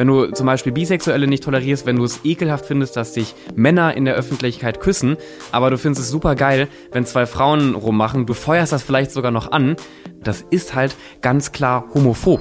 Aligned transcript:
Wenn 0.00 0.06
du 0.06 0.28
zum 0.32 0.46
Beispiel 0.46 0.72
Bisexuelle 0.72 1.26
nicht 1.26 1.44
tolerierst, 1.44 1.84
wenn 1.84 1.96
du 1.96 2.04
es 2.04 2.24
ekelhaft 2.24 2.64
findest, 2.64 2.96
dass 2.96 3.12
sich 3.12 3.34
Männer 3.54 3.94
in 3.94 4.06
der 4.06 4.14
Öffentlichkeit 4.14 4.80
küssen, 4.80 5.18
aber 5.52 5.68
du 5.68 5.76
findest 5.76 6.06
es 6.06 6.10
super 6.10 6.36
geil, 6.36 6.68
wenn 6.90 7.04
zwei 7.04 7.26
Frauen 7.26 7.74
rummachen, 7.74 8.24
du 8.24 8.32
feuerst 8.32 8.72
das 8.72 8.82
vielleicht 8.82 9.10
sogar 9.10 9.30
noch 9.30 9.52
an, 9.52 9.76
das 10.22 10.42
ist 10.48 10.74
halt 10.74 10.96
ganz 11.20 11.52
klar 11.52 11.84
homophob. 11.92 12.40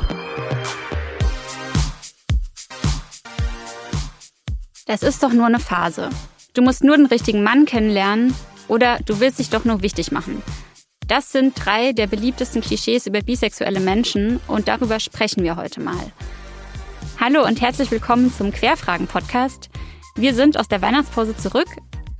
Das 4.88 5.04
ist 5.04 5.22
doch 5.22 5.34
nur 5.34 5.48
eine 5.48 5.60
Phase. 5.60 6.12
Du 6.54 6.62
musst 6.62 6.86
nur 6.86 6.96
den 6.96 7.08
richtigen 7.08 7.44
Mann 7.44 7.66
kennenlernen 7.66 8.34
oder 8.70 9.00
du 9.06 9.20
willst 9.20 9.38
dich 9.38 9.50
doch 9.50 9.66
nur 9.66 9.82
wichtig 9.82 10.14
machen. 10.14 10.42
Das 11.10 11.34
sind 11.34 11.56
drei 11.56 11.92
der 11.92 12.08
beliebtesten 12.08 12.62
Klischees 12.62 13.06
über 13.06 13.20
bisexuelle 13.20 13.82
Menschen 13.82 14.40
und 14.48 14.70
darüber 14.70 15.02
sprechen 15.02 15.44
wir 15.44 15.58
heute 15.58 15.82
mal. 15.82 16.14
Hallo 17.22 17.46
und 17.46 17.60
herzlich 17.60 17.92
willkommen 17.92 18.32
zum 18.32 18.54
Querfragen-Podcast. 18.54 19.70
Wir 20.16 20.34
sind 20.34 20.58
aus 20.58 20.70
der 20.70 20.82
Weihnachtspause 20.82 21.36
zurück. 21.36 21.68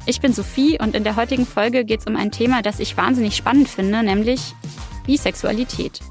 Ich 0.06 0.20
bin 0.20 0.34
Sophie 0.34 0.78
und 0.78 0.94
in 0.94 1.06
der 1.06 1.16
heutigen 1.16 1.46
Folge 1.46 1.86
geht 1.86 2.02
es 2.02 2.06
um 2.06 2.18
ein 2.18 2.32
Thema, 2.32 2.62
das 2.62 2.82
ich 2.82 2.98
wahnsinnig 2.98 3.38
spannend 3.38 3.70
finde, 3.70 4.04
nämlich 4.04 4.54
Bisexualität. 5.06 6.02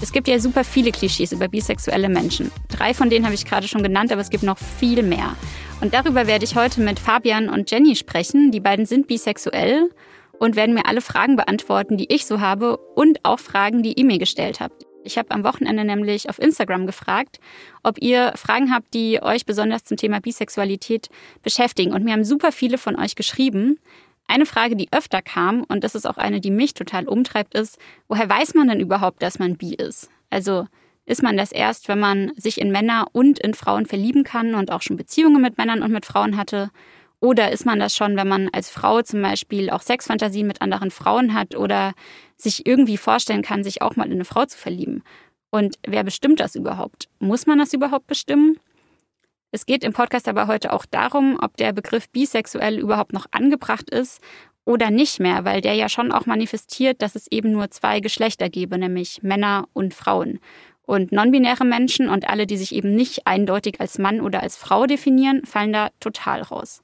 Es 0.00 0.12
gibt 0.12 0.28
ja 0.28 0.38
super 0.38 0.62
viele 0.62 0.92
Klischees 0.92 1.32
über 1.32 1.48
bisexuelle 1.48 2.08
Menschen. 2.08 2.52
Drei 2.68 2.94
von 2.94 3.10
denen 3.10 3.24
habe 3.24 3.34
ich 3.34 3.46
gerade 3.46 3.66
schon 3.66 3.82
genannt, 3.82 4.12
aber 4.12 4.20
es 4.20 4.30
gibt 4.30 4.44
noch 4.44 4.58
viel 4.58 5.02
mehr. 5.02 5.34
Und 5.80 5.92
darüber 5.92 6.28
werde 6.28 6.44
ich 6.44 6.54
heute 6.54 6.82
mit 6.82 7.00
Fabian 7.00 7.48
und 7.48 7.68
Jenny 7.68 7.96
sprechen. 7.96 8.52
Die 8.52 8.60
beiden 8.60 8.86
sind 8.86 9.08
bisexuell 9.08 9.90
und 10.38 10.54
werden 10.54 10.76
mir 10.76 10.86
alle 10.86 11.00
Fragen 11.00 11.34
beantworten, 11.34 11.96
die 11.96 12.14
ich 12.14 12.26
so 12.26 12.38
habe 12.40 12.76
und 12.76 13.24
auch 13.24 13.40
Fragen, 13.40 13.82
die 13.82 13.94
ihr 13.94 14.04
mir 14.04 14.18
gestellt 14.18 14.60
habt. 14.60 14.83
Ich 15.04 15.18
habe 15.18 15.30
am 15.32 15.44
Wochenende 15.44 15.84
nämlich 15.84 16.30
auf 16.30 16.38
Instagram 16.38 16.86
gefragt, 16.86 17.38
ob 17.82 18.00
ihr 18.00 18.32
Fragen 18.36 18.72
habt, 18.72 18.94
die 18.94 19.22
euch 19.22 19.44
besonders 19.44 19.84
zum 19.84 19.98
Thema 19.98 20.20
Bisexualität 20.20 21.10
beschäftigen. 21.42 21.92
Und 21.92 22.04
mir 22.04 22.14
haben 22.14 22.24
super 22.24 22.52
viele 22.52 22.78
von 22.78 22.98
euch 22.98 23.14
geschrieben. 23.14 23.78
Eine 24.26 24.46
Frage, 24.46 24.76
die 24.76 24.88
öfter 24.92 25.20
kam, 25.20 25.62
und 25.64 25.84
das 25.84 25.94
ist 25.94 26.06
auch 26.06 26.16
eine, 26.16 26.40
die 26.40 26.50
mich 26.50 26.72
total 26.72 27.06
umtreibt, 27.06 27.54
ist, 27.54 27.78
woher 28.08 28.28
weiß 28.28 28.54
man 28.54 28.68
denn 28.68 28.80
überhaupt, 28.80 29.22
dass 29.22 29.38
man 29.38 29.58
bi 29.58 29.74
ist? 29.74 30.08
Also 30.30 30.66
ist 31.04 31.22
man 31.22 31.36
das 31.36 31.52
erst, 31.52 31.88
wenn 31.88 32.00
man 32.00 32.32
sich 32.36 32.58
in 32.58 32.72
Männer 32.72 33.08
und 33.12 33.38
in 33.38 33.52
Frauen 33.52 33.84
verlieben 33.84 34.24
kann 34.24 34.54
und 34.54 34.72
auch 34.72 34.80
schon 34.80 34.96
Beziehungen 34.96 35.42
mit 35.42 35.58
Männern 35.58 35.82
und 35.82 35.92
mit 35.92 36.06
Frauen 36.06 36.38
hatte? 36.38 36.70
Oder 37.24 37.52
ist 37.52 37.64
man 37.64 37.80
das 37.80 37.96
schon, 37.96 38.18
wenn 38.18 38.28
man 38.28 38.50
als 38.52 38.68
Frau 38.68 39.00
zum 39.00 39.22
Beispiel 39.22 39.70
auch 39.70 39.80
Sexfantasien 39.80 40.46
mit 40.46 40.60
anderen 40.60 40.90
Frauen 40.90 41.32
hat 41.32 41.56
oder 41.56 41.94
sich 42.36 42.66
irgendwie 42.66 42.98
vorstellen 42.98 43.40
kann, 43.40 43.64
sich 43.64 43.80
auch 43.80 43.96
mal 43.96 44.04
in 44.08 44.12
eine 44.12 44.26
Frau 44.26 44.44
zu 44.44 44.58
verlieben? 44.58 45.02
Und 45.48 45.76
wer 45.86 46.04
bestimmt 46.04 46.38
das 46.38 46.54
überhaupt? 46.54 47.08
Muss 47.20 47.46
man 47.46 47.58
das 47.58 47.72
überhaupt 47.72 48.08
bestimmen? 48.08 48.58
Es 49.52 49.64
geht 49.64 49.84
im 49.84 49.94
Podcast 49.94 50.28
aber 50.28 50.48
heute 50.48 50.70
auch 50.70 50.84
darum, 50.84 51.38
ob 51.40 51.56
der 51.56 51.72
Begriff 51.72 52.10
bisexuell 52.10 52.78
überhaupt 52.78 53.14
noch 53.14 53.24
angebracht 53.30 53.88
ist 53.88 54.20
oder 54.66 54.90
nicht 54.90 55.18
mehr, 55.18 55.46
weil 55.46 55.62
der 55.62 55.72
ja 55.72 55.88
schon 55.88 56.12
auch 56.12 56.26
manifestiert, 56.26 57.00
dass 57.00 57.14
es 57.14 57.26
eben 57.32 57.52
nur 57.52 57.70
zwei 57.70 58.00
Geschlechter 58.00 58.50
gebe, 58.50 58.76
nämlich 58.76 59.22
Männer 59.22 59.66
und 59.72 59.94
Frauen. 59.94 60.40
Und 60.84 61.10
non-binäre 61.10 61.64
Menschen 61.64 62.10
und 62.10 62.28
alle, 62.28 62.46
die 62.46 62.58
sich 62.58 62.74
eben 62.74 62.94
nicht 62.94 63.26
eindeutig 63.26 63.80
als 63.80 63.96
Mann 63.96 64.20
oder 64.20 64.42
als 64.42 64.58
Frau 64.58 64.84
definieren, 64.84 65.46
fallen 65.46 65.72
da 65.72 65.88
total 66.00 66.42
raus. 66.42 66.83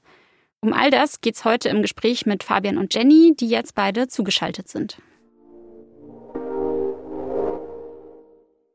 Um 0.63 0.73
all 0.73 0.91
das 0.91 1.21
geht's 1.21 1.43
heute 1.43 1.69
im 1.69 1.81
Gespräch 1.81 2.27
mit 2.27 2.43
Fabian 2.43 2.77
und 2.77 2.93
Jenny, 2.93 3.33
die 3.35 3.47
jetzt 3.47 3.73
beide 3.73 4.07
zugeschaltet 4.07 4.67
sind. 4.69 4.97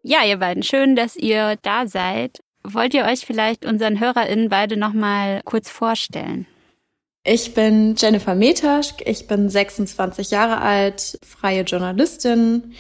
Ja, 0.03 0.25
ihr 0.25 0.39
beiden, 0.39 0.65
schön, 0.65 0.97
dass 0.97 1.15
ihr 1.15 1.57
da 1.63 1.87
seid. 1.87 2.41
Wollt 2.65 2.95
ihr 2.95 3.05
euch 3.05 3.21
vielleicht 3.25 3.65
unseren 3.65 4.01
HörerInnen 4.01 4.49
beide 4.49 4.77
nochmal 4.77 5.43
kurz 5.45 5.71
vorstellen? 5.71 6.47
Ich 7.23 7.55
bin 7.55 7.95
Jennifer 7.97 8.35
Metaschk, 8.35 9.03
ich 9.05 9.29
bin 9.29 9.49
26 9.49 10.31
Jahre 10.33 10.61
alt, 10.61 11.19
freie 11.25 11.63
Journalistin 11.63 12.75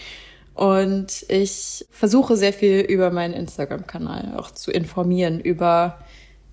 und 0.54 1.24
ich 1.28 1.84
versuche 1.90 2.36
sehr 2.36 2.52
viel 2.52 2.80
über 2.80 3.10
meinen 3.10 3.34
Instagram-Kanal 3.34 4.34
auch 4.36 4.50
zu 4.50 4.72
informieren 4.72 5.40
über 5.40 5.98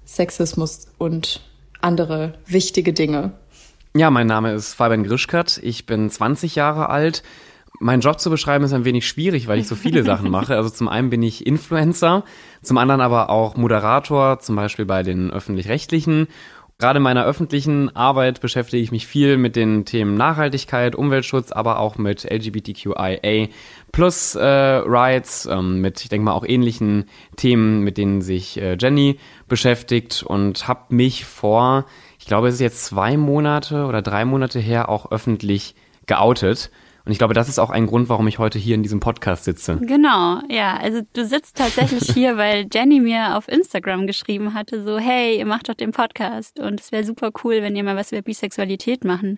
Sexismus 0.06 0.88
und 0.98 1.42
andere 1.84 2.34
wichtige 2.46 2.94
Dinge. 2.94 3.34
Ja, 3.96 4.10
mein 4.10 4.28
Name 4.28 4.54
ist 4.54 4.74
Fabian 4.74 5.04
Grischkat, 5.04 5.60
ich 5.62 5.86
bin 5.86 6.10
20 6.10 6.56
Jahre 6.56 6.90
alt, 6.90 7.22
mein 7.80 8.00
Job 8.00 8.20
zu 8.20 8.30
beschreiben 8.30 8.64
ist 8.64 8.74
ein 8.74 8.86
wenig 8.86 9.08
schwierig, 9.08 9.48
weil 9.48 9.60
ich 9.60 9.68
so 9.68 9.76
viele 9.76 10.04
Sachen 10.04 10.32
mache. 10.32 10.56
Also 10.56 10.70
zum 10.70 10.88
einen 10.88 11.10
bin 11.10 11.22
ich 11.22 11.46
Influencer, 11.46 12.24
zum 12.62 12.78
anderen 12.78 13.02
aber 13.02 13.30
auch 13.30 13.58
Moderator, 13.58 14.40
zum 14.40 14.56
Beispiel 14.56 14.86
bei 14.86 15.04
den 15.04 15.32
öffentlich-rechtlichen. 15.32 16.28
Gerade 16.80 16.98
in 16.98 17.04
meiner 17.04 17.26
öffentlichen 17.26 17.96
Arbeit 17.96 18.42
beschäftige 18.42 18.82
ich 18.82 18.92
mich 18.92 19.06
viel 19.06 19.38
mit 19.38 19.56
den 19.56 19.86
Themen 19.86 20.16
Nachhaltigkeit, 20.16 20.96
Umweltschutz, 20.96 21.52
aber 21.52 21.80
auch 21.80 21.98
mit 21.98 22.24
LGBTQIA 22.30 23.48
plus 23.92 24.36
äh, 24.36 24.44
Rights, 24.44 25.46
ähm, 25.46 25.82
mit, 25.82 26.02
ich 26.02 26.10
denke 26.10 26.26
mal, 26.26 26.34
auch 26.34 26.46
ähnlichen 26.46 27.06
Themen, 27.38 27.82
mit 27.82 27.98
denen 27.98 28.22
sich 28.22 28.60
äh, 28.60 28.76
Jenny 28.80 29.20
beschäftigt 29.54 30.24
und 30.24 30.68
habe 30.68 30.96
mich 30.96 31.26
vor, 31.26 31.86
ich 32.18 32.26
glaube, 32.26 32.48
es 32.48 32.56
ist 32.56 32.60
jetzt 32.60 32.86
zwei 32.86 33.18
Monate 33.18 33.86
oder 33.86 34.02
drei 34.02 34.26
Monate 34.26 34.58
her 34.58 34.90
auch 34.90 35.12
öffentlich 35.12 35.76
geoutet. 36.08 36.72
Und 37.06 37.12
ich 37.12 37.20
glaube, 37.20 37.36
das 37.36 37.50
ist 37.50 37.60
auch 37.60 37.70
ein 37.70 37.86
Grund, 37.86 38.10
warum 38.10 38.28
ich 38.28 38.40
heute 38.40 38.58
hier 38.58 38.74
in 38.74 38.82
diesem 38.82 39.00
Podcast 39.00 39.44
sitze. 39.44 39.78
Genau, 39.80 40.40
ja. 40.50 40.76
Also 40.78 41.02
du 41.14 41.24
sitzt 41.24 41.58
tatsächlich 41.58 42.10
hier, 42.12 42.36
weil 42.38 42.66
Jenny 42.74 43.00
mir 43.00 43.38
auf 43.38 43.48
Instagram 43.48 44.08
geschrieben 44.08 44.56
hatte, 44.56 44.82
so, 44.84 44.98
hey, 44.98 45.38
ihr 45.38 45.46
macht 45.46 45.70
doch 45.70 45.76
den 45.76 45.92
Podcast 45.92 46.60
und 46.60 46.80
es 46.80 46.92
wäre 46.92 47.04
super 47.04 47.30
cool, 47.44 47.62
wenn 47.62 47.76
ihr 47.76 47.84
mal 47.84 47.96
was 47.96 48.12
über 48.12 48.24
Bisexualität 48.24 49.04
machen 49.04 49.38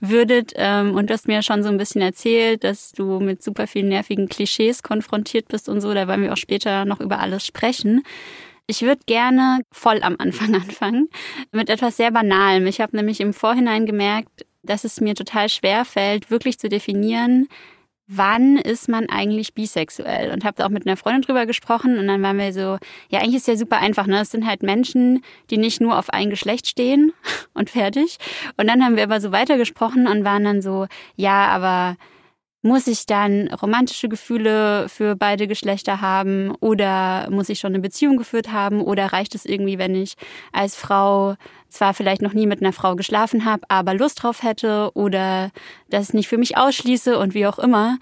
würdet. 0.00 0.54
Ähm, 0.56 0.96
und 0.96 1.08
du 1.08 1.14
hast 1.14 1.28
mir 1.28 1.42
schon 1.42 1.62
so 1.62 1.68
ein 1.68 1.78
bisschen 1.78 2.02
erzählt, 2.02 2.64
dass 2.64 2.90
du 2.90 3.20
mit 3.20 3.44
super 3.44 3.68
vielen 3.68 3.90
nervigen 3.90 4.28
Klischees 4.28 4.82
konfrontiert 4.82 5.46
bist 5.46 5.68
und 5.68 5.80
so. 5.80 5.94
Da 5.94 6.08
wollen 6.08 6.22
wir 6.22 6.32
auch 6.32 6.36
später 6.36 6.84
noch 6.84 7.00
über 7.00 7.20
alles 7.20 7.46
sprechen. 7.46 8.02
Ich 8.66 8.82
würde 8.82 9.02
gerne 9.06 9.60
voll 9.70 10.02
am 10.02 10.16
Anfang 10.18 10.54
anfangen 10.62 11.08
mit 11.50 11.70
etwas 11.70 11.96
sehr 11.96 12.10
Banalem. 12.10 12.66
Ich 12.66 12.80
habe 12.80 12.96
nämlich 12.96 13.20
im 13.20 13.34
Vorhinein 13.34 13.86
gemerkt, 13.86 14.46
dass 14.62 14.84
es 14.84 15.00
mir 15.00 15.14
total 15.14 15.48
schwer 15.48 15.84
fällt, 15.84 16.30
wirklich 16.30 16.58
zu 16.58 16.68
definieren, 16.68 17.48
wann 18.06 18.56
ist 18.56 18.88
man 18.88 19.08
eigentlich 19.08 19.54
bisexuell? 19.54 20.32
Und 20.32 20.44
habe 20.44 20.64
auch 20.64 20.68
mit 20.68 20.86
einer 20.86 20.96
Freundin 20.96 21.22
drüber 21.22 21.46
gesprochen 21.46 21.98
und 21.98 22.06
dann 22.06 22.22
waren 22.22 22.38
wir 22.38 22.52
so, 22.52 22.78
ja, 23.08 23.20
eigentlich 23.20 23.36
ist 23.36 23.48
ja 23.48 23.56
super 23.56 23.78
einfach, 23.78 24.06
ne? 24.06 24.20
Es 24.20 24.30
sind 24.30 24.46
halt 24.46 24.62
Menschen, 24.62 25.22
die 25.50 25.56
nicht 25.56 25.80
nur 25.80 25.98
auf 25.98 26.10
ein 26.10 26.30
Geschlecht 26.30 26.66
stehen 26.66 27.12
und 27.54 27.70
fertig. 27.70 28.18
Und 28.56 28.68
dann 28.68 28.84
haben 28.84 28.96
wir 28.96 29.04
aber 29.04 29.20
so 29.20 29.32
weitergesprochen 29.32 30.06
und 30.06 30.24
waren 30.24 30.44
dann 30.44 30.62
so, 30.62 30.86
ja, 31.16 31.46
aber 31.48 31.96
muss 32.62 32.86
ich 32.86 33.06
dann 33.06 33.48
romantische 33.48 34.08
Gefühle 34.08 34.88
für 34.88 35.16
beide 35.16 35.48
Geschlechter 35.48 36.00
haben 36.00 36.54
oder 36.60 37.28
muss 37.30 37.48
ich 37.48 37.58
schon 37.58 37.74
eine 37.74 37.82
Beziehung 37.82 38.16
geführt 38.16 38.52
haben 38.52 38.80
oder 38.80 39.06
reicht 39.06 39.34
es 39.34 39.44
irgendwie, 39.44 39.78
wenn 39.78 39.94
ich 39.96 40.14
als 40.52 40.76
Frau 40.76 41.34
zwar 41.68 41.92
vielleicht 41.92 42.22
noch 42.22 42.34
nie 42.34 42.46
mit 42.46 42.60
einer 42.60 42.72
Frau 42.72 42.94
geschlafen 42.94 43.44
habe, 43.44 43.64
aber 43.68 43.94
Lust 43.94 44.22
drauf 44.22 44.44
hätte 44.44 44.90
oder 44.94 45.50
das 45.90 46.14
nicht 46.14 46.28
für 46.28 46.38
mich 46.38 46.56
ausschließe 46.56 47.18
und 47.18 47.34
wie 47.34 47.46
auch 47.46 47.58
immer. 47.58 47.98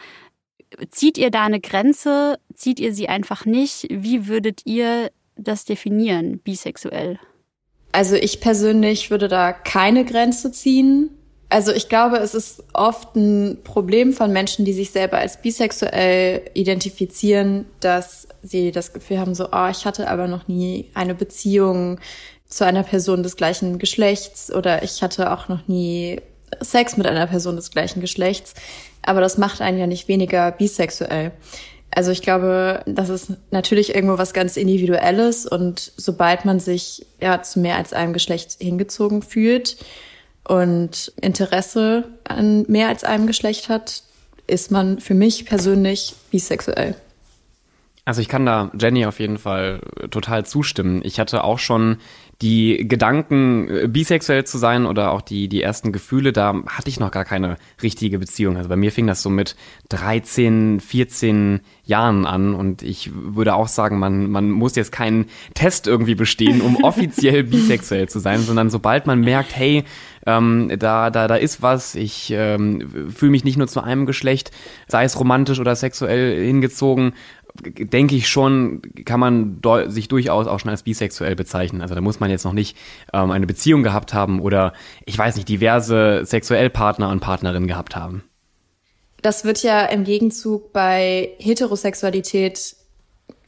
Zieht 0.91 1.19
ihr 1.19 1.31
da 1.31 1.45
eine 1.45 1.61
Grenze? 1.61 2.39
Zieht 2.55 2.79
ihr 2.79 2.95
sie 2.95 3.09
einfach 3.09 3.47
nicht? 3.47 3.87
Wie 3.91 4.29
würdet 4.29 4.63
ihr 4.67 5.11
das 5.37 5.65
definieren, 5.65 6.39
bisexuell? 6.39 7.19
Also 7.93 8.15
ich 8.15 8.41
persönlich 8.41 9.11
würde 9.11 9.29
da 9.29 9.53
keine 9.53 10.05
Grenze 10.05 10.53
ziehen. 10.53 11.11
Also 11.51 11.73
ich 11.73 11.89
glaube, 11.89 12.19
es 12.19 12.35
ist 12.35 12.63
oft 12.73 13.17
ein 13.17 13.59
Problem 13.65 14.13
von 14.13 14.33
Menschen, 14.33 14.65
die 14.65 14.73
sich 14.73 14.93
selber 14.93 15.19
als 15.19 15.43
bisexuell 15.43 16.43
identifizieren, 16.55 17.67
dass 17.81 18.29
sie 18.41 18.71
das 18.71 18.93
Gefühl 18.93 19.19
haben, 19.19 19.35
so, 19.35 19.49
oh, 19.51 19.67
ich 19.69 19.85
hatte 19.85 20.09
aber 20.09 20.29
noch 20.29 20.47
nie 20.47 20.87
eine 20.95 21.17
Beziehung 21.17 21.99
zu 22.49 22.65
einer 22.65 22.85
Person 22.85 23.25
des 23.25 23.35
gleichen 23.35 23.81
Geschlechts 23.81 24.53
oder 24.53 24.85
ich 24.85 25.03
hatte 25.03 25.33
auch 25.33 25.49
noch 25.49 25.67
nie 25.67 26.21
Sex 26.61 26.97
mit 26.97 27.09
einer 27.09 27.27
Person 27.27 27.57
des 27.57 27.73
gleichen 27.73 28.01
Geschlechts. 28.01 28.55
Aber 29.03 29.21
das 29.21 29.37
macht 29.37 29.61
einen 29.61 29.79
ja 29.79 29.89
nicht 29.89 30.07
weniger 30.07 30.53
bisexuell. 30.53 31.33
Also 31.93 32.13
ich 32.13 32.23
glaube, 32.23 32.85
das 32.87 33.09
ist 33.09 33.33
natürlich 33.51 33.93
irgendwo 33.93 34.19
was 34.19 34.33
ganz 34.33 34.57
Individuelles 34.57 35.47
und 35.47 35.93
sobald 35.97 36.45
man 36.45 36.61
sich 36.61 37.07
ja 37.21 37.43
zu 37.43 37.59
mehr 37.59 37.77
als 37.77 37.93
einem 37.93 38.13
Geschlecht 38.13 38.57
hingezogen 38.61 39.23
fühlt 39.23 39.77
und 40.51 41.13
Interesse 41.21 42.09
an 42.25 42.65
mehr 42.67 42.89
als 42.89 43.05
einem 43.05 43.29
Geschlecht 43.29 43.69
hat, 43.69 44.03
ist 44.49 44.73
man 44.73 44.99
für 44.99 45.15
mich 45.15 45.47
persönlich 45.47 46.17
bisexuell. 46.33 46.97
Also 48.05 48.21
ich 48.21 48.29
kann 48.29 48.45
da 48.47 48.73
Jenny 48.77 49.07
auf 49.07 49.21
jeden 49.21 49.39
Fall 49.39 49.81
total 50.11 50.45
zustimmen. 50.45 51.03
Ich 51.05 51.21
hatte 51.21 51.45
auch 51.45 51.61
schon 51.61 51.99
die 52.43 52.89
Gedanken, 52.89 53.69
äh, 53.69 53.89
bisexuell 53.89 54.45
zu 54.45 54.57
sein 54.57 54.87
oder 54.87 55.13
auch 55.13 55.21
die, 55.21 55.49
die 55.49 55.63
ersten 55.63 55.93
Gefühle, 55.93 56.33
da 56.33 56.55
hatte 56.67 56.89
ich 56.89 56.99
noch 56.99 57.11
gar 57.11 57.25
keine 57.25 57.57
richtige 57.83 58.19
Beziehung. 58.19 58.57
Also 58.57 58.69
bei 58.69 58.77
mir 58.77 58.93
fing 58.93 59.07
das 59.07 59.23
so 59.23 59.29
mit 59.29 59.57
13, 59.91 60.81
14 60.81 61.61
Jahren 61.85 62.25
an 62.25 62.55
und 62.55 62.83
ich 62.83 63.11
würde 63.15 63.55
auch 63.55 63.69
sagen, 63.69 63.99
man, 63.99 64.31
man 64.31 64.51
muss 64.51 64.77
jetzt 64.77 64.93
keinen 64.93 65.27
Test 65.55 65.87
irgendwie 65.87 66.15
bestehen, 66.15 66.63
um 66.63 66.77
offiziell 66.85 67.45
bisexuell 67.45 68.09
zu 68.09 68.21
sein, 68.21 68.41
sondern 68.41 68.71
sobald 68.71 69.07
man 69.07 69.21
merkt, 69.21 69.55
hey, 69.55 69.85
ähm, 70.27 70.71
da, 70.79 71.11
da, 71.11 71.29
da 71.29 71.37
ist 71.37 71.63
was, 71.63 71.95
ich 71.95 72.31
ähm, 72.35 73.11
fühle 73.15 73.33
mich 73.33 73.45
nicht 73.45 73.57
nur 73.57 73.69
zu 73.69 73.83
einem 73.83 74.07
Geschlecht, 74.07 74.51
sei 74.87 75.05
es 75.05 75.19
romantisch 75.19 75.61
oder 75.61 75.75
sexuell 75.75 76.45
hingezogen, 76.45 77.15
denke 77.55 78.15
ich 78.15 78.29
schon, 78.29 78.83
kann 79.05 79.21
man 79.21 79.61
sich 79.87 80.09
durchaus 80.09 80.47
auch 80.47 80.61
schon 80.61 80.71
als 80.71 80.83
bisexuell 80.83 81.37
bezeichnen. 81.37 81.83
Also 81.83 81.95
da 81.95 82.01
muss 82.01 82.21
man 82.21 82.31
jetzt 82.31 82.45
noch 82.45 82.53
nicht 82.53 82.77
ähm, 83.13 83.31
eine 83.31 83.47
Beziehung 83.47 83.83
gehabt 83.83 84.15
haben 84.15 84.41
oder 84.41 84.73
ich 85.05 85.17
weiß 85.17 85.37
nicht, 85.37 85.49
diverse 85.49 86.23
sexuell 86.25 86.71
Partner 86.71 87.11
und 87.11 87.21
Partnerinnen 87.21 87.69
gehabt 87.69 87.97
haben. 87.97 88.25
Das 89.23 89.45
wird 89.45 89.63
ja 89.63 89.85
im 89.85 90.05
Gegenzug 90.05 90.73
bei 90.73 91.31
Heterosexualität 91.39 92.77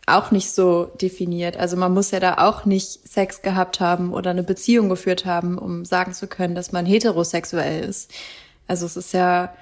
auch 0.06 0.30
nicht 0.30 0.50
so 0.50 0.90
definiert. 1.00 1.56
Also 1.56 1.76
man 1.76 1.94
muss 1.94 2.10
ja 2.10 2.20
da 2.20 2.38
auch 2.38 2.64
nicht 2.64 3.08
Sex 3.08 3.40
gehabt 3.42 3.80
haben 3.80 4.12
oder 4.12 4.30
eine 4.30 4.42
Beziehung 4.42 4.88
geführt 4.88 5.24
haben, 5.24 5.58
um 5.58 5.84
sagen 5.84 6.12
zu 6.12 6.26
können, 6.26 6.54
dass 6.54 6.72
man 6.72 6.84
heterosexuell 6.84 7.84
ist. 7.84 8.10
Also 8.66 8.86
es 8.86 8.96
ist 8.96 9.14
ja 9.14 9.54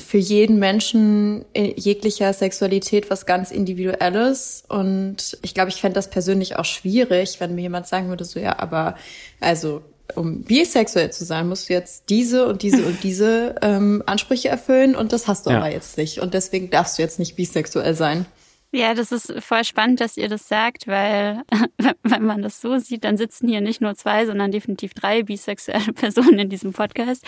für 0.00 0.18
jeden 0.18 0.58
Menschen 0.58 1.44
jeglicher 1.54 2.32
Sexualität 2.32 3.10
was 3.10 3.26
ganz 3.26 3.50
Individuelles. 3.50 4.64
Und 4.68 5.38
ich 5.42 5.54
glaube, 5.54 5.70
ich 5.70 5.80
fände 5.80 5.94
das 5.94 6.10
persönlich 6.10 6.56
auch 6.56 6.64
schwierig, 6.64 7.40
wenn 7.40 7.54
mir 7.54 7.62
jemand 7.62 7.86
sagen 7.86 8.08
würde, 8.08 8.24
so 8.24 8.40
ja, 8.40 8.58
aber 8.58 8.96
also 9.40 9.82
um 10.14 10.42
bisexuell 10.42 11.10
zu 11.10 11.24
sein, 11.24 11.48
musst 11.48 11.68
du 11.68 11.72
jetzt 11.72 12.10
diese 12.10 12.46
und 12.46 12.62
diese 12.62 12.84
und 12.84 12.98
diese 13.02 13.56
ähm, 13.62 14.02
Ansprüche 14.06 14.48
erfüllen 14.48 14.94
und 14.94 15.12
das 15.12 15.28
hast 15.28 15.46
du 15.46 15.50
ja. 15.50 15.58
aber 15.58 15.70
jetzt 15.70 15.96
nicht. 15.98 16.20
Und 16.20 16.34
deswegen 16.34 16.70
darfst 16.70 16.98
du 16.98 17.02
jetzt 17.02 17.18
nicht 17.18 17.36
bisexuell 17.36 17.94
sein. 17.94 18.26
Ja, 18.74 18.94
das 18.94 19.12
ist 19.12 19.34
voll 19.40 19.64
spannend, 19.64 20.00
dass 20.00 20.16
ihr 20.16 20.30
das 20.30 20.48
sagt, 20.48 20.86
weil 20.86 21.42
wenn 22.02 22.24
man 22.24 22.40
das 22.40 22.62
so 22.62 22.78
sieht, 22.78 23.04
dann 23.04 23.18
sitzen 23.18 23.46
hier 23.46 23.60
nicht 23.60 23.82
nur 23.82 23.94
zwei, 23.96 24.24
sondern 24.24 24.50
definitiv 24.50 24.94
drei 24.94 25.22
bisexuelle 25.22 25.92
Personen 25.94 26.38
in 26.38 26.48
diesem 26.48 26.72
Podcast. 26.72 27.22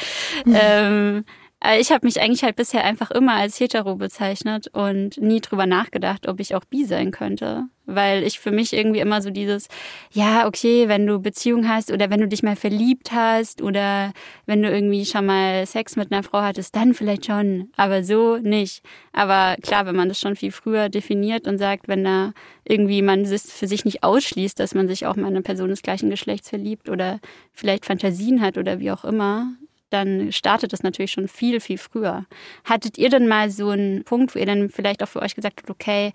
Mhm. 0.46 0.56
Ähm, 0.58 1.18
äh, 1.18 1.43
ich 1.78 1.90
habe 1.92 2.06
mich 2.06 2.20
eigentlich 2.20 2.42
halt 2.42 2.56
bisher 2.56 2.84
einfach 2.84 3.10
immer 3.10 3.34
als 3.34 3.58
hetero 3.58 3.96
bezeichnet 3.96 4.68
und 4.72 5.16
nie 5.18 5.40
drüber 5.40 5.66
nachgedacht, 5.66 6.28
ob 6.28 6.38
ich 6.40 6.54
auch 6.54 6.64
bi 6.64 6.84
sein 6.84 7.10
könnte. 7.10 7.64
Weil 7.86 8.22
ich 8.22 8.38
für 8.38 8.50
mich 8.50 8.72
irgendwie 8.72 9.00
immer 9.00 9.22
so 9.22 9.30
dieses, 9.30 9.68
ja, 10.10 10.46
okay, 10.46 10.88
wenn 10.88 11.06
du 11.06 11.20
Beziehung 11.20 11.68
hast 11.68 11.90
oder 11.90 12.10
wenn 12.10 12.20
du 12.20 12.28
dich 12.28 12.42
mal 12.42 12.56
verliebt 12.56 13.12
hast 13.12 13.62
oder 13.62 14.12
wenn 14.46 14.62
du 14.62 14.70
irgendwie 14.70 15.04
schon 15.06 15.26
mal 15.26 15.66
Sex 15.66 15.96
mit 15.96 16.12
einer 16.12 16.22
Frau 16.22 16.42
hattest, 16.42 16.76
dann 16.76 16.92
vielleicht 16.92 17.26
schon, 17.26 17.70
aber 17.76 18.04
so 18.04 18.36
nicht. 18.36 18.82
Aber 19.12 19.56
klar, 19.62 19.86
wenn 19.86 19.96
man 19.96 20.08
das 20.08 20.20
schon 20.20 20.36
viel 20.36 20.52
früher 20.52 20.88
definiert 20.88 21.46
und 21.46 21.58
sagt, 21.58 21.88
wenn 21.88 22.04
da 22.04 22.32
irgendwie 22.64 23.02
man 23.02 23.22
es 23.22 23.50
für 23.52 23.68
sich 23.68 23.84
nicht 23.84 24.02
ausschließt, 24.02 24.58
dass 24.58 24.74
man 24.74 24.88
sich 24.88 25.06
auch 25.06 25.16
mal 25.16 25.28
eine 25.28 25.42
Person 25.42 25.68
des 25.68 25.82
gleichen 25.82 26.10
Geschlechts 26.10 26.48
verliebt 26.48 26.88
oder 26.88 27.20
vielleicht 27.52 27.86
Fantasien 27.86 28.40
hat 28.40 28.58
oder 28.58 28.80
wie 28.80 28.90
auch 28.90 29.04
immer, 29.04 29.52
dann 29.90 30.32
startet 30.32 30.72
es 30.72 30.82
natürlich 30.82 31.12
schon 31.12 31.28
viel, 31.28 31.60
viel 31.60 31.78
früher. 31.78 32.26
Hattet 32.64 32.98
ihr 32.98 33.10
denn 33.10 33.28
mal 33.28 33.50
so 33.50 33.70
einen 33.70 34.04
Punkt, 34.04 34.34
wo 34.34 34.38
ihr 34.38 34.46
dann 34.46 34.68
vielleicht 34.68 35.02
auch 35.02 35.08
für 35.08 35.22
euch 35.22 35.34
gesagt 35.34 35.60
habt, 35.60 35.70
okay, 35.70 36.12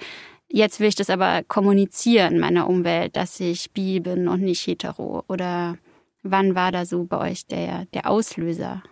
jetzt 0.47 0.79
will 0.79 0.87
ich 0.87 0.95
das 0.95 1.09
aber 1.09 1.43
kommunizieren 1.47 2.39
meiner 2.39 2.67
Umwelt, 2.67 3.15
dass 3.15 3.39
ich 3.39 3.71
bi 3.71 3.99
bin 3.99 4.27
und 4.27 4.41
nicht 4.41 4.65
hetero? 4.65 5.23
Oder 5.27 5.77
wann 6.23 6.55
war 6.55 6.71
da 6.71 6.85
so 6.85 7.05
bei 7.05 7.31
euch 7.31 7.45
der, 7.47 7.85
der 7.93 8.09
Auslöser? 8.09 8.83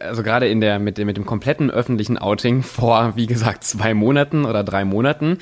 also 0.00 0.22
gerade 0.22 0.48
in 0.48 0.60
der 0.60 0.78
mit 0.78 0.98
mit 0.98 1.16
dem 1.16 1.26
kompletten 1.26 1.70
öffentlichen 1.70 2.18
Outing 2.18 2.62
vor, 2.62 3.16
wie 3.16 3.26
gesagt, 3.26 3.64
zwei 3.64 3.94
Monaten 3.94 4.44
oder 4.44 4.64
drei 4.64 4.84
Monaten 4.84 5.38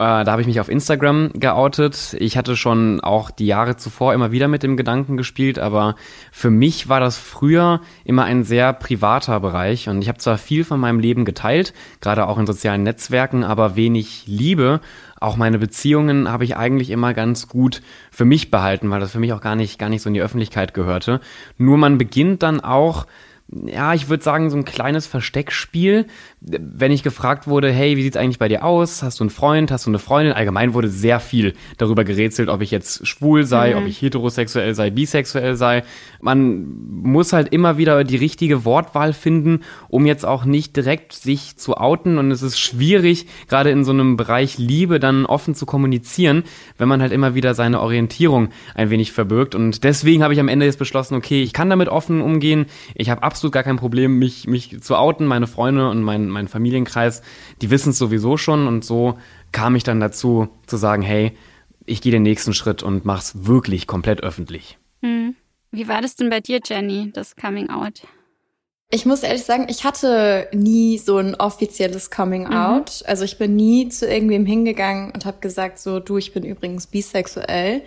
äh, 0.00 0.24
da 0.24 0.30
habe 0.30 0.40
ich 0.40 0.46
mich 0.46 0.60
auf 0.60 0.68
Instagram 0.68 1.30
geoutet. 1.34 2.14
Ich 2.20 2.36
hatte 2.36 2.54
schon 2.54 3.00
auch 3.00 3.32
die 3.32 3.46
Jahre 3.46 3.76
zuvor 3.76 4.14
immer 4.14 4.30
wieder 4.30 4.46
mit 4.46 4.62
dem 4.62 4.76
Gedanken 4.76 5.16
gespielt, 5.16 5.58
aber 5.58 5.96
für 6.30 6.50
mich 6.50 6.88
war 6.88 7.00
das 7.00 7.18
früher 7.18 7.80
immer 8.04 8.22
ein 8.22 8.44
sehr 8.44 8.72
privater 8.72 9.40
Bereich 9.40 9.88
und 9.88 10.00
ich 10.00 10.08
habe 10.08 10.18
zwar 10.18 10.38
viel 10.38 10.62
von 10.62 10.78
meinem 10.78 11.00
Leben 11.00 11.24
geteilt, 11.24 11.74
gerade 12.00 12.28
auch 12.28 12.38
in 12.38 12.46
sozialen 12.46 12.84
Netzwerken, 12.84 13.42
aber 13.42 13.74
wenig 13.74 14.22
Liebe. 14.26 14.80
Auch 15.20 15.36
meine 15.36 15.58
Beziehungen 15.58 16.30
habe 16.30 16.44
ich 16.44 16.56
eigentlich 16.56 16.90
immer 16.90 17.12
ganz 17.12 17.48
gut 17.48 17.82
für 18.12 18.24
mich 18.24 18.52
behalten, 18.52 18.88
weil 18.90 19.00
das 19.00 19.10
für 19.10 19.18
mich 19.18 19.32
auch 19.32 19.40
gar 19.40 19.56
nicht, 19.56 19.80
gar 19.80 19.88
nicht 19.88 20.02
so 20.02 20.08
in 20.10 20.14
die 20.14 20.22
Öffentlichkeit 20.22 20.74
gehörte. 20.74 21.20
Nur 21.56 21.76
man 21.76 21.98
beginnt 21.98 22.44
dann 22.44 22.60
auch 22.60 23.06
ja, 23.50 23.94
ich 23.94 24.10
würde 24.10 24.22
sagen, 24.22 24.50
so 24.50 24.58
ein 24.58 24.66
kleines 24.66 25.06
Versteckspiel. 25.06 26.06
Wenn 26.40 26.92
ich 26.92 27.02
gefragt 27.02 27.46
wurde, 27.46 27.72
hey, 27.72 27.96
wie 27.96 28.02
sieht's 28.02 28.16
eigentlich 28.16 28.38
bei 28.38 28.48
dir 28.48 28.62
aus? 28.62 29.02
Hast 29.02 29.20
du 29.20 29.24
einen 29.24 29.30
Freund? 29.30 29.70
Hast 29.70 29.86
du 29.86 29.90
eine 29.90 29.98
Freundin? 29.98 30.34
Allgemein 30.34 30.74
wurde 30.74 30.88
sehr 30.88 31.18
viel 31.18 31.54
darüber 31.78 32.04
gerätselt, 32.04 32.50
ob 32.50 32.60
ich 32.60 32.70
jetzt 32.70 33.06
schwul 33.06 33.44
sei, 33.44 33.72
mhm. 33.72 33.78
ob 33.78 33.86
ich 33.86 34.02
heterosexuell 34.02 34.74
sei, 34.74 34.90
bisexuell 34.90 35.56
sei. 35.56 35.82
Man 36.20 36.66
muss 36.88 37.32
halt 37.32 37.50
immer 37.50 37.78
wieder 37.78 38.04
die 38.04 38.16
richtige 38.16 38.66
Wortwahl 38.66 39.14
finden, 39.14 39.60
um 39.88 40.04
jetzt 40.04 40.26
auch 40.26 40.44
nicht 40.44 40.76
direkt 40.76 41.14
sich 41.14 41.56
zu 41.56 41.78
outen. 41.78 42.18
Und 42.18 42.30
es 42.30 42.42
ist 42.42 42.60
schwierig, 42.60 43.26
gerade 43.48 43.70
in 43.70 43.82
so 43.82 43.92
einem 43.92 44.18
Bereich 44.18 44.58
Liebe 44.58 45.00
dann 45.00 45.24
offen 45.24 45.54
zu 45.54 45.64
kommunizieren, 45.64 46.44
wenn 46.76 46.88
man 46.88 47.00
halt 47.00 47.12
immer 47.12 47.34
wieder 47.34 47.54
seine 47.54 47.80
Orientierung 47.80 48.50
ein 48.74 48.90
wenig 48.90 49.12
verbirgt. 49.12 49.54
Und 49.54 49.84
deswegen 49.84 50.22
habe 50.22 50.34
ich 50.34 50.40
am 50.40 50.48
Ende 50.48 50.66
jetzt 50.66 50.78
beschlossen, 50.78 51.14
okay, 51.14 51.42
ich 51.42 51.54
kann 51.54 51.70
damit 51.70 51.88
offen 51.88 52.20
umgehen. 52.20 52.66
Ich 52.94 53.08
habe 53.08 53.22
absolut 53.22 53.37
gar 53.50 53.62
kein 53.62 53.76
Problem, 53.76 54.18
mich, 54.18 54.46
mich 54.46 54.80
zu 54.82 54.96
outen. 54.96 55.26
Meine 55.26 55.46
Freunde 55.46 55.88
und 55.88 56.02
mein, 56.02 56.28
mein 56.28 56.48
Familienkreis, 56.48 57.22
die 57.62 57.70
wissen 57.70 57.90
es 57.90 57.98
sowieso 57.98 58.36
schon. 58.36 58.66
Und 58.66 58.84
so 58.84 59.18
kam 59.52 59.76
ich 59.76 59.84
dann 59.84 60.00
dazu, 60.00 60.48
zu 60.66 60.76
sagen, 60.76 61.02
hey, 61.02 61.36
ich 61.86 62.00
gehe 62.02 62.12
den 62.12 62.22
nächsten 62.22 62.52
Schritt 62.52 62.82
und 62.82 63.04
mach's 63.04 63.46
wirklich 63.46 63.86
komplett 63.86 64.22
öffentlich. 64.22 64.78
Hm. 65.02 65.34
Wie 65.70 65.88
war 65.88 66.00
das 66.00 66.16
denn 66.16 66.30
bei 66.30 66.40
dir, 66.40 66.60
Jenny, 66.64 67.10
das 67.12 67.36
Coming 67.36 67.70
Out? 67.70 68.02
Ich 68.90 69.04
muss 69.04 69.22
ehrlich 69.22 69.44
sagen, 69.44 69.66
ich 69.68 69.84
hatte 69.84 70.48
nie 70.52 70.96
so 70.96 71.18
ein 71.18 71.34
offizielles 71.34 72.10
Coming 72.10 72.44
mhm. 72.44 72.54
Out. 72.54 73.02
Also 73.06 73.24
ich 73.24 73.36
bin 73.36 73.54
nie 73.54 73.90
zu 73.90 74.06
irgendwem 74.06 74.46
hingegangen 74.46 75.10
und 75.12 75.26
habe 75.26 75.38
gesagt, 75.40 75.78
so 75.78 76.00
du, 76.00 76.16
ich 76.16 76.32
bin 76.32 76.42
übrigens 76.42 76.86
bisexuell. 76.86 77.82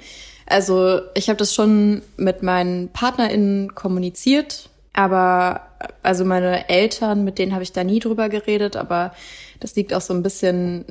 Also 0.46 1.02
ich 1.16 1.30
habe 1.30 1.38
das 1.38 1.56
schon 1.56 2.04
mit 2.18 2.44
meinen 2.44 2.90
PartnerInnen 2.90 3.74
kommuniziert, 3.74 4.70
aber 4.94 5.62
also 6.04 6.26
meine 6.26 6.70
Eltern, 6.70 7.24
mit 7.24 7.40
denen 7.40 7.54
habe 7.54 7.64
ich 7.64 7.72
da 7.72 7.84
nie 7.84 8.00
drüber 8.00 8.30
geredet, 8.30 8.76
aber 8.76 9.14
das 9.60 9.76
liegt 9.76 9.94
auch 9.94 10.02
so 10.02 10.14
ein 10.14 10.24
bisschen 10.24 10.86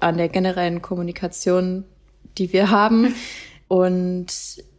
an 0.00 0.16
der 0.16 0.28
generellen 0.28 0.82
Kommunikation, 0.82 1.84
die 2.38 2.52
wir 2.52 2.70
haben. 2.70 3.14
Und 3.68 4.26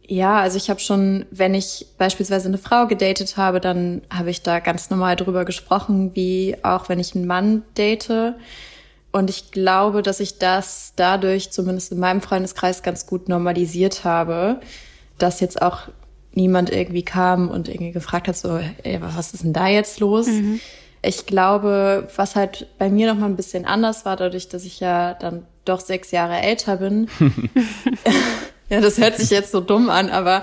ja, 0.06 0.40
also 0.40 0.56
ich 0.56 0.70
habe 0.70 0.80
schon, 0.80 1.26
wenn 1.30 1.54
ich 1.54 1.86
beispielsweise 1.98 2.48
eine 2.48 2.58
Frau 2.58 2.86
gedatet 2.86 3.36
habe, 3.36 3.60
dann 3.60 4.02
habe 4.10 4.30
ich 4.30 4.42
da 4.42 4.60
ganz 4.60 4.90
normal 4.90 5.16
drüber 5.16 5.44
gesprochen, 5.44 6.14
wie 6.14 6.56
auch 6.62 6.88
wenn 6.88 7.00
ich 7.00 7.14
einen 7.14 7.26
Mann 7.26 7.62
date. 7.76 8.34
Und 9.12 9.30
ich 9.30 9.50
glaube, 9.50 10.02
dass 10.02 10.20
ich 10.20 10.38
das 10.38 10.92
dadurch 10.96 11.50
zumindest 11.52 11.92
in 11.92 11.98
meinem 11.98 12.20
Freundeskreis 12.20 12.82
ganz 12.82 13.06
gut 13.06 13.28
normalisiert 13.28 14.04
habe, 14.04 14.60
dass 15.18 15.40
jetzt 15.40 15.62
auch 15.62 15.88
niemand 16.34 16.70
irgendwie 16.70 17.04
kam 17.04 17.48
und 17.48 17.68
irgendwie 17.68 17.92
gefragt 17.92 18.28
hat, 18.28 18.36
so, 18.36 18.58
ey, 18.82 19.00
was 19.00 19.34
ist 19.34 19.44
denn 19.44 19.52
da 19.52 19.68
jetzt 19.68 20.00
los? 20.00 20.26
Mhm. 20.26 20.60
Ich 21.02 21.26
glaube, 21.26 22.08
was 22.16 22.34
halt 22.34 22.66
bei 22.78 22.88
mir 22.88 23.12
noch 23.12 23.20
mal 23.20 23.26
ein 23.26 23.36
bisschen 23.36 23.64
anders 23.64 24.04
war, 24.04 24.16
dadurch, 24.16 24.48
dass 24.48 24.64
ich 24.64 24.80
ja 24.80 25.14
dann 25.14 25.44
doch 25.64 25.80
sechs 25.80 26.10
Jahre 26.10 26.40
älter 26.40 26.78
bin. 26.78 27.08
ja, 28.68 28.80
das 28.80 28.98
hört 28.98 29.16
sich 29.16 29.30
jetzt 29.30 29.52
so 29.52 29.60
dumm 29.60 29.90
an, 29.90 30.10
aber 30.10 30.42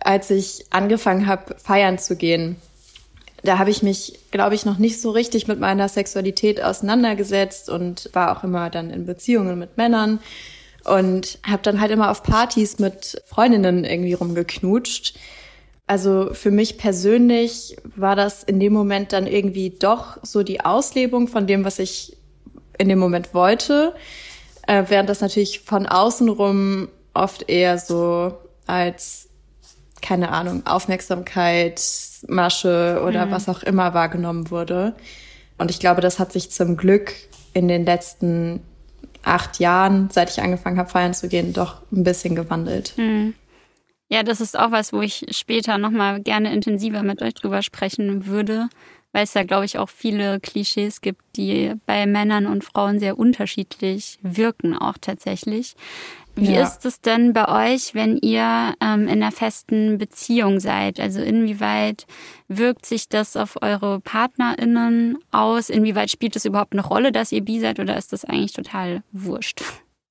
als 0.00 0.30
ich 0.30 0.66
angefangen 0.70 1.26
habe, 1.26 1.56
feiern 1.58 1.98
zu 1.98 2.16
gehen, 2.16 2.56
da 3.42 3.58
habe 3.58 3.70
ich 3.70 3.82
mich, 3.82 4.20
glaube 4.30 4.54
ich, 4.54 4.64
noch 4.64 4.78
nicht 4.78 5.00
so 5.00 5.10
richtig 5.10 5.48
mit 5.48 5.58
meiner 5.58 5.88
Sexualität 5.88 6.62
auseinandergesetzt 6.62 7.68
und 7.68 8.08
war 8.12 8.36
auch 8.36 8.44
immer 8.44 8.70
dann 8.70 8.90
in 8.90 9.04
Beziehungen 9.04 9.58
mit 9.58 9.76
Männern 9.76 10.20
und 10.84 11.38
habe 11.46 11.62
dann 11.62 11.80
halt 11.80 11.90
immer 11.90 12.10
auf 12.10 12.22
Partys 12.22 12.78
mit 12.78 13.22
Freundinnen 13.26 13.84
irgendwie 13.84 14.14
rumgeknutscht. 14.14 15.16
Also 15.86 16.32
für 16.32 16.50
mich 16.50 16.78
persönlich 16.78 17.76
war 17.96 18.16
das 18.16 18.42
in 18.42 18.60
dem 18.60 18.72
Moment 18.72 19.12
dann 19.12 19.26
irgendwie 19.26 19.70
doch 19.70 20.18
so 20.22 20.42
die 20.42 20.64
Auslebung 20.64 21.28
von 21.28 21.46
dem, 21.46 21.64
was 21.64 21.78
ich 21.78 22.16
in 22.78 22.88
dem 22.88 22.98
Moment 22.98 23.34
wollte, 23.34 23.94
äh, 24.66 24.84
während 24.88 25.08
das 25.08 25.20
natürlich 25.20 25.60
von 25.60 25.86
außen 25.86 26.28
rum 26.28 26.88
oft 27.14 27.48
eher 27.48 27.78
so 27.78 28.38
als 28.66 29.28
keine 30.00 30.30
Ahnung 30.30 30.66
Aufmerksamkeit, 30.66 31.80
Masche 32.26 33.02
oder 33.06 33.26
mhm. 33.26 33.30
was 33.30 33.48
auch 33.48 33.62
immer 33.62 33.94
wahrgenommen 33.94 34.50
wurde. 34.50 34.94
Und 35.58 35.70
ich 35.70 35.78
glaube, 35.78 36.00
das 36.00 36.18
hat 36.18 36.32
sich 36.32 36.50
zum 36.50 36.76
Glück 36.76 37.12
in 37.54 37.68
den 37.68 37.84
letzten 37.84 38.60
acht 39.22 39.58
Jahren, 39.60 40.08
seit 40.10 40.30
ich 40.30 40.42
angefangen 40.42 40.78
habe, 40.78 40.88
feiern 40.88 41.14
zu 41.14 41.28
gehen, 41.28 41.52
doch 41.52 41.82
ein 41.92 42.04
bisschen 42.04 42.34
gewandelt. 42.34 42.94
Mhm. 42.96 43.34
Ja, 44.12 44.22
das 44.22 44.42
ist 44.42 44.58
auch 44.58 44.72
was, 44.72 44.92
wo 44.92 45.00
ich 45.00 45.24
später 45.30 45.78
nochmal 45.78 46.20
gerne 46.20 46.52
intensiver 46.52 47.02
mit 47.02 47.22
euch 47.22 47.32
drüber 47.32 47.62
sprechen 47.62 48.26
würde, 48.26 48.68
weil 49.12 49.24
es 49.24 49.32
da, 49.32 49.42
glaube 49.42 49.64
ich, 49.64 49.78
auch 49.78 49.88
viele 49.88 50.38
Klischees 50.38 51.00
gibt, 51.00 51.22
die 51.34 51.72
bei 51.86 52.04
Männern 52.04 52.44
und 52.44 52.62
Frauen 52.62 52.98
sehr 52.98 53.18
unterschiedlich 53.18 54.18
wirken, 54.20 54.76
auch 54.76 54.98
tatsächlich. 55.00 55.76
Wie 56.34 56.52
ja. 56.52 56.62
ist 56.62 56.84
es 56.84 57.00
denn 57.00 57.32
bei 57.32 57.72
euch, 57.72 57.94
wenn 57.94 58.18
ihr 58.18 58.74
ähm, 58.82 59.04
in 59.04 59.22
einer 59.22 59.32
festen 59.32 59.96
Beziehung 59.96 60.60
seid? 60.60 61.00
Also 61.00 61.22
inwieweit 61.22 62.04
wirkt 62.48 62.84
sich 62.84 63.08
das 63.08 63.34
auf 63.34 63.62
eure 63.62 64.00
PartnerInnen 64.00 65.16
aus? 65.30 65.70
Inwieweit 65.70 66.10
spielt 66.10 66.36
es 66.36 66.44
überhaupt 66.44 66.74
eine 66.74 66.84
Rolle, 66.84 67.12
dass 67.12 67.32
ihr 67.32 67.42
bi 67.42 67.60
seid 67.60 67.80
oder 67.80 67.96
ist 67.96 68.12
das 68.12 68.26
eigentlich 68.26 68.52
total 68.52 69.02
wurscht? 69.12 69.62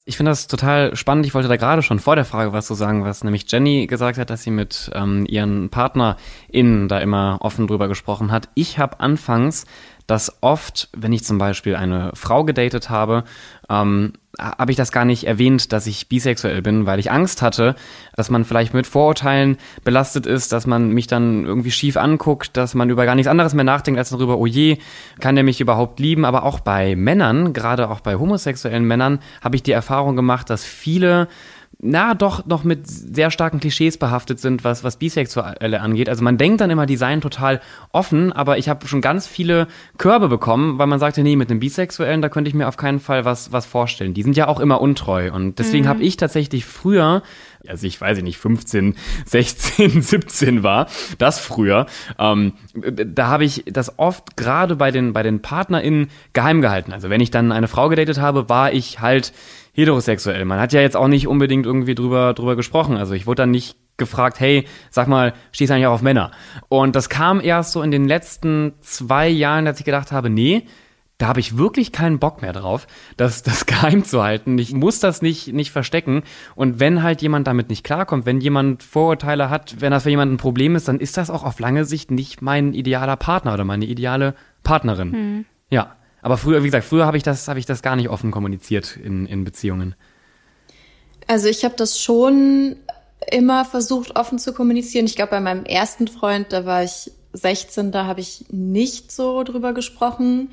Ich 0.03 0.17
finde 0.17 0.31
das 0.31 0.47
total 0.47 0.95
spannend. 0.95 1.27
Ich 1.27 1.35
wollte 1.35 1.47
da 1.47 1.57
gerade 1.57 1.83
schon 1.83 1.99
vor 1.99 2.15
der 2.15 2.25
Frage 2.25 2.53
was 2.53 2.65
zu 2.65 2.73
sagen, 2.73 3.03
was 3.03 3.23
nämlich 3.23 3.45
Jenny 3.51 3.85
gesagt 3.85 4.17
hat, 4.17 4.31
dass 4.31 4.41
sie 4.41 4.49
mit 4.49 4.89
ähm, 4.95 5.27
ihren 5.27 5.69
PartnerInnen 5.69 6.87
da 6.87 6.97
immer 6.99 7.37
offen 7.41 7.67
drüber 7.67 7.87
gesprochen 7.87 8.31
hat. 8.31 8.49
Ich 8.55 8.79
habe 8.79 8.99
anfangs 8.99 9.65
das 10.11 10.37
oft, 10.41 10.89
wenn 10.95 11.13
ich 11.13 11.23
zum 11.23 11.37
Beispiel 11.37 11.75
eine 11.75 12.11
Frau 12.13 12.43
gedatet 12.43 12.89
habe, 12.89 13.23
ähm, 13.69 14.13
habe 14.37 14.71
ich 14.71 14.77
das 14.77 14.91
gar 14.91 15.05
nicht 15.05 15.25
erwähnt, 15.25 15.71
dass 15.71 15.87
ich 15.87 16.09
bisexuell 16.09 16.61
bin, 16.61 16.85
weil 16.85 16.99
ich 16.99 17.11
Angst 17.11 17.41
hatte, 17.41 17.75
dass 18.15 18.29
man 18.29 18.43
vielleicht 18.43 18.73
mit 18.73 18.87
Vorurteilen 18.87 19.57
belastet 19.83 20.25
ist, 20.25 20.51
dass 20.51 20.67
man 20.67 20.89
mich 20.89 21.07
dann 21.07 21.45
irgendwie 21.45 21.71
schief 21.71 21.95
anguckt, 21.95 22.57
dass 22.57 22.73
man 22.73 22.89
über 22.89 23.05
gar 23.05 23.15
nichts 23.15 23.29
anderes 23.29 23.53
mehr 23.53 23.63
nachdenkt 23.63 23.97
als 23.97 24.09
darüber, 24.09 24.37
oh 24.37 24.45
je, 24.45 24.79
kann 25.19 25.35
der 25.35 25.43
mich 25.43 25.61
überhaupt 25.61 25.99
lieben? 25.99 26.25
Aber 26.25 26.43
auch 26.43 26.59
bei 26.59 26.95
Männern, 26.95 27.53
gerade 27.53 27.89
auch 27.89 28.01
bei 28.01 28.15
homosexuellen 28.15 28.85
Männern, 28.85 29.19
habe 29.41 29.55
ich 29.55 29.63
die 29.63 29.71
Erfahrung 29.71 30.15
gemacht, 30.17 30.49
dass 30.49 30.65
viele 30.65 31.27
na, 31.83 32.13
doch 32.13 32.45
noch 32.45 32.63
mit 32.63 32.87
sehr 32.87 33.31
starken 33.31 33.59
Klischees 33.59 33.97
behaftet 33.97 34.39
sind, 34.39 34.63
was, 34.63 34.83
was 34.83 34.97
Bisexuelle 34.97 35.81
angeht. 35.81 36.09
Also 36.09 36.23
man 36.23 36.37
denkt 36.37 36.61
dann 36.61 36.69
immer, 36.69 36.85
die 36.85 36.95
seien 36.95 37.21
total 37.21 37.59
offen, 37.91 38.31
aber 38.31 38.59
ich 38.59 38.69
habe 38.69 38.87
schon 38.87 39.01
ganz 39.01 39.25
viele 39.25 39.67
Körbe 39.97 40.29
bekommen, 40.29 40.77
weil 40.77 40.85
man 40.85 40.99
sagte, 40.99 41.23
nee, 41.23 41.35
mit 41.35 41.49
einem 41.49 41.59
Bisexuellen, 41.59 42.21
da 42.21 42.29
könnte 42.29 42.49
ich 42.49 42.53
mir 42.53 42.67
auf 42.67 42.77
keinen 42.77 42.99
Fall 42.99 43.25
was, 43.25 43.51
was 43.51 43.65
vorstellen. 43.65 44.13
Die 44.13 44.21
sind 44.21 44.37
ja 44.37 44.47
auch 44.47 44.59
immer 44.59 44.79
untreu. 44.79 45.31
Und 45.31 45.57
deswegen 45.57 45.85
mhm. 45.85 45.89
habe 45.89 46.03
ich 46.03 46.17
tatsächlich 46.17 46.65
früher, 46.65 47.23
also 47.67 47.87
ich 47.87 47.99
weiß 47.99 48.21
nicht, 48.21 48.37
15, 48.37 48.95
16, 49.25 50.01
17 50.03 50.61
war, 50.61 50.87
das 51.17 51.39
früher, 51.39 51.87
ähm, 52.19 52.53
da 52.75 53.27
habe 53.27 53.43
ich 53.43 53.63
das 53.65 53.97
oft 53.97 54.37
gerade 54.37 54.75
bei 54.75 54.91
den, 54.91 55.13
bei 55.13 55.23
den 55.23 55.41
PartnerInnen 55.41 56.09
geheim 56.33 56.61
gehalten. 56.61 56.93
Also 56.93 57.09
wenn 57.09 57.21
ich 57.21 57.31
dann 57.31 57.51
eine 57.51 57.67
Frau 57.67 57.89
gedatet 57.89 58.19
habe, 58.19 58.49
war 58.49 58.71
ich 58.71 58.99
halt 58.99 59.33
heterosexuell. 59.73 60.45
Man 60.45 60.59
hat 60.59 60.73
ja 60.73 60.81
jetzt 60.81 60.97
auch 60.97 61.07
nicht 61.07 61.27
unbedingt 61.27 61.65
irgendwie 61.65 61.95
drüber, 61.95 62.33
drüber 62.33 62.55
gesprochen. 62.55 62.97
Also 62.97 63.13
ich 63.13 63.27
wurde 63.27 63.43
dann 63.43 63.51
nicht 63.51 63.77
gefragt, 63.97 64.39
hey, 64.39 64.67
sag 64.89 65.07
mal, 65.07 65.33
stehst 65.51 65.69
du 65.69 65.75
eigentlich 65.75 65.87
auch 65.87 65.93
auf 65.93 66.01
Männer? 66.01 66.31
Und 66.69 66.95
das 66.95 67.09
kam 67.09 67.39
erst 67.41 67.71
so 67.71 67.81
in 67.81 67.91
den 67.91 68.07
letzten 68.07 68.73
zwei 68.81 69.29
Jahren, 69.29 69.65
dass 69.65 69.79
ich 69.79 69.85
gedacht 69.85 70.11
habe, 70.11 70.29
nee, 70.29 70.65
da 71.21 71.27
habe 71.27 71.39
ich 71.39 71.55
wirklich 71.55 71.91
keinen 71.91 72.17
Bock 72.17 72.41
mehr 72.41 72.51
drauf, 72.51 72.87
das, 73.15 73.43
das 73.43 73.65
geheim 73.65 74.03
zu 74.03 74.23
halten. 74.23 74.57
Ich 74.57 74.73
muss 74.73 74.99
das 74.99 75.21
nicht, 75.21 75.53
nicht 75.53 75.71
verstecken. 75.71 76.23
Und 76.55 76.79
wenn 76.79 77.03
halt 77.03 77.21
jemand 77.21 77.47
damit 77.47 77.69
nicht 77.69 77.83
klarkommt, 77.83 78.25
wenn 78.25 78.41
jemand 78.41 78.83
Vorurteile 78.83 79.49
hat, 79.49 79.79
wenn 79.79 79.91
das 79.91 80.03
für 80.03 80.09
jemanden 80.09 80.35
ein 80.35 80.39
Problem 80.39 80.75
ist, 80.75 80.87
dann 80.87 80.99
ist 80.99 81.17
das 81.17 81.29
auch 81.29 81.43
auf 81.43 81.59
lange 81.59 81.85
Sicht 81.85 82.11
nicht 82.11 82.41
mein 82.41 82.73
idealer 82.73 83.17
Partner 83.17 83.53
oder 83.53 83.65
meine 83.65 83.85
ideale 83.85 84.33
Partnerin. 84.63 85.13
Hm. 85.13 85.45
Ja. 85.69 85.95
Aber 86.21 86.37
früher, 86.37 86.61
wie 86.61 86.67
gesagt, 86.67 86.85
früher 86.85 87.05
habe 87.05 87.17
ich 87.17 87.23
das, 87.23 87.47
habe 87.47 87.59
ich 87.59 87.65
das 87.65 87.81
gar 87.81 87.95
nicht 87.95 88.09
offen 88.09 88.31
kommuniziert 88.31 88.97
in, 88.97 89.25
in 89.25 89.43
Beziehungen. 89.43 89.95
Also 91.27 91.47
ich 91.47 91.63
habe 91.63 91.75
das 91.75 91.99
schon 91.99 92.75
immer 93.31 93.65
versucht, 93.65 94.15
offen 94.15 94.39
zu 94.39 94.53
kommunizieren. 94.53 95.05
Ich 95.05 95.15
glaube, 95.15 95.31
bei 95.31 95.39
meinem 95.39 95.65
ersten 95.65 96.07
Freund, 96.07 96.51
da 96.51 96.65
war 96.65 96.83
ich 96.83 97.11
16, 97.33 97.91
da 97.91 98.05
habe 98.05 98.19
ich 98.19 98.45
nicht 98.49 99.11
so 99.11 99.43
drüber 99.43 99.73
gesprochen. 99.73 100.49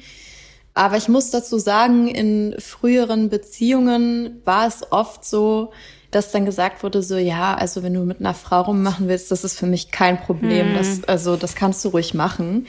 Aber 0.74 0.96
ich 0.96 1.08
muss 1.08 1.30
dazu 1.30 1.58
sagen, 1.58 2.06
in 2.08 2.54
früheren 2.58 3.30
Beziehungen 3.30 4.40
war 4.44 4.68
es 4.68 4.92
oft 4.92 5.24
so, 5.24 5.72
dass 6.10 6.30
dann 6.30 6.44
gesagt 6.44 6.82
wurde, 6.82 7.02
so 7.02 7.16
ja, 7.16 7.54
also 7.54 7.82
wenn 7.82 7.94
du 7.94 8.00
mit 8.00 8.20
einer 8.20 8.34
Frau 8.34 8.62
rummachen 8.62 9.08
willst, 9.08 9.30
das 9.30 9.44
ist 9.44 9.58
für 9.58 9.66
mich 9.66 9.90
kein 9.90 10.20
Problem. 10.20 10.68
Hm. 10.68 10.74
Das, 10.74 11.04
also 11.04 11.36
das 11.36 11.54
kannst 11.54 11.84
du 11.84 11.88
ruhig 11.88 12.14
machen. 12.14 12.66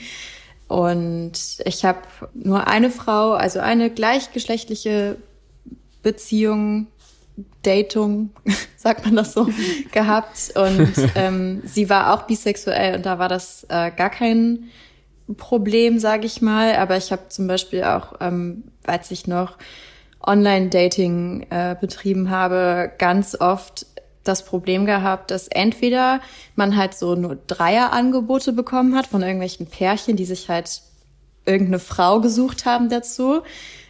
Und 0.70 1.32
ich 1.64 1.84
habe 1.84 1.98
nur 2.32 2.68
eine 2.68 2.90
Frau, 2.90 3.32
also 3.32 3.58
eine 3.58 3.90
gleichgeschlechtliche 3.90 5.16
Beziehung, 6.00 6.86
Datung, 7.64 8.30
sagt 8.76 9.04
man 9.04 9.16
das 9.16 9.32
so, 9.32 9.48
gehabt. 9.92 10.52
Und 10.54 10.92
ähm, 11.16 11.60
sie 11.64 11.90
war 11.90 12.14
auch 12.14 12.22
bisexuell 12.22 12.94
und 12.94 13.04
da 13.04 13.18
war 13.18 13.28
das 13.28 13.64
äh, 13.64 13.90
gar 13.90 14.10
kein 14.10 14.68
Problem, 15.36 15.98
sage 15.98 16.26
ich 16.26 16.40
mal. 16.40 16.76
Aber 16.76 16.96
ich 16.96 17.10
habe 17.10 17.26
zum 17.30 17.48
Beispiel 17.48 17.82
auch, 17.82 18.12
ähm, 18.20 18.62
als 18.84 19.10
ich 19.10 19.26
noch 19.26 19.58
Online-Dating 20.24 21.48
äh, 21.50 21.74
betrieben 21.80 22.30
habe, 22.30 22.92
ganz 22.96 23.34
oft 23.34 23.86
das 24.24 24.44
Problem 24.44 24.86
gehabt, 24.86 25.30
dass 25.30 25.48
entweder 25.48 26.20
man 26.54 26.76
halt 26.76 26.94
so 26.94 27.14
nur 27.14 27.36
Dreierangebote 27.46 28.52
bekommen 28.52 28.94
hat 28.94 29.06
von 29.06 29.22
irgendwelchen 29.22 29.66
Pärchen, 29.66 30.16
die 30.16 30.24
sich 30.24 30.48
halt 30.48 30.82
irgendeine 31.46 31.78
Frau 31.78 32.20
gesucht 32.20 32.66
haben 32.66 32.88
dazu. 32.88 33.42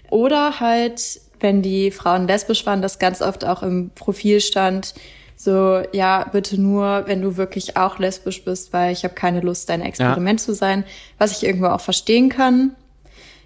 Oder 0.09 0.61
halt, 0.61 1.21
wenn 1.41 1.63
die 1.63 1.91
Frauen 1.91 2.27
lesbisch 2.27 2.65
waren, 2.67 2.83
das 2.83 2.99
ganz 2.99 3.23
oft 3.23 3.45
auch 3.45 3.63
im 3.63 3.91
Profil 3.95 4.41
stand, 4.41 4.95
so, 5.37 5.83
ja, 5.93 6.29
bitte 6.31 6.61
nur, 6.61 7.05
wenn 7.07 7.23
du 7.23 7.39
wirklich 7.39 7.79
auch 7.79 7.99
lesbisch 7.99 8.45
bist, 8.45 8.75
weil 8.75 8.93
ich 8.93 9.05
habe 9.05 9.15
keine 9.15 9.41
Lust, 9.41 9.71
dein 9.71 9.81
Experiment 9.81 10.41
ja. 10.41 10.45
zu 10.45 10.55
sein, 10.55 10.85
was 11.17 11.33
ich 11.33 11.45
irgendwo 11.45 11.69
auch 11.69 11.81
verstehen 11.81 12.29
kann. 12.29 12.77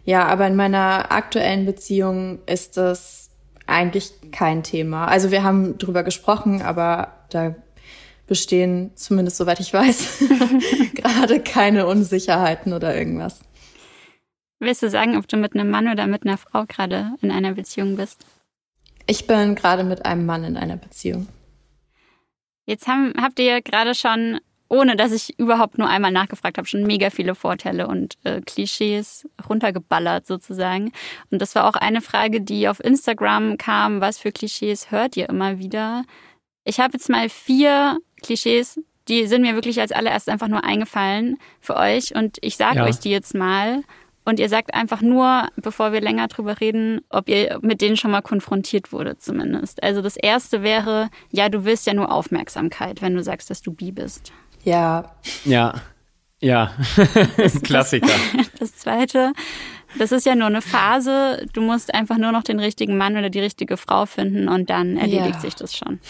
Ja, 0.05 0.27
aber 0.27 0.49
in 0.49 0.57
meiner 0.57 1.13
aktuellen 1.13 1.67
Beziehung 1.67 2.41
ist 2.47 2.77
das 2.77 3.24
eigentlich 3.67 4.13
kein 4.33 4.63
Thema. 4.63 5.07
Also 5.07 5.31
wir 5.31 5.43
haben 5.43 5.79
drüber 5.79 6.03
gesprochen, 6.03 6.63
aber 6.63 7.13
da 7.31 7.55
bestehen, 8.27 8.93
zumindest 8.95 9.37
soweit 9.37 9.61
ich 9.61 9.73
weiß, 9.73 10.25
gerade 10.95 11.41
keine 11.41 11.87
Unsicherheiten 11.87 12.73
oder 12.73 12.97
irgendwas. 12.97 13.41
Willst 14.61 14.83
du 14.83 14.89
sagen, 14.89 15.17
ob 15.17 15.29
du 15.29 15.37
mit 15.37 15.55
einem 15.55 15.71
Mann 15.71 15.89
oder 15.89 16.07
mit 16.07 16.25
einer 16.25 16.39
Frau 16.39 16.65
gerade 16.67 17.13
in 17.21 17.31
einer 17.31 17.53
Beziehung 17.53 17.97
bist? 17.97 18.25
Ich 19.07 19.27
bin 19.27 19.55
gerade 19.55 19.85
mit 19.85 20.07
einem 20.07 20.25
Mann 20.25 20.45
in 20.45 20.57
einer 20.57 20.77
Beziehung. 20.77 21.29
Jetzt 22.65 22.89
haben, 22.89 23.13
habt 23.21 23.39
ihr 23.39 23.61
gerade 23.61 23.95
schon 23.95 24.41
ohne 24.69 24.97
dass 24.97 25.13
ich 25.13 25.39
überhaupt 25.39 25.79
nur 25.79 25.89
einmal 25.89 26.11
nachgefragt 26.11 26.59
habe, 26.59 26.67
schon 26.67 26.85
mega 26.85 27.11
viele 27.11 27.35
Vorteile 27.35 27.87
und 27.87 28.17
äh, 28.25 28.41
Klischees 28.41 29.29
runtergeballert 29.49 30.27
sozusagen. 30.27 30.93
Und 31.31 31.43
das 31.43 31.55
war 31.55 31.69
auch 31.69 31.75
eine 31.75 32.01
Frage, 32.01 32.41
die 32.41 32.69
auf 32.69 32.83
Instagram 32.83 33.59
kam, 33.59 34.01
was 34.01 34.19
für 34.19 34.33
Klischees 34.33 34.91
hört 34.91 35.17
ihr 35.17 35.29
immer 35.29 35.59
wieder? 35.59 36.05
Ich 36.65 36.81
habe 36.81 36.95
jetzt 36.95 37.11
mal 37.11 37.29
vier 37.29 37.99
Klischees, 38.23 38.81
die 39.09 39.27
sind 39.27 39.43
mir 39.43 39.55
wirklich 39.55 39.81
als 39.81 39.93
allererst 39.93 40.29
einfach 40.29 40.49
nur 40.49 40.65
eingefallen 40.65 41.37
für 41.61 41.77
euch 41.77 42.15
und 42.15 42.39
ich 42.41 42.57
sage 42.57 42.79
ja. 42.79 42.85
euch 42.85 42.99
die 42.99 43.11
jetzt 43.11 43.35
mal. 43.35 43.83
Und 44.27 44.41
ihr 44.41 44.49
sagt 44.49 44.73
einfach 44.73 45.03
nur, 45.03 45.49
bevor 45.57 45.93
wir 45.93 46.01
länger 46.01 46.29
drüber 46.29 46.59
reden, 46.59 47.03
ob 47.11 47.29
ihr 47.29 47.59
mit 47.61 47.83
denen 47.83 47.99
schon 47.99 48.11
mal 48.11 48.23
konfrontiert 48.23 48.91
wurde 48.91 49.19
zumindest. 49.19 49.83
Also 49.83 50.01
das 50.01 50.17
erste 50.17 50.63
wäre, 50.63 51.11
ja, 51.31 51.51
du 51.51 51.67
willst 51.67 51.87
ja 51.87 51.93
nur 51.93 52.11
Aufmerksamkeit, 52.11 53.03
wenn 53.03 53.15
du 53.15 53.23
sagst, 53.23 53.51
dass 53.51 53.61
du 53.61 53.73
bi 53.73 53.93
bist. 53.93 54.33
Ja. 54.65 55.15
Ja. 55.45 55.75
Ja. 56.41 56.73
Klassiker. 57.63 58.07
Das, 58.37 58.51
das 58.59 58.77
zweite, 58.77 59.33
das 59.99 60.13
ist 60.13 60.27
ja 60.27 60.35
nur 60.35 60.49
eine 60.49 60.61
Phase. 60.61 61.47
Du 61.53 61.63
musst 61.63 61.95
einfach 61.95 62.19
nur 62.19 62.33
noch 62.33 62.43
den 62.43 62.59
richtigen 62.59 62.97
Mann 62.97 63.17
oder 63.17 63.31
die 63.31 63.41
richtige 63.41 63.77
Frau 63.77 64.07
finden 64.07 64.49
und 64.49 64.69
dann 64.71 64.97
erledigt 64.97 65.37
ja. 65.37 65.41
sich 65.41 65.55
das 65.55 65.75
schon. 65.77 66.01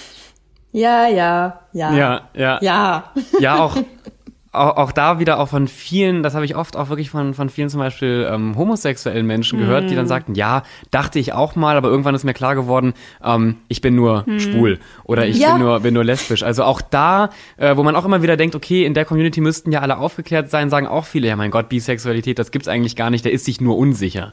Ja, 0.72 1.06
ja, 1.06 1.60
ja. 1.72 1.94
Ja, 1.94 2.28
ja. 2.34 2.58
Ja. 2.60 3.12
Ja, 3.38 3.62
auch 3.62 3.76
auch, 4.54 4.76
auch 4.76 4.92
da 4.92 5.18
wieder 5.18 5.38
auch 5.38 5.48
von 5.48 5.68
vielen, 5.68 6.22
das 6.22 6.34
habe 6.34 6.44
ich 6.44 6.56
oft 6.56 6.76
auch 6.76 6.88
wirklich 6.88 7.10
von, 7.10 7.34
von 7.34 7.48
vielen 7.48 7.68
zum 7.68 7.80
Beispiel 7.80 8.28
ähm, 8.30 8.56
homosexuellen 8.56 9.26
Menschen 9.26 9.58
gehört, 9.58 9.84
mm. 9.84 9.88
die 9.88 9.94
dann 9.94 10.04
mhm. 10.04 10.08
sagten, 10.08 10.34
ja, 10.34 10.62
dachte 10.90 11.18
ich 11.18 11.32
auch 11.32 11.56
mal, 11.56 11.76
aber 11.76 11.88
irgendwann 11.88 12.14
ist 12.14 12.24
mir 12.24 12.34
klar 12.34 12.54
geworden, 12.54 12.94
ähm, 13.22 13.56
ich 13.68 13.80
bin 13.80 13.94
nur 13.94 14.24
mm. 14.26 14.38
schwul 14.38 14.78
oder 15.04 15.26
ich 15.26 15.38
ja. 15.38 15.52
bin, 15.52 15.62
nur, 15.62 15.80
bin 15.80 15.94
nur 15.94 16.04
lesbisch. 16.04 16.42
Also 16.42 16.64
auch 16.64 16.80
da, 16.80 17.30
äh, 17.56 17.76
wo 17.76 17.82
man 17.82 17.96
auch 17.96 18.04
immer 18.04 18.22
wieder 18.22 18.36
denkt, 18.36 18.54
okay, 18.54 18.84
in 18.84 18.94
der 18.94 19.04
Community 19.04 19.40
müssten 19.40 19.72
ja 19.72 19.80
alle 19.80 19.98
aufgeklärt 19.98 20.50
sein, 20.50 20.70
sagen 20.70 20.86
auch 20.86 21.04
viele, 21.04 21.28
ja 21.28 21.36
mein 21.36 21.50
Gott, 21.50 21.68
Bisexualität, 21.68 22.38
das 22.38 22.50
gibt's 22.50 22.68
eigentlich 22.68 22.96
gar 22.96 23.10
nicht, 23.10 23.24
der 23.24 23.32
ist 23.32 23.44
sich 23.44 23.60
nur 23.60 23.76
unsicher. 23.76 24.32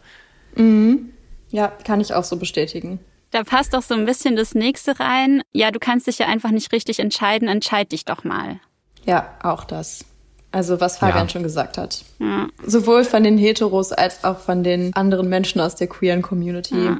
Mhm. 0.55 1.09
Ja, 1.49 1.67
kann 1.67 1.99
ich 1.99 2.13
auch 2.13 2.23
so 2.23 2.37
bestätigen. 2.37 2.99
Da 3.31 3.43
passt 3.43 3.75
auch 3.75 3.81
so 3.81 3.93
ein 3.93 4.05
bisschen 4.05 4.35
das 4.35 4.55
nächste 4.55 4.99
rein. 4.99 5.41
Ja, 5.53 5.71
du 5.71 5.79
kannst 5.79 6.07
dich 6.07 6.19
ja 6.19 6.27
einfach 6.27 6.51
nicht 6.51 6.71
richtig 6.73 6.99
entscheiden, 6.99 7.47
entscheid 7.47 7.91
dich 7.91 8.05
doch 8.05 8.23
mal. 8.23 8.59
Ja, 9.05 9.33
auch 9.41 9.63
das. 9.63 10.05
Also 10.51 10.81
was 10.81 10.97
Fabian 10.97 11.27
ja. 11.27 11.29
schon 11.29 11.43
gesagt 11.43 11.77
hat. 11.77 12.03
Ja. 12.19 12.47
Sowohl 12.65 13.03
von 13.03 13.23
den 13.23 13.37
Heteros 13.37 13.93
als 13.93 14.23
auch 14.23 14.39
von 14.39 14.63
den 14.63 14.93
anderen 14.95 15.29
Menschen 15.29 15.61
aus 15.61 15.75
der 15.75 15.87
queeren 15.87 16.21
Community. 16.21 16.75
Ja. 16.75 16.97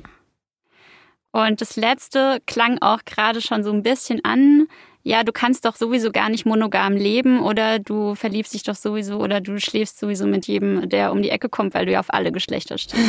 Und 1.32 1.62
das 1.62 1.76
letzte 1.76 2.40
klang 2.46 2.78
auch 2.82 3.00
gerade 3.06 3.42
schon 3.42 3.64
so 3.64 3.72
ein 3.72 3.84
bisschen 3.84 4.24
an. 4.24 4.68
Ja, 5.04 5.24
du 5.24 5.32
kannst 5.32 5.66
doch 5.66 5.76
sowieso 5.76 6.12
gar 6.12 6.30
nicht 6.30 6.46
monogam 6.46 6.94
leben 6.94 7.42
oder 7.42 7.80
du 7.80 8.16
verliebst 8.16 8.54
dich 8.54 8.64
doch 8.64 8.76
sowieso 8.76 9.18
oder 9.18 9.42
du 9.42 9.60
schläfst 9.60 10.00
sowieso 10.00 10.28
mit 10.28 10.48
jedem, 10.48 10.88
der 10.90 11.12
um 11.12 11.22
die 11.22 11.30
Ecke 11.30 11.50
kommt, 11.50 11.74
weil 11.74 11.86
du 11.86 11.92
ja 11.92 12.00
auf 12.00 12.14
alle 12.14 12.32
Geschlechter 12.32 12.78
stehst. 12.78 13.04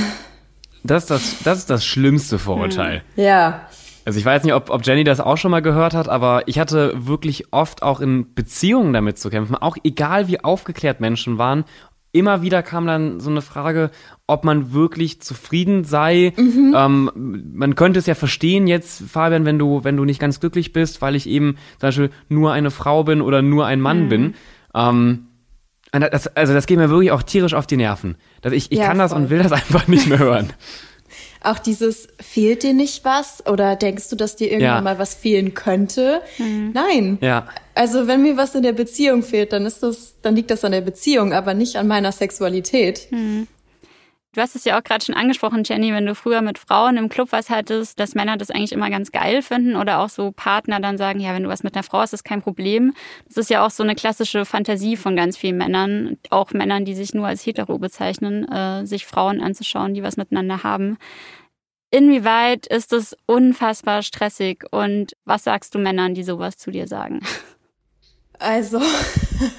Das 0.85 1.05
ist 1.05 1.11
das, 1.11 1.37
das, 1.45 1.59
ist 1.59 1.71
das 1.71 1.85
schlimmste 1.85 2.39
Vorurteil. 2.39 3.05
Ja. 3.15 3.69
Also 4.05 4.19
ich 4.19 4.25
weiß 4.25 4.45
nicht, 4.45 4.55
ob, 4.55 4.71
ob 4.71 4.85
Jenny 4.85 5.05
das 5.05 5.21
auch 5.21 5.37
schon 5.37 5.51
mal 5.51 5.63
gehört 5.63 5.95
hat, 5.95 6.09
aber 6.09 6.43
ich 6.47 6.59
hatte 6.59 6.93
wirklich 7.07 7.53
oft 7.53 7.83
auch 7.83 8.01
in 8.01 8.35
Beziehungen 8.35 8.93
damit 8.93 9.19
zu 9.19 9.31
kämpfen. 9.31 9.57
Auch 9.57 9.77
egal 9.85 10.29
wie 10.29 10.43
aufgeklärt 10.43 11.01
Menschen 11.01 11.39
waren, 11.39 11.65
immer 12.13 12.43
wieder 12.43 12.63
kam 12.63 12.87
dann 12.87 13.21
so 13.21 13.31
eine 13.31 13.43
Frage, 13.43 13.91
ob 14.27 14.45
man 14.45 14.73
wirklich 14.73 15.21
zufrieden 15.21 15.85
sei. 15.85 16.33
Mhm. 16.37 16.75
Ähm, 16.77 17.43
man 17.55 17.75
könnte 17.75 17.99
es 17.99 18.07
ja 18.07 18.15
verstehen 18.15 18.67
jetzt, 18.67 19.03
Fabian, 19.09 19.45
wenn 19.45 19.59
du, 19.59 19.83
wenn 19.85 19.97
du 19.97 20.05
nicht 20.05 20.21
ganz 20.21 20.39
glücklich 20.39 20.73
bist, 20.73 21.01
weil 21.01 21.17
ich 21.17 21.29
eben 21.29 21.57
zum 21.79 21.89
Beispiel 21.89 22.11
nur 22.29 22.53
eine 22.53 22.71
Frau 22.71 23.05
bin 23.05 23.23
oder 23.23 23.41
nur 23.41 23.67
ein 23.67 23.81
Mann 23.81 24.05
mhm. 24.05 24.09
bin. 24.09 24.35
Ähm, 24.75 25.27
das, 25.93 26.27
also 26.29 26.55
das 26.55 26.67
geht 26.67 26.79
mir 26.79 26.91
wirklich 26.91 27.13
auch 27.13 27.23
tierisch 27.23 27.55
auf 27.55 27.67
die 27.67 27.77
Nerven. 27.77 28.17
Das, 28.41 28.53
ich 28.53 28.73
ich 28.73 28.79
ja, 28.79 28.87
kann 28.87 28.99
das 28.99 29.13
und 29.13 29.31
will 29.31 29.43
das 29.43 29.53
einfach 29.53 29.89
nicht 29.89 30.07
mehr 30.07 30.19
hören. 30.19 30.53
Auch 31.45 31.59
dieses, 31.59 32.09
fehlt 32.21 32.63
dir 32.63 32.73
nicht 32.73 33.05
was? 33.05 33.45
Oder 33.47 33.77
denkst 33.77 34.09
du, 34.09 34.17
dass 34.17 34.37
dir 34.37 34.47
irgendwann 34.51 34.77
ja. 34.77 34.81
mal 34.81 34.99
was 34.99 35.15
fehlen 35.15 35.55
könnte? 35.55 36.23
Mhm. 36.39 36.73
Nein. 36.73 37.19
Ja. 37.21 37.49
Also 37.75 38.07
wenn 38.07 38.23
mir 38.23 38.37
was 38.37 38.55
in 38.55 38.63
der 38.63 38.73
Beziehung 38.73 39.23
fehlt, 39.23 39.53
dann 39.53 39.67
ist 39.67 39.83
das, 39.83 40.15
dann 40.23 40.37
liegt 40.37 40.51
das 40.51 40.65
an 40.65 40.73
der 40.73 40.83
Beziehung, 40.83 41.33
aber 41.33 41.55
nicht 41.55 41.77
an 41.77 41.89
meiner 41.89 42.13
Sexualität. 42.13 43.09
Mhm. 43.11 43.49
Du 44.35 44.41
hast 44.41 44.57
es 44.57 44.65
ja 44.65 44.79
auch 44.79 44.83
gerade 44.83 45.05
schon 45.05 45.15
angesprochen, 45.15 45.63
Jenny, 45.63 45.93
wenn 45.93 46.07
du 46.07 46.15
früher 46.15 46.41
mit 46.41 46.59
Frauen 46.59 46.97
im 46.97 47.11
Club 47.11 47.33
was 47.33 47.51
hattest, 47.51 48.01
dass 48.01 48.15
Männer 48.15 48.39
das 48.39 48.51
eigentlich 48.51 48.73
immer 48.73 48.89
ganz 48.89 49.13
geil 49.13 49.43
finden 49.43 49.77
oder 49.77 49.99
auch 49.99 50.09
so 50.09 50.33
Partner 50.33 50.81
dann 50.81 50.97
sagen, 50.97 51.21
ja, 51.21 51.35
wenn 51.35 51.43
du 51.43 51.51
was 51.51 51.63
mit 51.63 51.75
einer 51.75 51.83
Frau 51.83 51.99
hast, 51.99 52.15
ist 52.15 52.25
kein 52.25 52.41
Problem. 52.41 52.95
Das 53.27 53.37
ist 53.37 53.51
ja 53.51 53.65
auch 53.65 53.71
so 53.71 53.83
eine 53.83 53.95
klassische 53.95 54.47
Fantasie 54.47 54.97
von 54.97 55.17
ganz 55.17 55.37
vielen 55.37 55.59
Männern, 55.59 56.17
auch 56.31 56.53
Männern, 56.53 56.87
die 56.87 56.95
sich 56.95 57.13
nur 57.13 57.27
als 57.27 57.45
hetero 57.45 57.79
bezeichnen, 57.79 58.51
äh, 58.51 58.87
sich 58.87 59.05
Frauen 59.05 59.43
anzuschauen, 59.43 59.93
die 59.93 60.03
was 60.03 60.17
miteinander 60.17 60.63
haben. 60.63 60.97
Inwieweit 61.91 62.67
ist 62.69 62.95
es 62.95 63.15
unfassbar 63.27 64.03
stressig 64.03 64.65
und 64.71 65.13
was 65.27 65.45
sagst 65.45 65.75
du 65.75 65.79
Männern, 65.79 66.15
die 66.15 66.23
sowas 66.23 66.57
zu 66.57 66.71
dir 66.71 66.89
sagen? 66.89 67.21
Also, 68.39 68.81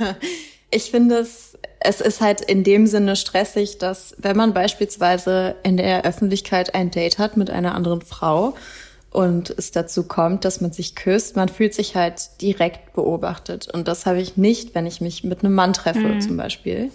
ich 0.71 0.89
finde 0.89 1.19
es, 1.19 1.59
es 1.83 2.01
ist 2.01 2.21
halt 2.21 2.41
in 2.41 2.63
dem 2.63 2.87
Sinne 2.87 3.15
stressig, 3.15 3.77
dass 3.77 4.15
wenn 4.17 4.37
man 4.37 4.53
beispielsweise 4.53 5.55
in 5.63 5.77
der 5.77 6.05
Öffentlichkeit 6.05 6.75
ein 6.75 6.91
Date 6.91 7.19
hat 7.19 7.37
mit 7.37 7.49
einer 7.49 7.75
anderen 7.75 8.01
Frau 8.01 8.55
und 9.11 9.51
es 9.51 9.71
dazu 9.71 10.03
kommt, 10.03 10.45
dass 10.45 10.61
man 10.61 10.71
sich 10.71 10.95
küsst, 10.95 11.35
man 11.35 11.49
fühlt 11.49 11.73
sich 11.73 11.95
halt 11.95 12.41
direkt 12.41 12.93
beobachtet. 12.93 13.67
Und 13.71 13.87
das 13.87 14.05
habe 14.05 14.19
ich 14.19 14.37
nicht, 14.37 14.73
wenn 14.73 14.87
ich 14.87 15.01
mich 15.01 15.23
mit 15.23 15.43
einem 15.43 15.53
Mann 15.53 15.73
treffe 15.73 15.99
mhm. 15.99 16.21
zum 16.21 16.37
Beispiel. 16.37 16.89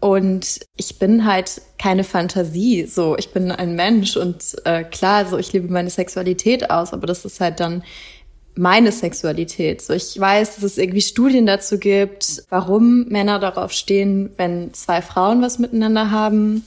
Und 0.00 0.60
ich 0.76 0.98
bin 0.98 1.24
halt 1.24 1.62
keine 1.78 2.02
Fantasie, 2.02 2.86
so 2.86 3.16
ich 3.16 3.30
bin 3.32 3.52
ein 3.52 3.76
Mensch 3.76 4.16
und 4.16 4.56
äh, 4.64 4.82
klar, 4.82 5.26
so 5.26 5.38
ich 5.38 5.52
lebe 5.52 5.72
meine 5.72 5.90
Sexualität 5.90 6.70
aus, 6.70 6.92
aber 6.92 7.06
das 7.06 7.24
ist 7.24 7.40
halt 7.40 7.60
dann 7.60 7.84
meine 8.54 8.92
Sexualität. 8.92 9.80
So, 9.82 9.94
ich 9.94 10.18
weiß, 10.18 10.56
dass 10.56 10.64
es 10.64 10.78
irgendwie 10.78 11.00
Studien 11.00 11.46
dazu 11.46 11.78
gibt, 11.78 12.44
warum 12.50 13.08
Männer 13.08 13.38
darauf 13.38 13.72
stehen, 13.72 14.30
wenn 14.36 14.74
zwei 14.74 15.00
Frauen 15.00 15.40
was 15.42 15.58
miteinander 15.58 16.10
haben. 16.10 16.64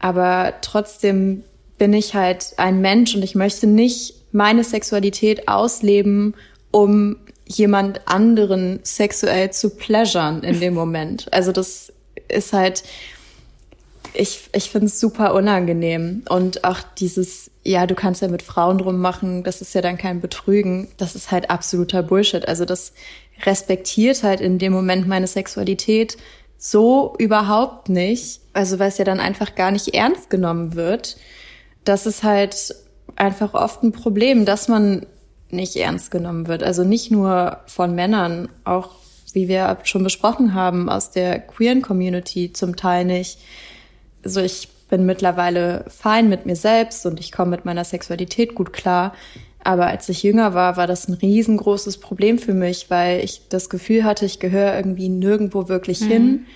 Aber 0.00 0.54
trotzdem 0.62 1.44
bin 1.78 1.92
ich 1.92 2.14
halt 2.14 2.54
ein 2.56 2.80
Mensch 2.80 3.14
und 3.14 3.22
ich 3.22 3.34
möchte 3.34 3.66
nicht 3.66 4.14
meine 4.32 4.64
Sexualität 4.64 5.48
ausleben, 5.48 6.34
um 6.70 7.16
jemand 7.46 8.06
anderen 8.06 8.80
sexuell 8.82 9.50
zu 9.52 9.70
pleasuren 9.70 10.42
in 10.42 10.60
dem 10.60 10.74
Moment. 10.74 11.32
Also 11.32 11.52
das 11.52 11.92
ist 12.28 12.52
halt, 12.52 12.82
ich, 14.14 14.48
ich 14.52 14.70
finde 14.70 14.86
es 14.86 15.00
super 15.00 15.34
unangenehm. 15.34 16.22
Und 16.28 16.64
auch 16.64 16.80
dieses, 16.98 17.50
ja, 17.62 17.86
du 17.86 17.94
kannst 17.94 18.22
ja 18.22 18.28
mit 18.28 18.42
Frauen 18.42 18.78
drum 18.78 18.98
machen, 18.98 19.44
das 19.44 19.60
ist 19.60 19.74
ja 19.74 19.80
dann 19.80 19.98
kein 19.98 20.20
Betrügen, 20.20 20.88
das 20.96 21.14
ist 21.14 21.30
halt 21.30 21.50
absoluter 21.50 22.02
Bullshit. 22.02 22.46
Also 22.46 22.64
das 22.64 22.92
respektiert 23.44 24.22
halt 24.22 24.40
in 24.40 24.58
dem 24.58 24.72
Moment 24.72 25.06
meine 25.06 25.26
Sexualität 25.26 26.16
so 26.56 27.14
überhaupt 27.18 27.88
nicht. 27.88 28.40
Also 28.52 28.78
weil 28.78 28.88
es 28.88 28.98
ja 28.98 29.04
dann 29.04 29.20
einfach 29.20 29.54
gar 29.54 29.70
nicht 29.70 29.94
ernst 29.94 30.30
genommen 30.30 30.74
wird. 30.74 31.16
Das 31.84 32.06
ist 32.06 32.22
halt 32.22 32.74
einfach 33.16 33.54
oft 33.54 33.82
ein 33.82 33.92
Problem, 33.92 34.44
dass 34.44 34.68
man 34.68 35.06
nicht 35.50 35.76
ernst 35.76 36.10
genommen 36.10 36.46
wird. 36.48 36.62
Also 36.62 36.84
nicht 36.84 37.10
nur 37.10 37.58
von 37.66 37.94
Männern, 37.94 38.48
auch 38.64 38.90
wie 39.32 39.48
wir 39.48 39.78
schon 39.84 40.02
besprochen 40.02 40.54
haben, 40.54 40.88
aus 40.88 41.10
der 41.10 41.38
queeren 41.38 41.82
Community 41.82 42.52
zum 42.52 42.76
Teil 42.76 43.04
nicht. 43.04 43.38
Also 44.28 44.42
ich 44.42 44.68
bin 44.90 45.06
mittlerweile 45.06 45.86
fein 45.88 46.28
mit 46.28 46.44
mir 46.44 46.54
selbst 46.54 47.06
und 47.06 47.18
ich 47.18 47.32
komme 47.32 47.52
mit 47.52 47.64
meiner 47.64 47.82
Sexualität 47.82 48.54
gut 48.54 48.74
klar. 48.74 49.14
Aber 49.64 49.86
als 49.86 50.06
ich 50.10 50.22
jünger 50.22 50.52
war, 50.52 50.76
war 50.76 50.86
das 50.86 51.08
ein 51.08 51.14
riesengroßes 51.14 51.96
Problem 51.96 52.38
für 52.38 52.52
mich, 52.52 52.90
weil 52.90 53.24
ich 53.24 53.48
das 53.48 53.70
Gefühl 53.70 54.04
hatte, 54.04 54.26
ich 54.26 54.38
gehöre 54.38 54.76
irgendwie 54.76 55.08
nirgendwo 55.08 55.70
wirklich 55.70 56.02
mhm. 56.02 56.08
hin. 56.08 56.46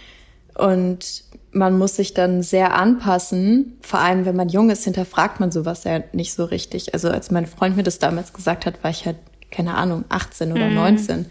Und 0.54 1.24
man 1.52 1.78
muss 1.78 1.96
sich 1.96 2.12
dann 2.12 2.42
sehr 2.42 2.74
anpassen. 2.74 3.78
Vor 3.80 4.00
allem, 4.00 4.26
wenn 4.26 4.36
man 4.36 4.50
jung 4.50 4.68
ist, 4.68 4.84
hinterfragt 4.84 5.40
man 5.40 5.50
sowas 5.50 5.84
ja 5.84 6.00
nicht 6.12 6.34
so 6.34 6.44
richtig. 6.44 6.92
Also 6.92 7.08
als 7.08 7.30
mein 7.30 7.46
Freund 7.46 7.74
mir 7.78 7.84
das 7.84 7.98
damals 7.98 8.34
gesagt 8.34 8.66
hat, 8.66 8.84
war 8.84 8.90
ich 8.90 9.06
halt, 9.06 9.16
keine 9.50 9.76
Ahnung, 9.76 10.04
18 10.10 10.52
oder 10.52 10.68
mhm. 10.68 10.74
19. 10.74 11.26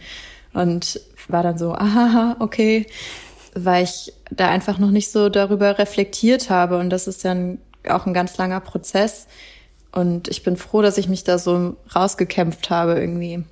Und 0.53 0.99
war 1.27 1.43
dann 1.43 1.59
so, 1.59 1.75
aha, 1.75 2.37
okay 2.39 2.87
weil 3.53 3.83
ich 3.83 4.13
da 4.29 4.49
einfach 4.49 4.77
noch 4.77 4.91
nicht 4.91 5.11
so 5.11 5.29
darüber 5.29 5.77
reflektiert 5.77 6.49
habe. 6.49 6.77
Und 6.77 6.89
das 6.89 7.07
ist 7.07 7.25
dann 7.25 7.59
auch 7.87 8.05
ein 8.05 8.13
ganz 8.13 8.37
langer 8.37 8.59
Prozess. 8.59 9.27
Und 9.91 10.27
ich 10.29 10.43
bin 10.43 10.55
froh, 10.55 10.81
dass 10.81 10.97
ich 10.97 11.09
mich 11.09 11.23
da 11.23 11.37
so 11.37 11.75
rausgekämpft 11.93 12.69
habe 12.69 12.99
irgendwie. 12.99 13.43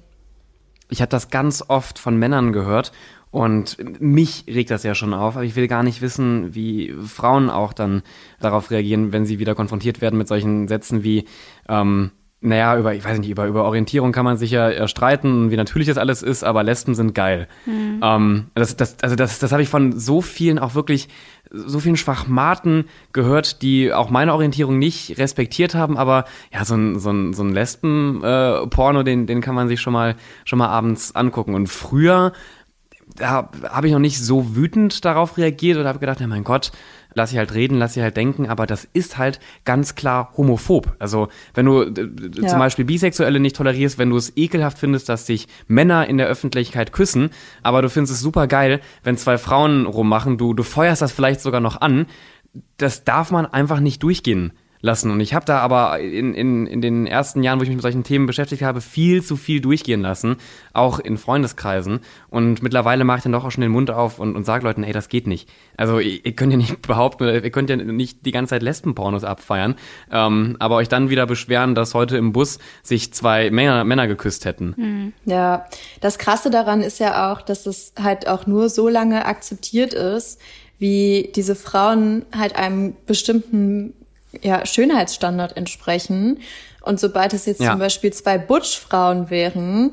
Ich 0.89 1.01
habe 1.01 1.09
das 1.09 1.29
ganz 1.29 1.63
oft 1.67 1.99
von 1.99 2.17
Männern 2.17 2.53
gehört 2.53 2.91
und 3.31 3.77
mich 4.01 4.45
regt 4.47 4.71
das 4.71 4.83
ja 4.83 4.95
schon 4.95 5.13
auf, 5.13 5.35
aber 5.35 5.45
ich 5.45 5.55
will 5.55 5.67
gar 5.67 5.83
nicht 5.83 6.01
wissen, 6.01 6.55
wie 6.55 6.95
Frauen 7.05 7.51
auch 7.51 7.73
dann 7.73 8.01
darauf 8.39 8.71
reagieren, 8.71 9.12
wenn 9.12 9.25
sie 9.25 9.38
wieder 9.38 9.53
konfrontiert 9.53 10.01
werden 10.01 10.17
mit 10.17 10.27
solchen 10.27 10.67
Sätzen 10.67 11.03
wie, 11.03 11.25
ähm, 11.67 12.12
naja, 12.41 12.78
über, 12.78 12.93
ich 12.93 13.04
weiß 13.04 13.19
nicht, 13.19 13.30
über, 13.30 13.47
über 13.47 13.65
Orientierung 13.65 14.13
kann 14.13 14.23
man 14.23 14.38
sich 14.38 14.52
ja 14.52 14.88
streiten, 14.88 15.52
wie 15.52 15.58
natürlich 15.58 15.88
das 15.89 15.97
alles 15.97 16.23
ist, 16.23 16.43
aber 16.43 16.63
Lesben 16.63 16.95
sind 16.95 17.13
geil. 17.13 17.49
Mhm. 17.65 17.99
Ähm, 18.02 18.45
das, 18.56 18.78
das, 18.78 18.97
also 19.02 19.17
das, 19.17 19.39
das 19.39 19.52
habe 19.52 19.62
ich 19.62 19.67
von 19.67 19.99
so 19.99 20.21
vielen 20.21 20.58
auch 20.58 20.73
wirklich, 20.73 21.10
so 21.52 21.80
vielen 21.80 21.97
Schwachmaten 21.97 22.86
gehört, 23.12 23.62
die 23.62 23.91
auch 23.91 24.10
meine 24.10 24.34
Orientierung 24.34 24.80
nicht 24.80 25.17
respektiert 25.17 25.75
haben, 25.75 25.97
aber 25.97 26.23
ja, 26.54 26.63
so 26.63 26.75
ein, 26.75 26.99
so 26.99 27.10
ein, 27.12 27.34
so 27.34 27.43
ein 27.43 27.49
Lesben-Porno, 27.49 29.02
äh, 29.02 29.04
den, 29.04 29.28
den 29.28 29.41
kann 29.41 29.56
man 29.56 29.67
sich 29.67 29.82
schon 29.82 29.93
mal, 29.93 30.15
schon 30.45 30.60
mal 30.60 30.69
abends 30.69 31.15
angucken. 31.15 31.56
Und 31.56 31.67
früher, 31.67 32.32
da 33.19 33.49
habe 33.69 33.88
ich 33.88 33.93
noch 33.93 33.99
nicht 33.99 34.19
so 34.19 34.55
wütend 34.55 35.05
darauf 35.05 35.38
reagiert 35.38 35.77
oder 35.77 35.89
habe 35.89 35.99
gedacht, 35.99 36.19
ja 36.19 36.27
mein 36.27 36.43
Gott, 36.43 36.71
lass 37.13 37.32
sie 37.32 37.38
halt 37.38 37.53
reden, 37.53 37.77
lass 37.77 37.93
sie 37.93 38.01
halt 38.01 38.17
denken, 38.17 38.47
aber 38.47 38.65
das 38.65 38.88
ist 38.93 39.17
halt 39.17 39.39
ganz 39.65 39.95
klar 39.95 40.34
homophob. 40.38 40.95
Also 40.99 41.27
wenn 41.53 41.65
du 41.65 41.84
ja. 41.84 42.47
zum 42.47 42.60
Beispiel 42.60 42.86
Bisexuelle 42.86 43.39
nicht 43.39 43.55
tolerierst, 43.55 43.97
wenn 43.97 44.10
du 44.10 44.17
es 44.17 44.36
ekelhaft 44.36 44.79
findest, 44.79 45.10
dass 45.10 45.25
sich 45.25 45.47
Männer 45.67 46.08
in 46.08 46.17
der 46.17 46.27
Öffentlichkeit 46.27 46.91
küssen, 46.91 47.29
aber 47.62 47.82
du 47.82 47.89
findest 47.89 48.13
es 48.13 48.21
super 48.21 48.47
geil, 48.47 48.79
wenn 49.03 49.17
zwei 49.17 49.38
Frauen 49.38 49.86
rummachen, 49.86 50.38
du, 50.38 50.53
du 50.53 50.63
feuerst 50.63 51.01
das 51.01 51.12
vielleicht 51.12 51.41
sogar 51.41 51.62
noch 51.62 51.82
an, 51.82 52.05
das 52.77 53.03
darf 53.03 53.32
man 53.32 53.45
einfach 53.45 53.79
nicht 53.79 54.01
durchgehen 54.01 54.53
lassen. 54.81 55.11
Und 55.11 55.19
ich 55.19 55.33
habe 55.33 55.45
da 55.45 55.59
aber 55.59 55.99
in, 55.99 56.33
in, 56.33 56.65
in 56.65 56.81
den 56.81 57.05
ersten 57.05 57.43
Jahren, 57.43 57.59
wo 57.59 57.63
ich 57.63 57.69
mich 57.69 57.75
mit 57.75 57.83
solchen 57.83 58.03
Themen 58.03 58.25
beschäftigt 58.25 58.61
habe, 58.61 58.81
viel 58.81 59.23
zu 59.23 59.35
viel 59.35 59.59
durchgehen 59.59 60.01
lassen, 60.01 60.37
auch 60.73 60.99
in 60.99 61.17
Freundeskreisen. 61.17 61.99
Und 62.29 62.63
mittlerweile 62.63 63.03
mache 63.03 63.17
ich 63.17 63.23
dann 63.23 63.33
doch 63.33 63.43
auch 63.43 63.51
schon 63.51 63.61
den 63.61 63.71
Mund 63.71 63.91
auf 63.91 64.19
und, 64.19 64.35
und 64.35 64.45
sage 64.45 64.63
Leuten, 64.63 64.83
ey, 64.83 64.93
das 64.93 65.09
geht 65.09 65.27
nicht. 65.27 65.49
Also 65.75 65.99
ihr, 65.99 66.25
ihr 66.25 66.33
könnt 66.33 66.51
ja 66.51 66.57
nicht 66.57 66.81
behaupten, 66.87 67.25
ihr 67.25 67.51
könnt 67.51 67.69
ja 67.69 67.75
nicht 67.75 68.25
die 68.25 68.31
ganze 68.31 68.51
Zeit 68.51 68.63
Lesbenpornos 68.63 69.23
abfeiern, 69.23 69.75
ähm, 70.11 70.55
aber 70.59 70.75
euch 70.75 70.87
dann 70.87 71.09
wieder 71.09 71.25
beschweren, 71.25 71.75
dass 71.75 71.93
heute 71.93 72.17
im 72.17 72.31
Bus 72.31 72.59
sich 72.81 73.13
zwei 73.13 73.51
Männer, 73.51 73.83
Männer 73.83 74.07
geküsst 74.07 74.45
hätten. 74.45 74.73
Hm. 74.77 75.13
Ja, 75.25 75.65
das 75.99 76.17
Krasse 76.17 76.49
daran 76.49 76.81
ist 76.81 76.99
ja 76.99 77.31
auch, 77.31 77.41
dass 77.41 77.65
es 77.65 77.93
halt 78.01 78.27
auch 78.27 78.47
nur 78.47 78.69
so 78.69 78.87
lange 78.87 79.25
akzeptiert 79.25 79.93
ist, 79.93 80.39
wie 80.77 81.31
diese 81.35 81.55
Frauen 81.55 82.25
halt 82.33 82.55
einem 82.55 82.95
bestimmten 83.05 83.93
ja, 84.41 84.65
Schönheitsstandard 84.65 85.57
entsprechen. 85.57 86.39
Und 86.81 86.99
sobald 86.99 87.33
es 87.33 87.45
jetzt 87.45 87.61
ja. 87.61 87.71
zum 87.71 87.79
Beispiel 87.79 88.13
zwei 88.13 88.37
Butch-Frauen 88.37 89.29
wären, 89.29 89.91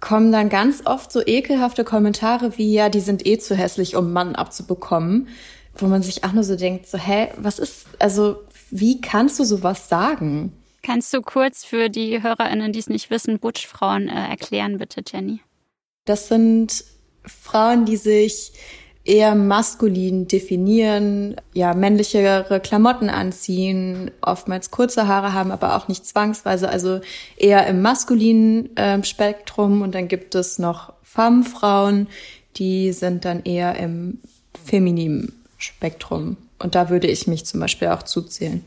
kommen 0.00 0.32
dann 0.32 0.48
ganz 0.48 0.82
oft 0.84 1.12
so 1.12 1.24
ekelhafte 1.24 1.84
Kommentare 1.84 2.58
wie, 2.58 2.72
ja, 2.72 2.88
die 2.88 3.00
sind 3.00 3.26
eh 3.26 3.38
zu 3.38 3.54
hässlich, 3.54 3.96
um 3.96 4.12
Mann 4.12 4.34
abzubekommen. 4.34 5.28
Wo 5.74 5.86
man 5.86 6.02
sich 6.02 6.22
auch 6.22 6.32
nur 6.32 6.44
so 6.44 6.54
denkt, 6.54 6.86
so, 6.86 6.98
hä, 6.98 7.28
was 7.38 7.58
ist, 7.58 7.86
also, 7.98 8.42
wie 8.70 9.00
kannst 9.00 9.38
du 9.38 9.44
sowas 9.44 9.88
sagen? 9.88 10.52
Kannst 10.82 11.14
du 11.14 11.22
kurz 11.22 11.64
für 11.64 11.88
die 11.88 12.22
HörerInnen, 12.22 12.72
die 12.72 12.80
es 12.80 12.88
nicht 12.88 13.08
wissen, 13.08 13.38
Butch-Frauen 13.38 14.08
äh, 14.08 14.28
erklären, 14.28 14.76
bitte, 14.76 15.02
Jenny? 15.06 15.40
Das 16.04 16.28
sind 16.28 16.84
Frauen, 17.24 17.84
die 17.84 17.96
sich 17.96 18.52
eher 19.04 19.34
maskulin 19.34 20.28
definieren, 20.28 21.36
ja, 21.52 21.74
männlichere 21.74 22.60
Klamotten 22.60 23.10
anziehen, 23.10 24.10
oftmals 24.20 24.70
kurze 24.70 25.08
Haare 25.08 25.32
haben, 25.32 25.50
aber 25.50 25.76
auch 25.76 25.88
nicht 25.88 26.06
zwangsweise, 26.06 26.68
also 26.68 27.00
eher 27.36 27.66
im 27.66 27.82
maskulinen 27.82 28.76
äh, 28.76 29.02
Spektrum. 29.02 29.82
Und 29.82 29.94
dann 29.94 30.08
gibt 30.08 30.34
es 30.34 30.58
noch 30.58 30.92
Femme-Frauen, 31.02 32.06
die 32.56 32.92
sind 32.92 33.24
dann 33.24 33.42
eher 33.44 33.76
im 33.76 34.18
femininen 34.64 35.32
Spektrum. 35.58 36.36
Und 36.58 36.74
da 36.74 36.90
würde 36.90 37.08
ich 37.08 37.26
mich 37.26 37.44
zum 37.44 37.60
Beispiel 37.60 37.88
auch 37.88 38.04
zuzählen. 38.04 38.64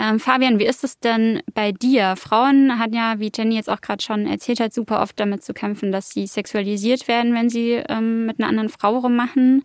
Ähm, 0.00 0.20
Fabian, 0.20 0.60
wie 0.60 0.66
ist 0.66 0.84
es 0.84 1.00
denn 1.00 1.42
bei 1.54 1.72
dir? 1.72 2.14
Frauen 2.16 2.78
hat 2.78 2.94
ja, 2.94 3.18
wie 3.18 3.32
Jenny 3.34 3.56
jetzt 3.56 3.68
auch 3.68 3.80
gerade 3.80 4.02
schon 4.02 4.28
erzählt 4.28 4.60
hat, 4.60 4.72
super 4.72 5.02
oft 5.02 5.18
damit 5.18 5.42
zu 5.42 5.52
kämpfen, 5.52 5.90
dass 5.90 6.10
sie 6.10 6.28
sexualisiert 6.28 7.08
werden, 7.08 7.34
wenn 7.34 7.50
sie 7.50 7.82
ähm, 7.88 8.26
mit 8.26 8.38
einer 8.38 8.48
anderen 8.48 8.68
Frau 8.68 8.98
rummachen. 8.98 9.64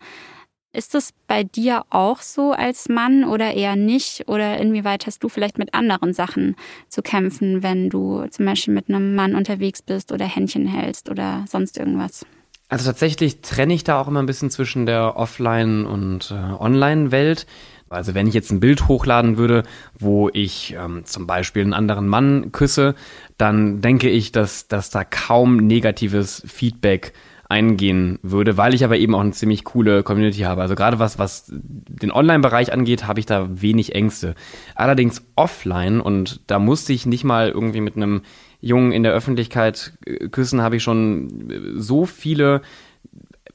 Ist 0.76 0.96
es 0.96 1.13
bei 1.28 1.43
dir 1.43 1.84
auch 1.91 2.22
so 2.22 2.52
als 2.52 2.89
Mann 2.89 3.26
oder 3.26 3.54
eher 3.54 3.76
nicht? 3.76 4.28
Oder 4.28 4.58
inwieweit 4.58 5.06
hast 5.06 5.24
du 5.24 5.30
vielleicht 5.30 5.60
mit 5.60 5.76
anderen 5.76 6.15
Sachen 6.15 6.56
zu 6.89 7.04
kämpfen, 7.04 7.62
wenn 7.62 7.91
du 7.91 8.26
zum 8.32 8.48
Beispiel 8.48 8.74
mit 8.74 8.89
einem 8.89 9.13
Mann 9.13 9.36
unterwegs 9.36 9.84
bist 9.84 10.12
oder 10.12 10.26
Händchen 10.26 10.65
hältst 10.65 11.12
oder 11.12 11.46
sonst 11.48 11.78
irgendwas? 11.78 12.26
Also 12.69 12.86
tatsächlich 12.86 13.41
trenne 13.41 13.76
ich 13.76 13.84
da 13.84 14.02
auch 14.02 14.08
immer 14.08 14.19
ein 14.19 14.26
bisschen 14.26 14.50
zwischen 14.50 14.88
der 14.88 15.15
Offline- 15.15 15.86
und 15.86 16.32
äh, 16.32 16.34
Online-Welt. 16.34 17.46
Also 17.93 18.13
wenn 18.13 18.27
ich 18.27 18.34
jetzt 18.34 18.51
ein 18.51 18.60
Bild 18.60 18.88
hochladen 18.88 19.38
würde, 19.38 19.63
wo 19.97 20.29
ich 20.32 20.75
ähm, 20.77 21.06
zum 21.06 21.27
Beispiel 21.27 21.63
einen 21.63 21.73
anderen 21.73 22.08
Mann 22.08 22.51
küsse, 22.51 22.95
dann 23.38 23.82
denke 23.82 24.10
ich, 24.10 24.32
dass, 24.32 24.67
dass 24.67 24.89
da 24.89 25.03
kaum 25.03 25.58
negatives 25.58 26.43
Feedback 26.45 27.13
eingehen 27.49 28.17
würde, 28.23 28.58
weil 28.58 28.73
ich 28.73 28.84
aber 28.84 28.97
eben 28.97 29.13
auch 29.13 29.19
eine 29.19 29.32
ziemlich 29.32 29.63
coole 29.63 30.01
Community 30.01 30.39
habe. 30.39 30.62
Also 30.62 30.73
gerade 30.73 30.97
was, 30.97 31.19
was 31.19 31.45
den 31.51 32.12
Online-Bereich 32.12 32.73
angeht, 32.73 33.06
habe 33.06 33.19
ich 33.19 33.27
da 33.27 33.47
wenig 33.62 33.93
Ängste. 33.93 34.34
Allerdings 34.73 35.23
offline, 35.36 36.01
und 36.01 36.41
da 36.47 36.58
musste 36.58 36.93
ich 36.93 37.06
nicht 37.06 37.23
mal 37.23 37.49
irgendwie 37.49 37.82
mit 37.82 37.95
einem 37.95 38.21
Jungen 38.60 38.91
in 38.91 39.03
der 39.03 39.13
Öffentlichkeit 39.13 39.93
äh, 40.06 40.29
küssen, 40.29 40.62
habe 40.62 40.77
ich 40.77 40.84
schon 40.84 41.49
äh, 41.51 41.79
so 41.79 42.06
viele 42.06 42.62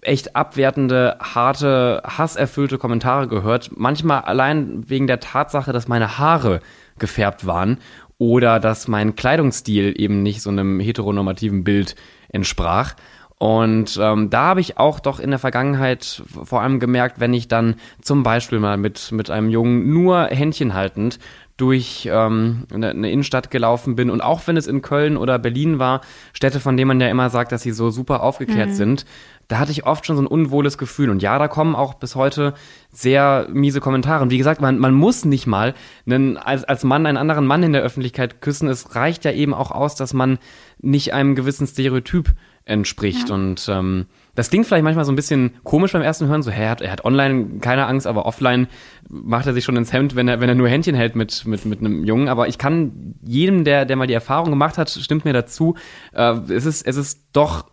echt 0.03 0.37
abwertende, 0.37 1.17
harte, 1.21 2.03
hasserfüllte 2.05 2.79
Kommentare 2.79 3.29
gehört. 3.29 3.71
Manchmal 3.77 4.23
allein 4.23 4.89
wegen 4.89 5.07
der 5.07 5.21
Tatsache, 5.21 5.73
dass 5.73 5.89
meine 5.89 6.19
Haare 6.19 6.61
gefärbt 6.99 7.47
waren 7.47 7.79
oder 8.19 8.61
dass 8.61 8.89
mein 8.89 9.17
Kleidungsstil 9.17 9.95
eben 10.01 10.23
nicht 10.23 10.43
so 10.43 10.51
einem 10.51 10.81
heteronormativen 10.81 11.65
Bild 11.65 11.95
entsprach. 12.29 12.95
Und 13.39 13.99
ähm, 14.03 14.31
da 14.31 14.47
habe 14.47 14.61
ich 14.61 14.79
auch 14.79 14.99
doch 14.99 15.21
in 15.21 15.31
der 15.31 15.39
Vergangenheit 15.39 16.23
vor 16.27 16.61
allem 16.61 16.81
gemerkt, 16.81 17.21
wenn 17.21 17.33
ich 17.33 17.47
dann 17.47 17.77
zum 18.03 18.25
Beispiel 18.25 18.59
mal 18.59 18.77
mit, 18.77 19.13
mit 19.13 19.31
einem 19.31 19.49
Jungen 19.49 19.93
nur 19.93 20.25
Händchen 20.25 20.75
haltend 20.75 21.21
durch 21.57 22.09
ähm, 22.11 22.65
eine, 22.73 22.91
eine 22.91 23.11
Innenstadt 23.11 23.51
gelaufen 23.51 23.97
bin 23.97 24.11
und 24.11 24.23
auch 24.23 24.47
wenn 24.47 24.57
es 24.57 24.67
in 24.67 24.83
Köln 24.83 25.17
oder 25.17 25.39
Berlin 25.39 25.79
war, 25.79 26.01
Städte, 26.33 26.61
von 26.61 26.77
denen 26.77 26.89
man 26.89 27.01
ja 27.01 27.09
immer 27.09 27.31
sagt, 27.31 27.53
dass 27.53 27.63
sie 27.63 27.73
so 27.73 27.91
super 27.91 28.23
aufgeklärt 28.23 28.71
mhm. 28.71 28.75
sind, 28.75 29.07
da 29.49 29.59
hatte 29.59 29.73
ich 29.73 29.87
oft 29.87 30.05
schon 30.07 30.17
so 30.17 30.23
ein 30.23 30.27
unwohles 30.27 30.77
Gefühl. 30.77 31.09
Und 31.09 31.23
ja, 31.23 31.39
da 31.39 31.49
kommen 31.49 31.75
auch 31.75 31.95
bis 31.95 32.15
heute 32.15 32.53
sehr 32.93 33.49
miese 33.51 33.81
Kommentare. 33.81 34.23
Und 34.23 34.31
wie 34.31 34.39
gesagt, 34.39 34.61
man, 34.61 34.79
man 34.79 34.93
muss 34.93 35.25
nicht 35.25 35.47
mal 35.47 35.75
einen, 36.07 36.37
als, 36.37 36.65
als 36.65 36.85
Mann 36.85 37.07
einen 37.07 37.17
anderen 37.17 37.47
Mann 37.47 37.63
in 37.63 37.73
der 37.73 37.83
Öffentlichkeit 37.83 38.43
küssen. 38.43 38.69
Es 38.69 38.95
reicht 38.95 39.25
ja 39.25 39.33
eben 39.33 39.55
auch 39.55 39.71
aus, 39.71 39.95
dass 39.95 40.13
man 40.13 40.39
nicht 40.81 41.15
einem 41.15 41.35
gewissen 41.35 41.67
Stereotyp 41.67 42.35
entspricht. 42.67 43.31
Ja. 43.31 43.35
Und 43.35 43.67
ähm, 43.71 44.07
das 44.39 44.51
klingt 44.51 44.67
vielleicht 44.67 44.85
manchmal 44.85 45.05
so 45.05 45.11
ein 45.11 45.17
bisschen 45.17 45.51
komisch 45.65 45.93
beim 45.93 46.03
ersten 46.03 46.29
Hören, 46.29 46.45
so, 46.45 46.53
hä, 46.53 46.63
er 46.63 46.71
hat, 46.71 46.81
er 46.81 46.93
hat 46.93 47.05
online 47.05 47.59
keine 47.61 47.87
Angst, 47.87 48.07
aber 48.07 48.25
offline 48.25 48.69
macht 49.09 49.49
er 49.49 49.53
sich 49.53 49.65
schon 49.65 49.75
ins 49.75 49.93
Hemd, 49.93 50.15
wenn 50.15 50.29
er, 50.29 50.39
wenn 50.39 50.49
er 50.49 50.55
nur 50.55 50.69
Händchen 50.69 50.95
hält 50.95 51.17
mit, 51.17 51.45
mit, 51.45 51.65
mit 51.65 51.81
einem 51.81 52.05
Jungen. 52.05 52.29
Aber 52.29 52.47
ich 52.47 52.57
kann 52.57 53.17
jedem, 53.25 53.65
der, 53.65 53.85
der 53.85 53.97
mal 53.97 54.07
die 54.07 54.15
Erfahrung 54.15 54.51
gemacht 54.51 54.79
hat, 54.79 54.91
stimmt 54.91 55.25
mir 55.25 55.33
dazu, 55.33 55.75
äh, 56.13 56.35
es, 56.51 56.67
ist, 56.67 56.87
es 56.87 56.97
ist 56.97 57.27
doch 57.33 57.67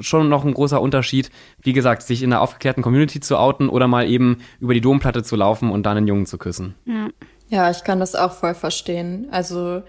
schon 0.00 0.28
noch 0.28 0.44
ein 0.44 0.54
großer 0.54 0.80
Unterschied, 0.80 1.30
wie 1.60 1.72
gesagt, 1.72 2.02
sich 2.02 2.24
in 2.24 2.32
einer 2.32 2.42
aufgeklärten 2.42 2.82
Community 2.82 3.20
zu 3.20 3.38
outen 3.38 3.68
oder 3.68 3.86
mal 3.86 4.08
eben 4.08 4.38
über 4.58 4.74
die 4.74 4.80
Domplatte 4.80 5.22
zu 5.22 5.36
laufen 5.36 5.70
und 5.70 5.86
dann 5.86 5.98
einen 5.98 6.08
Jungen 6.08 6.26
zu 6.26 6.36
küssen. 6.36 6.74
Ja, 6.84 7.10
ja 7.48 7.70
ich 7.70 7.84
kann 7.84 8.00
das 8.00 8.16
auch 8.16 8.32
voll 8.32 8.54
verstehen. 8.54 9.28
Also 9.30 9.84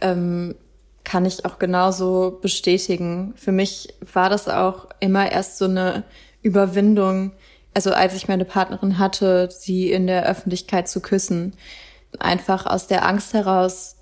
ähm, 0.00 0.54
kann 1.04 1.24
ich 1.24 1.44
auch 1.44 1.58
genauso 1.58 2.38
bestätigen. 2.40 3.34
Für 3.36 3.52
mich 3.52 3.94
war 4.12 4.30
das 4.30 4.48
auch 4.48 4.88
immer 5.00 5.30
erst 5.30 5.58
so 5.58 5.64
eine 5.64 6.04
Überwindung, 6.42 7.32
also 7.74 7.92
als 7.92 8.14
ich 8.14 8.28
meine 8.28 8.44
Partnerin 8.44 8.98
hatte, 8.98 9.48
sie 9.50 9.90
in 9.90 10.06
der 10.06 10.26
Öffentlichkeit 10.26 10.88
zu 10.88 11.00
küssen. 11.00 11.54
Einfach 12.18 12.66
aus 12.66 12.86
der 12.86 13.06
Angst 13.06 13.32
heraus, 13.32 13.96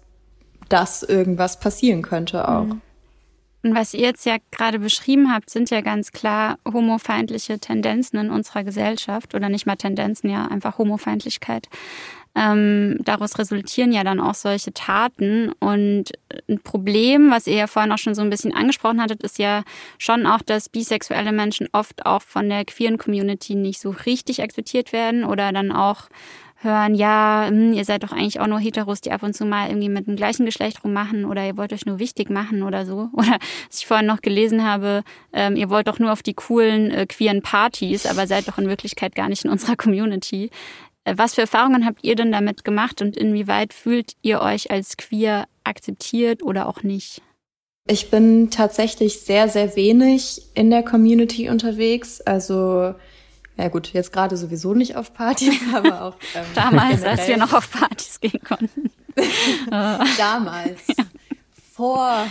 dass 0.69 1.03
irgendwas 1.03 1.61
passieren 1.61 2.03
könnte 2.03 2.49
auch. 2.49 2.65
Mhm. 2.65 2.81
Und 3.63 3.75
was 3.75 3.93
ihr 3.93 4.01
jetzt 4.01 4.25
ja 4.25 4.37
gerade 4.51 4.79
beschrieben 4.79 5.33
habt, 5.33 5.51
sind 5.51 5.69
ja 5.69 5.83
ganz 5.83 6.13
klar 6.13 6.59
homofeindliche 6.67 7.59
Tendenzen 7.59 8.19
in 8.19 8.31
unserer 8.31 8.65
Gesellschaft 8.65 9.35
oder 9.35 9.51
nicht 9.51 9.67
mal 9.67 9.77
Tendenzen, 9.77 10.31
ja 10.31 10.47
einfach 10.47 10.79
Homofeindlichkeit. 10.79 11.69
Ähm, 12.35 12.99
daraus 13.01 13.39
resultieren 13.39 13.93
ja 13.93 14.05
dann 14.05 14.21
auch 14.21 14.35
solche 14.35 14.73
Taten. 14.73 15.53
Und 15.59 16.13
ein 16.49 16.61
Problem, 16.61 17.31
was 17.31 17.47
ihr 17.47 17.57
ja 17.57 17.67
vorhin 17.67 17.93
auch 17.93 17.99
schon 17.99 18.15
so 18.15 18.23
ein 18.23 18.31
bisschen 18.31 18.55
angesprochen 18.55 19.03
hattet, 19.03 19.23
ist 19.23 19.39
ja 19.39 19.63
schon 19.99 20.27
auch, 20.27 20.43
dass 20.43 20.69
bisexuelle 20.69 21.33
Menschen 21.33 21.69
oft 21.73 22.07
auch 22.07 22.23
von 22.23 22.49
der 22.49 22.65
queeren 22.65 22.99
Community 22.99 23.55
nicht 23.55 23.81
so 23.81 23.91
richtig 23.91 24.43
akzeptiert 24.43 24.93
werden 24.93 25.25
oder 25.25 25.53
dann 25.53 25.73
auch 25.73 26.09
hören, 26.63 26.95
ja, 26.95 27.47
hm, 27.49 27.73
ihr 27.73 27.85
seid 27.85 28.03
doch 28.03 28.13
eigentlich 28.13 28.41
auch 28.41 28.47
nur 28.47 28.61
Heteros, 28.61 29.01
die 29.01 29.13
ab 29.13 29.23
und 29.23 29.35
zu 29.35 29.45
mal 29.45 29.69
irgendwie 29.69 29.89
mit 29.89 30.07
dem 30.07 30.17
gleichen 30.17 30.45
Geschlecht 30.45 30.85
rummachen 30.85 31.25
oder 31.25 31.47
ihr 31.47 31.57
wollt 31.57 31.73
euch 31.73 31.87
nur 31.87 31.99
wichtig 31.99 32.31
machen 32.31 32.63
oder 32.63 32.85
so. 32.85 33.09
Oder 33.15 33.39
was 33.69 33.81
ich 33.81 33.87
vorhin 33.87 34.07
noch 34.07 34.21
gelesen 34.21 34.65
habe, 34.65 35.03
ähm, 35.33 35.57
ihr 35.57 35.71
wollt 35.71 35.89
doch 35.89 35.99
nur 35.99 36.13
auf 36.13 36.23
die 36.23 36.35
coolen 36.35 36.91
äh, 36.91 37.07
queeren 37.07 37.43
Partys, 37.43 38.07
aber 38.07 38.27
seid 38.27 38.49
doch 38.49 38.59
in 38.59 38.69
Wirklichkeit 38.69 39.15
gar 39.15 39.29
nicht 39.29 39.45
in 39.45 39.51
unserer 39.51 39.77
Community. 39.77 40.51
Äh, 41.05 41.15
was 41.17 41.35
für 41.35 41.43
Erfahrungen 41.43 41.87
habt 41.87 42.05
ihr 42.05 42.15
denn 42.15 42.33
damit 42.33 42.65
gemacht 42.65 43.01
und 43.03 43.17
inwieweit 43.17 43.73
fühlt 43.73 44.13
ihr 44.23 44.41
euch 44.41 44.71
als 44.71 44.97
queer 44.97 45.47
akzeptiert 45.65 46.43
oder 46.43 46.69
auch 46.69 46.83
nicht? 46.83 47.23
Ich 47.87 48.11
bin 48.11 48.51
tatsächlich 48.51 49.21
sehr, 49.21 49.49
sehr 49.49 49.75
wenig 49.75 50.43
in 50.55 50.71
der 50.71 50.85
Community 50.85 51.49
unterwegs. 51.49 52.21
Also, 52.21 52.95
ja 53.57 53.69
gut, 53.69 53.93
jetzt 53.93 54.13
gerade 54.13 54.37
sowieso 54.37 54.75
nicht 54.75 54.97
auf 54.97 55.13
Partys, 55.15 55.55
aber 55.75 56.03
auch. 56.03 56.17
Ähm, 56.35 56.45
Damals, 56.55 57.03
als 57.03 57.27
wir 57.27 57.37
noch 57.37 57.53
auf 57.53 57.71
Partys 57.71 58.21
gehen 58.21 58.41
konnten. 58.47 58.91
Damals. 59.71 60.87
Ja. 60.87 61.05
Vor 61.73 62.27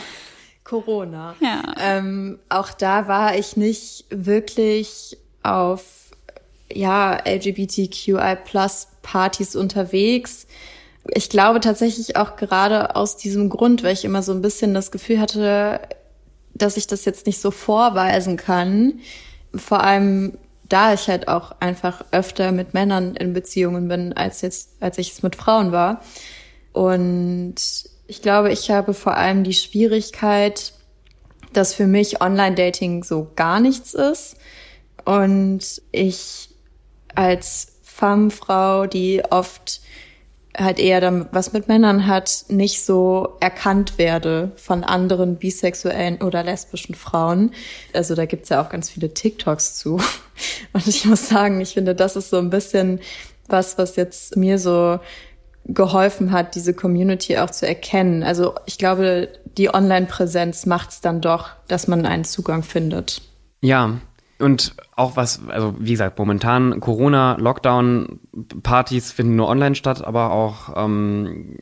Corona. 0.63 1.36
Ja. 1.39 1.73
Ähm, 1.79 2.39
auch 2.47 2.71
da 2.71 3.08
war 3.08 3.36
ich 3.36 3.58
nicht 3.58 4.05
wirklich 4.10 5.17
auf 5.43 5.98
ja, 6.71 7.17
LGBTQI 7.25 8.38
Plus 8.43 8.88
Partys 9.01 9.55
unterwegs. 9.55 10.47
Ich 11.08 11.29
glaube 11.29 11.60
tatsächlich 11.60 12.15
auch 12.15 12.36
gerade 12.36 12.95
aus 12.95 13.17
diesem 13.17 13.49
Grund, 13.49 13.84
weil 13.84 13.93
ich 13.93 14.05
immer 14.05 14.21
so 14.21 14.32
ein 14.32 14.41
bisschen 14.41 14.73
das 14.73 14.91
Gefühl 14.91 15.19
hatte, 15.19 15.79
dass 16.53 16.77
ich 16.77 16.88
das 16.88 17.05
jetzt 17.05 17.25
nicht 17.25 17.41
so 17.41 17.51
vorweisen 17.51 18.38
kann. 18.38 18.99
Vor 19.55 19.84
allem, 19.84 20.38
da 20.67 20.93
ich 20.93 21.08
halt 21.08 21.27
auch 21.27 21.55
einfach 21.60 22.05
öfter 22.12 22.51
mit 22.51 22.73
Männern 22.73 23.15
in 23.15 23.34
Beziehungen 23.34 23.88
bin, 23.88 24.13
als 24.13 24.41
jetzt, 24.41 24.71
als 24.79 24.97
ich 24.97 25.12
es 25.12 25.23
mit 25.23 25.36
Frauen 25.36 25.71
war. 25.71 26.01
Und 26.73 27.55
ich 28.08 28.21
glaube, 28.21 28.51
ich 28.51 28.69
habe 28.69 28.93
vor 28.93 29.15
allem 29.15 29.43
die 29.43 29.53
Schwierigkeit, 29.53 30.73
dass 31.53 31.73
für 31.73 31.88
mich 31.88 32.21
Online-Dating 32.21 33.03
so 33.03 33.32
gar 33.36 33.60
nichts 33.60 33.93
ist. 33.93 34.36
Und 35.05 35.82
ich 35.91 36.48
als 37.15 37.80
Femme-Frau, 37.84 38.86
die 38.86 39.24
oft 39.30 39.82
halt 40.58 40.80
eher 40.80 41.00
dann 41.00 41.28
was 41.32 41.54
mit 41.54 41.67
Männern 41.67 42.08
hat, 42.08 42.45
nicht 42.50 42.84
so 42.84 43.38
erkannt 43.39 43.98
werde 43.98 44.52
von 44.56 44.84
anderen 44.84 45.38
bisexuellen 45.38 46.22
oder 46.22 46.43
lesbischen 46.43 46.95
Frauen. 46.95 47.52
Also 47.93 48.15
da 48.15 48.26
gibt's 48.26 48.50
ja 48.50 48.62
auch 48.62 48.69
ganz 48.69 48.89
viele 48.89 49.13
TikToks 49.13 49.76
zu. 49.76 50.02
Und 50.74 50.88
ich 50.88 51.06
muss 51.06 51.30
sagen, 51.30 51.62
ich 51.62 51.74
finde, 51.74 51.95
das 51.95 52.15
ist 52.15 52.30
so 52.30 52.38
ein 52.38 52.50
bisschen 52.50 53.00
was, 53.48 53.78
was 53.78 53.95
jetzt 53.95 54.36
mir 54.36 54.60
so 54.60 55.00
geholfen 55.65 56.32
hat, 56.32 56.56
diese 56.56 56.74
Community 56.74 57.38
auch 57.38 57.52
zu 57.52 57.67
erkennen. 57.67 58.24
Also 58.24 58.56
ich 58.65 58.78
glaube, 58.78 59.30
die 59.58 59.74
Online-Präsenz 59.74 60.65
macht's 60.65 61.02
dann 61.02 61.22
doch, 61.22 61.50
dass 61.67 61.88
man 61.88 62.06
einen 62.06 62.24
Zugang 62.24 62.63
findet. 62.63 63.22
Ja, 63.62 64.00
Und 64.39 64.73
auch 64.95 65.17
was, 65.17 65.41
also 65.49 65.75
wie 65.80 65.91
gesagt, 65.91 66.17
momentan 66.17 66.80
Corona, 66.80 67.36
Lockdown, 67.39 68.21
Partys 68.63 69.12
finden 69.12 69.36
nur 69.36 69.49
online 69.49 69.75
statt, 69.75 70.02
aber 70.02 70.32
auch, 70.32 70.78
ähm, 70.78 71.58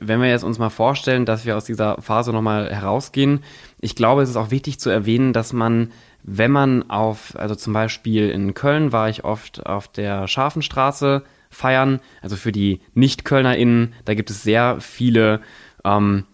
wenn 0.00 0.20
wir 0.22 0.30
jetzt 0.30 0.42
uns 0.42 0.58
mal 0.58 0.70
vorstellen, 0.70 1.26
dass 1.26 1.44
wir 1.44 1.58
aus 1.58 1.66
dieser 1.66 2.00
Phase 2.00 2.32
nochmal 2.32 2.72
herausgehen, 2.72 3.40
ich 3.80 3.96
glaube, 3.96 4.22
es 4.22 4.30
ist 4.30 4.36
auch 4.36 4.50
wichtig 4.50 4.80
zu 4.80 4.88
erwähnen, 4.88 5.34
dass 5.34 5.52
man, 5.52 5.90
wenn 6.22 6.50
man 6.50 6.88
auf, 6.88 7.36
also 7.36 7.54
zum 7.54 7.74
Beispiel 7.74 8.30
in 8.30 8.54
Köln 8.54 8.92
war 8.92 9.10
ich 9.10 9.24
oft 9.24 9.66
auf 9.66 9.88
der 9.88 10.26
Scharfenstraße 10.26 11.24
feiern, 11.50 12.00
also 12.22 12.36
für 12.36 12.52
die 12.52 12.80
Nicht-KölnerInnen, 12.94 13.92
da 14.06 14.14
gibt 14.14 14.30
es 14.30 14.42
sehr 14.42 14.80
viele, 14.80 15.42
ähm, 15.84 16.24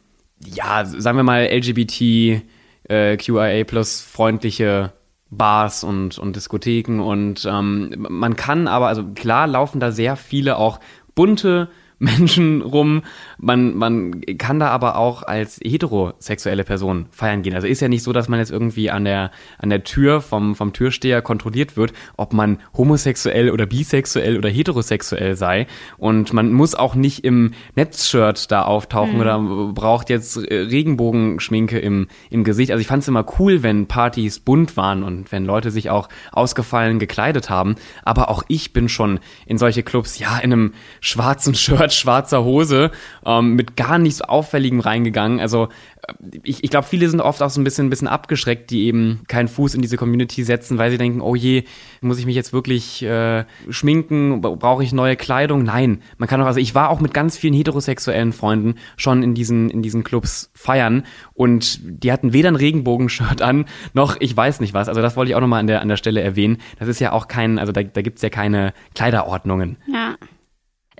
ja, 0.44 0.84
sagen 0.84 1.16
wir 1.16 1.24
mal 1.24 1.48
LGBT, 1.50 2.42
äh, 2.84 3.16
QIA 3.16 3.64
plus 3.64 4.00
freundliche 4.00 4.92
Bars 5.30 5.84
und, 5.84 6.18
und 6.18 6.36
Diskotheken 6.36 7.00
und 7.00 7.46
ähm, 7.50 8.06
man 8.08 8.36
kann 8.36 8.66
aber, 8.66 8.88
also 8.88 9.04
klar 9.14 9.46
laufen 9.46 9.80
da 9.80 9.92
sehr 9.92 10.16
viele 10.16 10.56
auch 10.56 10.80
bunte 11.14 11.68
Menschen 11.98 12.62
rum. 12.62 13.02
Man, 13.38 13.76
man 13.76 14.20
kann 14.38 14.60
da 14.60 14.68
aber 14.68 14.96
auch 14.96 15.22
als 15.22 15.58
heterosexuelle 15.62 16.64
Person 16.64 17.06
feiern 17.10 17.42
gehen. 17.42 17.54
Also 17.54 17.66
ist 17.66 17.80
ja 17.80 17.88
nicht 17.88 18.02
so, 18.02 18.12
dass 18.12 18.28
man 18.28 18.38
jetzt 18.38 18.50
irgendwie 18.50 18.90
an 18.90 19.04
der, 19.04 19.30
an 19.58 19.70
der 19.70 19.84
Tür 19.84 20.20
vom, 20.20 20.54
vom 20.54 20.72
Türsteher 20.72 21.22
kontrolliert 21.22 21.76
wird, 21.76 21.92
ob 22.16 22.32
man 22.32 22.58
homosexuell 22.76 23.50
oder 23.50 23.66
bisexuell 23.66 24.38
oder 24.38 24.48
heterosexuell 24.48 25.34
sei. 25.34 25.66
Und 25.96 26.32
man 26.32 26.52
muss 26.52 26.74
auch 26.74 26.94
nicht 26.94 27.24
im 27.24 27.52
Netzshirt 27.74 28.50
da 28.52 28.62
auftauchen 28.62 29.14
mhm. 29.14 29.20
oder 29.20 29.72
braucht 29.72 30.08
jetzt 30.08 30.38
Regenbogenschminke 30.38 31.78
im, 31.78 32.06
im 32.30 32.44
Gesicht. 32.44 32.70
Also 32.70 32.80
ich 32.80 32.86
fand 32.86 33.02
es 33.02 33.08
immer 33.08 33.26
cool, 33.38 33.62
wenn 33.62 33.86
Partys 33.86 34.38
bunt 34.38 34.76
waren 34.76 35.02
und 35.02 35.32
wenn 35.32 35.44
Leute 35.44 35.70
sich 35.72 35.90
auch 35.90 36.08
ausgefallen 36.30 37.00
gekleidet 37.00 37.50
haben. 37.50 37.74
Aber 38.04 38.30
auch 38.30 38.44
ich 38.48 38.72
bin 38.72 38.88
schon 38.88 39.18
in 39.46 39.58
solche 39.58 39.82
Clubs, 39.82 40.18
ja, 40.18 40.38
in 40.38 40.52
einem 40.52 40.74
schwarzen 41.00 41.54
Shirt 41.56 41.87
Shirt, 41.92 42.08
schwarzer 42.08 42.44
Hose, 42.44 42.90
ähm, 43.24 43.54
mit 43.54 43.76
gar 43.76 43.98
nichts 43.98 44.22
Auffälligem 44.22 44.80
reingegangen. 44.80 45.40
Also 45.40 45.68
äh, 46.06 46.12
ich, 46.42 46.64
ich 46.64 46.70
glaube, 46.70 46.86
viele 46.86 47.08
sind 47.08 47.20
oft 47.20 47.42
auch 47.42 47.50
so 47.50 47.60
ein 47.60 47.64
bisschen, 47.64 47.86
ein 47.86 47.90
bisschen 47.90 48.08
abgeschreckt, 48.08 48.70
die 48.70 48.86
eben 48.86 49.20
keinen 49.28 49.48
Fuß 49.48 49.74
in 49.74 49.82
diese 49.82 49.96
Community 49.96 50.42
setzen, 50.42 50.78
weil 50.78 50.90
sie 50.90 50.98
denken, 50.98 51.20
oh 51.20 51.34
je, 51.34 51.64
muss 52.00 52.18
ich 52.18 52.26
mich 52.26 52.34
jetzt 52.34 52.52
wirklich 52.52 53.02
äh, 53.02 53.44
schminken? 53.68 54.40
Brauche 54.40 54.82
ich 54.82 54.92
neue 54.92 55.16
Kleidung? 55.16 55.62
Nein, 55.62 56.02
man 56.16 56.28
kann 56.28 56.40
auch, 56.40 56.46
also 56.46 56.60
ich 56.60 56.74
war 56.74 56.90
auch 56.90 57.00
mit 57.00 57.14
ganz 57.14 57.36
vielen 57.36 57.54
heterosexuellen 57.54 58.32
Freunden 58.32 58.76
schon 58.96 59.22
in 59.22 59.34
diesen, 59.34 59.70
in 59.70 59.82
diesen 59.82 60.04
Clubs 60.04 60.50
feiern 60.54 61.04
und 61.34 61.80
die 61.82 62.10
hatten 62.12 62.32
weder 62.32 62.48
ein 62.48 62.56
Regenbogenshirt 62.56 63.42
an, 63.42 63.66
noch 63.92 64.16
ich 64.20 64.36
weiß 64.36 64.60
nicht 64.60 64.74
was. 64.74 64.88
Also 64.88 65.02
das 65.02 65.16
wollte 65.16 65.30
ich 65.30 65.36
auch 65.36 65.40
nochmal 65.40 65.60
an 65.60 65.66
der, 65.66 65.82
an 65.82 65.88
der 65.88 65.96
Stelle 65.96 66.20
erwähnen. 66.20 66.58
Das 66.78 66.88
ist 66.88 67.00
ja 67.00 67.12
auch 67.12 67.28
kein, 67.28 67.58
also 67.58 67.72
da, 67.72 67.82
da 67.82 68.02
gibt's 68.02 68.22
ja 68.22 68.30
keine 68.30 68.72
Kleiderordnungen. 68.94 69.76
Ja. 69.86 70.16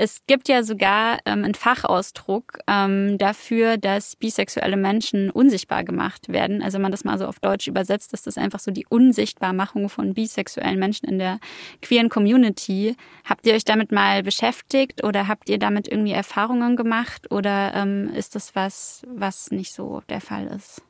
Es 0.01 0.21
gibt 0.29 0.49
ja 0.49 0.63
sogar 0.63 1.19
ähm, 1.27 1.43
einen 1.43 1.57
Fachausdruck 1.57 2.61
ähm, 2.69 3.19
dafür, 3.19 3.79
dass 3.79 4.15
bisexuelle 4.15 4.77
Menschen 4.77 5.29
unsichtbar 5.29 5.83
gemacht 5.83 6.29
werden. 6.29 6.63
Also 6.63 6.77
wenn 6.77 6.83
man 6.83 6.93
das 6.93 7.03
mal 7.03 7.19
so 7.19 7.27
auf 7.27 7.41
Deutsch 7.41 7.67
übersetzt, 7.67 8.13
ist 8.13 8.29
das 8.29 8.39
einfach 8.39 8.61
so 8.61 8.71
die 8.71 8.87
Unsichtbarmachung 8.89 9.89
von 9.89 10.15
bisexuellen 10.15 10.79
Menschen 10.79 11.09
in 11.09 11.19
der 11.19 11.41
queeren 11.83 12.11
Community. 12.11 12.95
Habt 13.25 13.45
ihr 13.45 13.55
euch 13.55 13.65
damit 13.65 13.91
mal 13.91 14.23
beschäftigt 14.23 15.03
oder 15.03 15.27
habt 15.27 15.49
ihr 15.49 15.59
damit 15.59 15.89
irgendwie 15.89 16.13
Erfahrungen 16.13 16.77
gemacht 16.77 17.33
oder 17.33 17.75
ähm, 17.75 18.13
ist 18.15 18.37
das 18.37 18.55
was, 18.55 19.03
was 19.13 19.51
nicht 19.51 19.75
so 19.75 20.03
der 20.09 20.21
Fall 20.21 20.47
ist? 20.47 20.81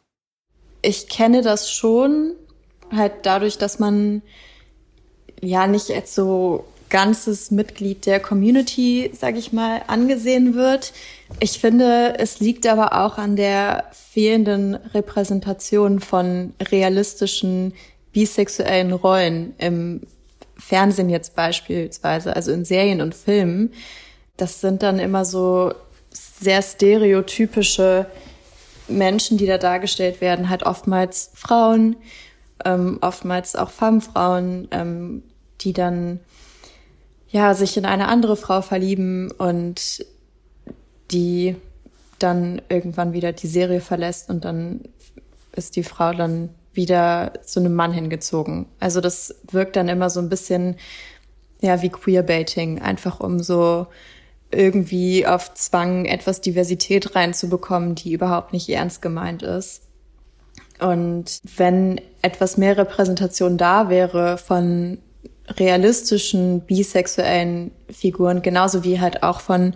Ich 0.82 1.08
kenne 1.08 1.40
das 1.40 1.72
schon, 1.72 2.34
halt 2.94 3.12
dadurch, 3.22 3.56
dass 3.56 3.78
man 3.78 4.20
ja 5.40 5.66
nicht 5.66 5.88
jetzt 5.88 6.14
so 6.14 6.66
ganzes 6.90 7.50
Mitglied 7.50 8.06
der 8.06 8.20
Community, 8.20 9.10
sage 9.14 9.38
ich 9.38 9.52
mal, 9.52 9.82
angesehen 9.86 10.54
wird. 10.54 10.92
Ich 11.40 11.58
finde, 11.58 12.18
es 12.18 12.40
liegt 12.40 12.66
aber 12.66 13.04
auch 13.04 13.18
an 13.18 13.36
der 13.36 13.84
fehlenden 13.92 14.74
Repräsentation 14.74 16.00
von 16.00 16.54
realistischen 16.60 17.74
bisexuellen 18.12 18.92
Rollen 18.92 19.54
im 19.58 20.00
Fernsehen 20.56 21.08
jetzt 21.08 21.36
beispielsweise, 21.36 22.34
also 22.34 22.52
in 22.52 22.64
Serien 22.64 23.00
und 23.00 23.14
Filmen. 23.14 23.72
Das 24.36 24.60
sind 24.60 24.82
dann 24.82 24.98
immer 24.98 25.24
so 25.24 25.72
sehr 26.10 26.62
stereotypische 26.62 28.06
Menschen, 28.88 29.38
die 29.38 29.46
da 29.46 29.58
dargestellt 29.58 30.20
werden, 30.20 30.48
halt 30.48 30.62
oftmals 30.64 31.30
Frauen, 31.34 31.96
ähm, 32.64 32.98
oftmals 33.02 33.54
auch 33.54 33.70
Femme-Frauen, 33.70 34.68
ähm, 34.70 35.22
die 35.60 35.72
dann 35.72 36.20
ja, 37.30 37.54
sich 37.54 37.76
in 37.76 37.84
eine 37.84 38.08
andere 38.08 38.36
Frau 38.36 38.62
verlieben 38.62 39.30
und 39.32 40.04
die 41.10 41.56
dann 42.18 42.60
irgendwann 42.68 43.12
wieder 43.12 43.32
die 43.32 43.46
Serie 43.46 43.80
verlässt 43.80 44.28
und 44.30 44.44
dann 44.44 44.80
ist 45.52 45.76
die 45.76 45.84
Frau 45.84 46.12
dann 46.12 46.50
wieder 46.72 47.32
zu 47.44 47.60
einem 47.60 47.74
Mann 47.74 47.92
hingezogen. 47.92 48.66
Also 48.80 49.00
das 49.00 49.34
wirkt 49.50 49.76
dann 49.76 49.88
immer 49.88 50.10
so 50.10 50.20
ein 50.20 50.28
bisschen 50.28 50.76
ja 51.60 51.82
wie 51.82 51.88
Queerbaiting, 51.88 52.80
einfach 52.80 53.20
um 53.20 53.40
so 53.40 53.86
irgendwie 54.50 55.26
auf 55.26 55.52
Zwang 55.54 56.06
etwas 56.06 56.40
Diversität 56.40 57.14
reinzubekommen, 57.14 57.94
die 57.94 58.12
überhaupt 58.12 58.52
nicht 58.52 58.68
ernst 58.68 59.02
gemeint 59.02 59.42
ist. 59.42 59.82
Und 60.80 61.40
wenn 61.56 62.00
etwas 62.22 62.56
mehr 62.56 62.78
Repräsentation 62.78 63.58
da 63.58 63.90
wäre 63.90 64.38
von 64.38 64.98
realistischen 65.56 66.60
bisexuellen 66.60 67.70
Figuren, 67.90 68.42
genauso 68.42 68.84
wie 68.84 69.00
halt 69.00 69.22
auch 69.22 69.40
von, 69.40 69.74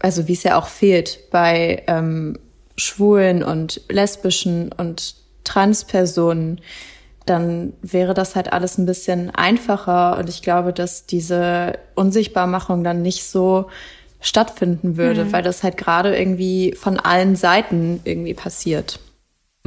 also 0.00 0.28
wie 0.28 0.32
es 0.32 0.42
ja 0.42 0.58
auch 0.58 0.68
fehlt 0.68 1.30
bei 1.30 1.82
ähm, 1.86 2.38
schwulen 2.76 3.42
und 3.42 3.80
lesbischen 3.88 4.72
und 4.72 5.14
Transpersonen, 5.44 6.60
dann 7.24 7.72
wäre 7.82 8.14
das 8.14 8.36
halt 8.36 8.52
alles 8.52 8.78
ein 8.78 8.86
bisschen 8.86 9.30
einfacher 9.30 10.18
und 10.18 10.28
ich 10.28 10.42
glaube, 10.42 10.72
dass 10.72 11.06
diese 11.06 11.78
Unsichtbarmachung 11.94 12.84
dann 12.84 13.02
nicht 13.02 13.24
so 13.24 13.68
stattfinden 14.20 14.96
würde, 14.96 15.26
mhm. 15.26 15.32
weil 15.32 15.42
das 15.42 15.62
halt 15.62 15.76
gerade 15.76 16.16
irgendwie 16.16 16.74
von 16.78 16.98
allen 16.98 17.36
Seiten 17.36 18.00
irgendwie 18.04 18.34
passiert. 18.34 19.00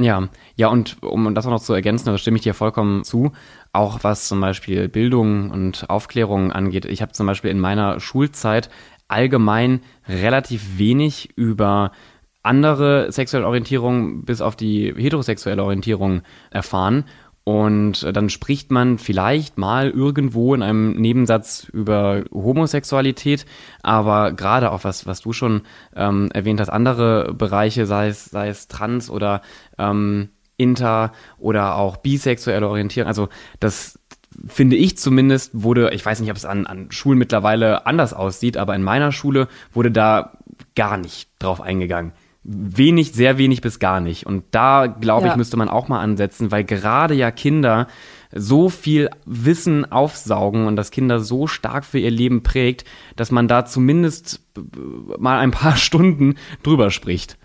Ja, 0.00 0.28
ja, 0.56 0.68
und 0.68 1.02
um 1.02 1.34
das 1.34 1.46
auch 1.46 1.50
noch 1.50 1.62
zu 1.62 1.74
ergänzen, 1.74 2.06
da 2.06 2.16
stimme 2.16 2.38
ich 2.38 2.42
dir 2.42 2.54
vollkommen 2.54 3.04
zu, 3.04 3.32
auch 3.72 4.02
was 4.02 4.28
zum 4.28 4.40
Beispiel 4.40 4.88
Bildung 4.88 5.50
und 5.50 5.88
Aufklärung 5.88 6.52
angeht. 6.52 6.84
Ich 6.84 7.02
habe 7.02 7.12
zum 7.12 7.26
Beispiel 7.26 7.50
in 7.50 7.60
meiner 7.60 8.00
Schulzeit 8.00 8.70
allgemein 9.08 9.80
relativ 10.08 10.78
wenig 10.78 11.30
über 11.36 11.92
andere 12.42 13.12
sexuelle 13.12 13.46
Orientierung 13.46 14.24
bis 14.24 14.40
auf 14.40 14.56
die 14.56 14.94
heterosexuelle 14.96 15.62
Orientierung 15.62 16.22
erfahren. 16.50 17.04
Und 17.44 18.06
dann 18.14 18.28
spricht 18.28 18.70
man 18.70 18.98
vielleicht 18.98 19.58
mal 19.58 19.90
irgendwo 19.90 20.54
in 20.54 20.62
einem 20.62 20.92
Nebensatz 20.92 21.68
über 21.72 22.22
Homosexualität, 22.32 23.46
aber 23.82 24.32
gerade 24.32 24.70
auch 24.70 24.84
was, 24.84 25.06
was 25.06 25.20
du 25.20 25.32
schon 25.32 25.62
ähm, 25.96 26.28
erwähnt 26.32 26.60
hast, 26.60 26.68
andere 26.68 27.32
Bereiche, 27.34 27.86
sei 27.86 28.08
es, 28.08 28.26
sei 28.26 28.48
es 28.48 28.68
trans 28.68 29.10
oder 29.10 29.40
ähm, 29.78 30.28
inter 30.60 31.12
oder 31.38 31.76
auch 31.76 31.96
bisexuelle 31.96 32.68
Orientierung. 32.68 33.08
Also 33.08 33.28
das 33.58 33.98
finde 34.46 34.76
ich 34.76 34.96
zumindest 34.96 35.50
wurde, 35.54 35.90
ich 35.92 36.04
weiß 36.04 36.20
nicht, 36.20 36.30
ob 36.30 36.36
es 36.36 36.44
an, 36.44 36.66
an 36.66 36.90
Schulen 36.90 37.18
mittlerweile 37.18 37.86
anders 37.86 38.12
aussieht, 38.12 38.56
aber 38.56 38.74
in 38.74 38.82
meiner 38.82 39.12
Schule 39.12 39.48
wurde 39.72 39.90
da 39.90 40.38
gar 40.74 40.96
nicht 40.96 41.30
drauf 41.38 41.60
eingegangen. 41.60 42.12
Wenig, 42.42 43.12
sehr 43.12 43.36
wenig 43.36 43.60
bis 43.60 43.78
gar 43.78 44.00
nicht. 44.00 44.24
Und 44.24 44.44
da, 44.52 44.86
glaube 44.86 45.26
ja. 45.26 45.32
ich, 45.32 45.36
müsste 45.36 45.56
man 45.56 45.68
auch 45.68 45.88
mal 45.88 46.00
ansetzen, 46.00 46.50
weil 46.50 46.64
gerade 46.64 47.14
ja 47.14 47.30
Kinder 47.30 47.86
so 48.32 48.68
viel 48.68 49.10
Wissen 49.26 49.90
aufsaugen 49.90 50.66
und 50.66 50.76
das 50.76 50.90
Kinder 50.90 51.20
so 51.20 51.46
stark 51.46 51.84
für 51.84 51.98
ihr 51.98 52.10
Leben 52.10 52.42
prägt, 52.42 52.84
dass 53.16 53.30
man 53.30 53.48
da 53.48 53.66
zumindest 53.66 54.40
mal 55.18 55.38
ein 55.38 55.50
paar 55.50 55.76
Stunden 55.76 56.36
drüber 56.62 56.90
spricht. 56.90 57.36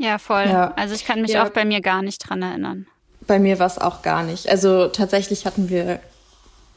Ja, 0.00 0.16
voll. 0.16 0.46
Ja. 0.46 0.72
Also 0.76 0.94
ich 0.94 1.04
kann 1.04 1.20
mich 1.20 1.32
ja. 1.32 1.44
auch 1.44 1.50
bei 1.50 1.66
mir 1.66 1.82
gar 1.82 2.00
nicht 2.00 2.28
dran 2.28 2.40
erinnern. 2.40 2.86
Bei 3.26 3.38
mir 3.38 3.58
war 3.58 3.66
es 3.66 3.78
auch 3.78 4.00
gar 4.00 4.22
nicht. 4.22 4.48
Also 4.48 4.88
tatsächlich 4.88 5.44
hatten 5.44 5.68
wir 5.68 6.00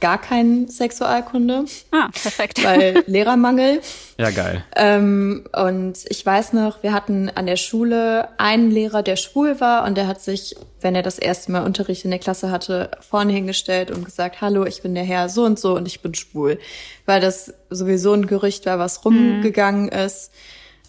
gar 0.02 0.20
keinen 0.20 0.68
Sexualkunde. 0.68 1.64
Ah, 1.92 2.10
perfekt. 2.12 2.62
Weil 2.62 3.02
Lehrermangel. 3.08 3.80
Ja, 4.18 4.32
geil. 4.32 4.62
Ähm, 4.76 5.46
und 5.54 6.00
ich 6.10 6.26
weiß 6.26 6.52
noch, 6.52 6.84
wir 6.84 6.92
hatten 6.92 7.32
an 7.34 7.46
der 7.46 7.56
Schule 7.56 8.28
einen 8.38 8.70
Lehrer, 8.70 9.04
der 9.04 9.16
schwul 9.16 9.62
war 9.62 9.86
und 9.86 9.96
der 9.96 10.08
hat 10.08 10.20
sich, 10.20 10.58
wenn 10.82 10.94
er 10.94 11.04
das 11.04 11.18
erste 11.18 11.54
Mal 11.54 11.64
Unterricht 11.64 12.04
in 12.04 12.12
der 12.12 12.20
Klasse 12.20 12.52
hatte, 12.52 12.92
vorne 13.00 13.32
hingestellt 13.32 13.90
und 13.90 14.04
gesagt, 14.04 14.42
hallo, 14.42 14.66
ich 14.66 14.82
bin 14.82 14.94
der 14.94 15.06
Herr 15.06 15.30
so 15.30 15.46
und 15.46 15.58
so 15.58 15.78
und 15.78 15.88
ich 15.88 16.02
bin 16.02 16.14
schwul. 16.14 16.60
Weil 17.06 17.22
das 17.22 17.54
sowieso 17.70 18.12
ein 18.12 18.28
Gerücht 18.28 18.66
war, 18.66 18.80
was 18.80 19.06
rumgegangen 19.06 19.86
mhm. 19.86 20.06
ist. 20.06 20.34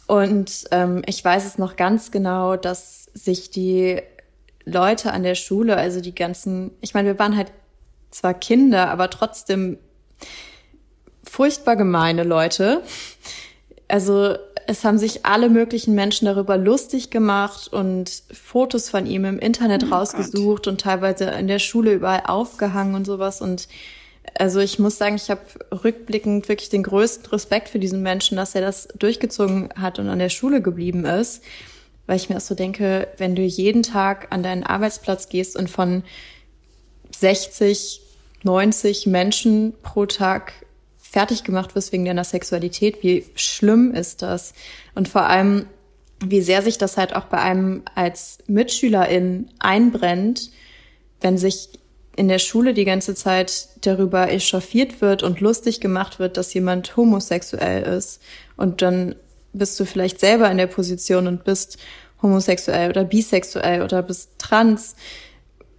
Und 0.06 0.64
ähm, 0.70 1.02
ich 1.06 1.24
weiß 1.24 1.46
es 1.46 1.58
noch 1.58 1.76
ganz 1.76 2.10
genau, 2.10 2.56
dass 2.56 3.06
sich 3.14 3.50
die 3.50 4.02
Leute 4.64 5.12
an 5.12 5.22
der 5.22 5.34
Schule, 5.34 5.76
also 5.76 6.00
die 6.00 6.14
ganzen, 6.14 6.72
ich 6.80 6.94
meine, 6.94 7.08
wir 7.08 7.18
waren 7.18 7.36
halt 7.36 7.52
zwar 8.10 8.34
Kinder, 8.34 8.90
aber 8.90 9.10
trotzdem 9.10 9.78
furchtbar 11.22 11.76
gemeine 11.76 12.22
Leute. 12.22 12.82
Also 13.88 14.36
es 14.66 14.84
haben 14.84 14.98
sich 14.98 15.26
alle 15.26 15.48
möglichen 15.48 15.94
Menschen 15.94 16.26
darüber 16.26 16.56
lustig 16.56 17.10
gemacht 17.10 17.68
und 17.68 18.22
Fotos 18.32 18.88
von 18.88 19.06
ihm 19.06 19.24
im 19.24 19.38
Internet 19.38 19.84
oh 19.84 19.94
rausgesucht 19.94 20.64
Gott. 20.64 20.68
und 20.68 20.80
teilweise 20.80 21.24
in 21.24 21.48
der 21.48 21.58
Schule 21.58 21.92
überall 21.92 22.22
aufgehangen 22.26 22.94
und 22.94 23.04
sowas. 23.04 23.40
Und 23.40 23.68
also 24.34 24.60
ich 24.60 24.78
muss 24.78 24.98
sagen, 24.98 25.16
ich 25.16 25.30
habe 25.30 25.42
rückblickend 25.70 26.48
wirklich 26.48 26.70
den 26.70 26.82
größten 26.82 27.26
Respekt 27.26 27.68
für 27.68 27.78
diesen 27.78 28.02
Menschen, 28.02 28.36
dass 28.36 28.54
er 28.54 28.62
das 28.62 28.88
durchgezogen 28.98 29.68
hat 29.76 29.98
und 29.98 30.08
an 30.08 30.18
der 30.18 30.30
Schule 30.30 30.62
geblieben 30.62 31.04
ist. 31.04 31.42
Weil 32.06 32.16
ich 32.16 32.28
mir 32.28 32.36
auch 32.36 32.40
so 32.40 32.54
denke, 32.54 33.08
wenn 33.16 33.34
du 33.34 33.42
jeden 33.42 33.82
Tag 33.82 34.28
an 34.30 34.42
deinen 34.42 34.62
Arbeitsplatz 34.62 35.28
gehst 35.28 35.56
und 35.56 35.70
von 35.70 36.04
60, 37.10 38.00
90 38.42 39.06
Menschen 39.06 39.74
pro 39.82 40.04
Tag 40.06 40.52
fertig 40.98 41.44
gemacht 41.44 41.74
wirst 41.74 41.92
wegen 41.92 42.04
deiner 42.04 42.24
Sexualität, 42.24 43.02
wie 43.02 43.24
schlimm 43.36 43.94
ist 43.94 44.20
das? 44.20 44.52
Und 44.94 45.08
vor 45.08 45.22
allem, 45.22 45.66
wie 46.20 46.42
sehr 46.42 46.60
sich 46.60 46.76
das 46.76 46.96
halt 46.96 47.14
auch 47.14 47.26
bei 47.26 47.38
einem 47.38 47.82
als 47.94 48.38
Mitschülerin 48.46 49.48
einbrennt, 49.60 50.50
wenn 51.20 51.38
sich 51.38 51.68
in 52.16 52.28
der 52.28 52.38
Schule 52.38 52.74
die 52.74 52.84
ganze 52.84 53.14
Zeit 53.14 53.68
darüber 53.82 54.30
echauffiert 54.30 55.00
wird 55.00 55.22
und 55.22 55.40
lustig 55.40 55.80
gemacht 55.80 56.18
wird, 56.18 56.36
dass 56.36 56.52
jemand 56.54 56.96
homosexuell 56.96 57.82
ist. 57.82 58.20
Und 58.56 58.82
dann 58.82 59.14
bist 59.52 59.80
du 59.80 59.84
vielleicht 59.84 60.20
selber 60.20 60.50
in 60.50 60.58
der 60.58 60.66
Position 60.66 61.26
und 61.26 61.44
bist 61.44 61.78
homosexuell 62.22 62.90
oder 62.90 63.04
bisexuell 63.04 63.82
oder 63.82 64.02
bist 64.02 64.30
trans 64.38 64.96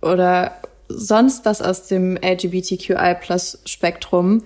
oder 0.02 0.60
sonst 0.88 1.46
was 1.46 1.62
aus 1.62 1.88
dem 1.88 2.18
LGBTQI-Plus-Spektrum 2.18 4.44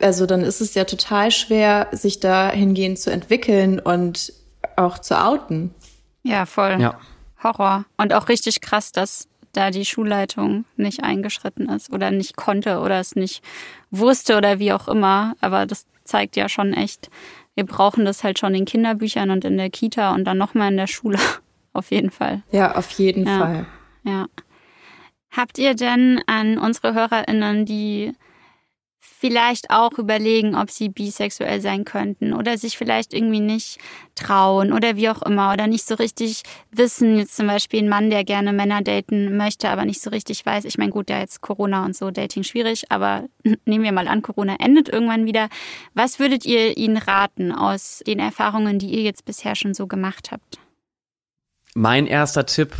also 0.00 0.26
dann 0.26 0.42
ist 0.42 0.60
es 0.60 0.74
ja 0.74 0.84
total 0.84 1.30
schwer, 1.30 1.88
sich 1.92 2.20
dahingehend 2.20 2.98
zu 2.98 3.10
entwickeln 3.10 3.80
und 3.80 4.32
auch 4.76 4.98
zu 4.98 5.20
outen. 5.20 5.74
Ja, 6.22 6.46
voll. 6.46 6.80
Ja. 6.80 6.98
Horror. 7.42 7.84
Und 7.96 8.12
auch 8.12 8.28
richtig 8.28 8.60
krass, 8.60 8.92
dass 8.92 9.28
da 9.58 9.70
die 9.72 9.84
Schulleitung 9.84 10.66
nicht 10.76 11.02
eingeschritten 11.02 11.68
ist 11.68 11.92
oder 11.92 12.12
nicht 12.12 12.36
konnte 12.36 12.78
oder 12.78 13.00
es 13.00 13.16
nicht 13.16 13.42
wusste 13.90 14.36
oder 14.36 14.60
wie 14.60 14.72
auch 14.72 14.86
immer. 14.86 15.34
Aber 15.40 15.66
das 15.66 15.84
zeigt 16.04 16.36
ja 16.36 16.48
schon 16.48 16.72
echt, 16.72 17.10
wir 17.56 17.66
brauchen 17.66 18.04
das 18.04 18.22
halt 18.22 18.38
schon 18.38 18.54
in 18.54 18.66
Kinderbüchern 18.66 19.30
und 19.30 19.44
in 19.44 19.56
der 19.56 19.68
Kita 19.68 20.14
und 20.14 20.24
dann 20.24 20.38
nochmal 20.38 20.70
in 20.70 20.76
der 20.76 20.86
Schule. 20.86 21.18
auf 21.72 21.90
jeden 21.90 22.12
Fall. 22.12 22.42
Ja, 22.52 22.76
auf 22.76 22.90
jeden 22.92 23.26
ja. 23.26 23.38
Fall. 23.38 23.66
Ja. 24.04 24.26
Habt 25.30 25.58
ihr 25.58 25.74
denn 25.74 26.22
an 26.26 26.56
unsere 26.58 26.94
HörerInnen, 26.94 27.66
die 27.66 28.12
vielleicht 29.18 29.70
auch 29.70 29.98
überlegen, 29.98 30.54
ob 30.54 30.70
sie 30.70 30.88
bisexuell 30.88 31.60
sein 31.60 31.84
könnten 31.84 32.32
oder 32.32 32.56
sich 32.56 32.78
vielleicht 32.78 33.12
irgendwie 33.12 33.40
nicht 33.40 33.78
trauen 34.14 34.72
oder 34.72 34.96
wie 34.96 35.08
auch 35.08 35.22
immer 35.22 35.52
oder 35.52 35.66
nicht 35.66 35.84
so 35.84 35.96
richtig 35.96 36.42
wissen. 36.70 37.18
Jetzt 37.18 37.36
zum 37.36 37.48
Beispiel 37.48 37.82
ein 37.82 37.88
Mann, 37.88 38.10
der 38.10 38.24
gerne 38.24 38.52
Männer 38.52 38.80
daten 38.82 39.36
möchte, 39.36 39.68
aber 39.70 39.84
nicht 39.84 40.00
so 40.00 40.10
richtig 40.10 40.46
weiß. 40.46 40.64
Ich 40.64 40.78
meine, 40.78 40.92
gut, 40.92 41.10
ja, 41.10 41.18
jetzt 41.18 41.40
Corona 41.40 41.84
und 41.84 41.96
so, 41.96 42.10
Dating 42.10 42.44
schwierig, 42.44 42.84
aber 42.90 43.24
nehmen 43.64 43.84
wir 43.84 43.92
mal 43.92 44.08
an, 44.08 44.22
Corona 44.22 44.56
endet 44.60 44.88
irgendwann 44.88 45.26
wieder. 45.26 45.48
Was 45.94 46.20
würdet 46.20 46.46
ihr 46.46 46.76
ihnen 46.76 46.96
raten 46.96 47.50
aus 47.50 48.02
den 48.06 48.20
Erfahrungen, 48.20 48.78
die 48.78 48.90
ihr 48.90 49.02
jetzt 49.02 49.24
bisher 49.24 49.56
schon 49.56 49.74
so 49.74 49.88
gemacht 49.88 50.30
habt? 50.30 50.58
Mein 51.74 52.06
erster 52.06 52.46
Tipp, 52.46 52.74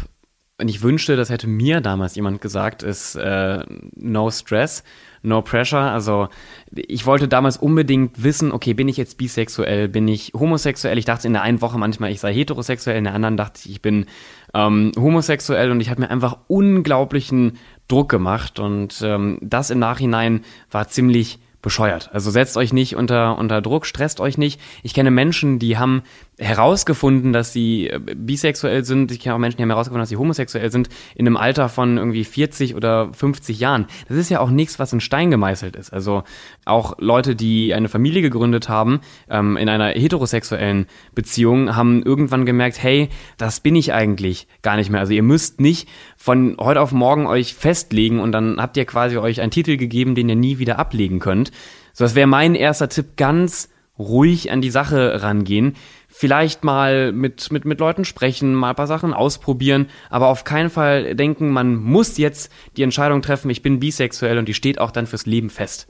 und 0.61 0.69
ich 0.69 0.83
wünschte, 0.83 1.17
das 1.17 1.31
hätte 1.31 1.47
mir 1.47 1.81
damals 1.81 2.15
jemand 2.15 2.41
gesagt, 2.41 2.83
ist 2.83 3.15
äh, 3.15 3.65
No 3.95 4.31
Stress 4.31 4.83
No 5.23 5.43
Pressure. 5.43 5.81
Also 5.81 6.29
ich 6.73 7.07
wollte 7.07 7.29
damals 7.29 7.57
unbedingt 7.57 8.23
wissen, 8.23 8.53
okay, 8.53 8.75
bin 8.75 8.89
ich 8.89 8.97
jetzt 8.97 9.19
bisexuell, 9.19 9.89
bin 9.89 10.09
ich 10.09 10.33
homosexuell? 10.35 10.99
Ich 10.99 11.05
dachte 11.05 11.27
in 11.27 11.33
der 11.33 11.43
einen 11.43 11.61
Woche 11.61 11.79
manchmal, 11.79 12.11
ich 12.11 12.21
sei 12.21 12.33
heterosexuell, 12.33 12.97
in 12.97 13.05
der 13.05 13.15
anderen 13.15 13.37
dachte 13.37 13.61
ich, 13.65 13.71
ich 13.71 13.83
bin 13.83 14.07
ähm, 14.55 14.93
homosexuell 14.97 15.71
und 15.71 15.81
ich 15.81 15.91
habe 15.91 16.01
mir 16.01 16.11
einfach 16.11 16.39
unglaublichen 16.47 17.59
Druck 17.89 18.09
gemacht 18.09 18.59
und 18.59 19.01
ähm, 19.03 19.39
das 19.41 19.71
im 19.71 19.79
Nachhinein 19.79 20.43
war 20.71 20.89
ziemlich 20.89 21.39
bescheuert. 21.63 22.11
Also 22.13 22.31
setzt 22.31 22.57
euch 22.57 22.73
nicht 22.73 22.95
unter, 22.95 23.37
unter 23.37 23.61
Druck, 23.61 23.87
stresst 23.87 24.21
euch 24.21 24.39
nicht. 24.39 24.61
Ich 24.83 24.95
kenne 24.95 25.11
Menschen, 25.11 25.59
die 25.59 25.77
haben 25.77 26.03
herausgefunden, 26.39 27.33
dass 27.33 27.53
sie 27.53 27.89
äh, 27.89 27.99
bisexuell 27.99 28.85
sind. 28.85 29.11
Ich 29.11 29.21
kenne 29.21 29.35
auch 29.35 29.39
Menschen, 29.39 29.57
die 29.57 29.63
haben 29.63 29.71
herausgefunden, 29.71 30.03
dass 30.03 30.09
sie 30.09 30.17
homosexuell 30.17 30.71
sind, 30.71 30.89
in 31.15 31.27
einem 31.27 31.37
Alter 31.37 31.69
von 31.69 31.99
irgendwie 31.99 32.25
40 32.25 32.77
oder 32.77 33.13
50 33.13 33.59
Jahren. 33.59 33.87
Das 34.09 34.17
ist 34.17 34.31
ja 34.31 34.41
auch 34.41 34.51
nichts, 34.51 34.79
was 34.79 34.93
in 34.93 35.01
Stein 35.01 35.31
gemeißelt 35.31 35.75
ist. 35.75 35.93
Also 35.93 36.23
auch 36.65 36.95
Leute, 36.99 37.35
die 37.35 37.75
eine 37.75 37.89
Familie 37.89 38.23
gegründet 38.23 38.69
haben, 38.69 39.01
ähm, 39.29 39.57
in 39.57 39.69
einer 39.69 39.89
heterosexuellen 39.89 40.87
Beziehung, 41.15 41.75
haben 41.75 42.03
irgendwann 42.03 42.47
gemerkt, 42.47 42.83
hey, 42.83 43.09
das 43.37 43.61
bin 43.61 43.75
ich 43.75 43.93
eigentlich 43.93 44.47
gar 44.63 44.77
nicht 44.77 44.91
mehr. 44.91 45.01
Also 45.01 45.13
ihr 45.13 45.25
müsst 45.25 45.61
nicht 45.61 45.89
von 46.17 46.57
heute 46.61 46.81
auf 46.81 46.93
morgen 46.93 47.27
euch 47.27 47.55
festlegen 47.55 48.21
und 48.21 48.31
dann 48.33 48.61
habt 48.61 48.77
ihr 48.77 48.85
quasi 48.85 49.17
euch 49.17 49.41
einen 49.41 49.51
Titel 49.51 49.77
gegeben, 49.77 50.15
den 50.15 50.29
ihr 50.29 50.37
nie 50.37 50.59
wieder 50.59 50.79
ablegen 50.79 51.19
könnt. 51.19 51.51
So, 51.93 52.05
das 52.05 52.15
wäre 52.15 52.29
mein 52.29 52.55
erster 52.55 52.89
Tipp, 52.89 53.17
ganz 53.17 53.69
ruhig 53.99 54.53
an 54.53 54.61
die 54.61 54.71
Sache 54.71 55.23
rangehen 55.23 55.75
vielleicht 56.09 56.65
mal 56.65 57.13
mit, 57.13 57.53
mit, 57.53 57.65
mit 57.65 57.79
Leuten 57.79 58.05
sprechen, 58.05 58.55
mal 58.55 58.71
ein 58.71 58.77
paar 58.77 58.87
Sachen 58.87 59.15
ausprobieren, 59.15 59.89
aber 60.11 60.29
auf 60.29 60.45
keinen 60.45 60.71
Fall 60.71 61.15
denken, 61.15 61.51
man 61.51 61.77
muss 61.77 62.19
jetzt 62.19 62.51
die 62.77 62.83
Entscheidung 62.83 63.23
treffen, 63.23 63.51
ich 63.51 63.63
bin 63.63 63.79
bisexuell 63.79 64.39
und 64.39 64.49
die 64.49 64.55
steht 64.55 64.81
auch 64.81 64.91
dann 64.91 65.07
fürs 65.07 65.27
Leben 65.27 65.51
fest. 65.51 65.87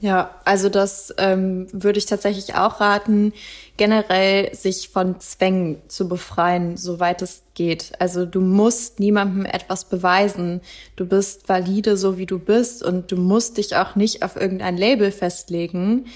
Ja, 0.00 0.30
also 0.44 0.68
das 0.68 1.12
ähm, 1.18 1.66
würde 1.72 1.98
ich 1.98 2.06
tatsächlich 2.06 2.54
auch 2.54 2.80
raten, 2.80 3.32
generell 3.76 4.54
sich 4.54 4.90
von 4.90 5.18
Zwängen 5.18 5.82
zu 5.88 6.08
befreien, 6.08 6.76
soweit 6.76 7.20
es 7.20 7.42
geht. 7.54 7.92
Also 7.98 8.24
du 8.24 8.40
musst 8.40 9.00
niemandem 9.00 9.44
etwas 9.44 9.86
beweisen. 9.86 10.60
Du 10.94 11.04
bist 11.04 11.48
valide, 11.48 11.96
so 11.96 12.16
wie 12.16 12.26
du 12.26 12.38
bist 12.38 12.84
und 12.84 13.10
du 13.10 13.16
musst 13.16 13.58
dich 13.58 13.74
auch 13.74 13.96
nicht 13.96 14.22
auf 14.22 14.36
irgendein 14.36 14.76
Label 14.76 15.10
festlegen. 15.10 16.06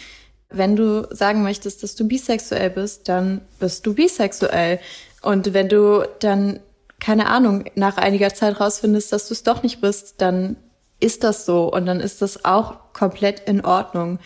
Wenn 0.52 0.76
du 0.76 1.06
sagen 1.10 1.42
möchtest, 1.42 1.82
dass 1.82 1.94
du 1.94 2.06
bisexuell 2.06 2.70
bist, 2.70 3.08
dann 3.08 3.40
bist 3.58 3.86
du 3.86 3.94
bisexuell. 3.94 4.80
Und 5.22 5.54
wenn 5.54 5.68
du 5.68 6.06
dann, 6.20 6.60
keine 7.00 7.28
Ahnung, 7.28 7.64
nach 7.74 7.96
einiger 7.96 8.34
Zeit 8.34 8.60
rausfindest, 8.60 9.12
dass 9.12 9.28
du 9.28 9.34
es 9.34 9.42
doch 9.42 9.62
nicht 9.62 9.80
bist, 9.80 10.14
dann 10.18 10.56
ist 11.00 11.24
das 11.24 11.46
so 11.46 11.72
und 11.72 11.86
dann 11.86 12.00
ist 12.00 12.22
das 12.22 12.44
auch 12.44 12.76
komplett 12.92 13.40
in 13.40 13.64
Ordnung. 13.64 14.18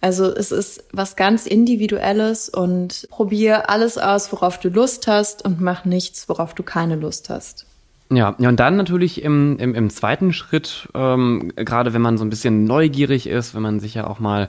Also 0.00 0.26
es 0.26 0.52
ist 0.52 0.84
was 0.92 1.16
ganz 1.16 1.46
Individuelles 1.46 2.48
und 2.48 3.08
probier 3.10 3.70
alles 3.70 3.96
aus, 3.98 4.30
worauf 4.32 4.60
du 4.60 4.68
Lust 4.68 5.06
hast 5.06 5.44
und 5.44 5.60
mach 5.60 5.84
nichts, 5.84 6.28
worauf 6.28 6.54
du 6.54 6.62
keine 6.62 6.96
Lust 6.96 7.30
hast. 7.30 7.66
Ja, 8.10 8.36
ja, 8.38 8.48
und 8.48 8.60
dann 8.60 8.76
natürlich 8.76 9.22
im, 9.22 9.58
im, 9.58 9.74
im 9.74 9.90
zweiten 9.90 10.32
Schritt, 10.32 10.88
ähm, 10.94 11.50
gerade 11.56 11.92
wenn 11.92 12.02
man 12.02 12.18
so 12.18 12.24
ein 12.24 12.30
bisschen 12.30 12.64
neugierig 12.64 13.26
ist, 13.26 13.54
wenn 13.54 13.62
man 13.62 13.80
sich 13.80 13.94
ja 13.94 14.06
auch 14.06 14.20
mal 14.20 14.48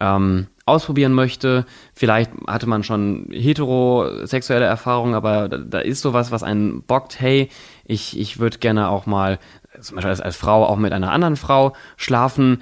ähm, 0.00 0.46
ausprobieren 0.66 1.12
möchte. 1.12 1.66
Vielleicht 1.92 2.30
hatte 2.46 2.66
man 2.66 2.82
schon 2.82 3.28
heterosexuelle 3.30 4.64
Erfahrungen, 4.64 5.14
aber 5.14 5.48
da, 5.48 5.58
da 5.58 5.78
ist 5.78 6.00
sowas, 6.00 6.30
was 6.30 6.42
einen 6.42 6.82
bockt, 6.82 7.20
hey, 7.20 7.48
ich, 7.84 8.18
ich 8.18 8.38
würde 8.38 8.58
gerne 8.58 8.88
auch 8.88 9.06
mal, 9.06 9.38
zum 9.80 9.96
Beispiel 9.96 10.10
als, 10.10 10.20
als 10.20 10.36
Frau, 10.36 10.64
auch 10.64 10.76
mit 10.76 10.92
einer 10.92 11.12
anderen 11.12 11.36
Frau 11.36 11.74
schlafen 11.96 12.60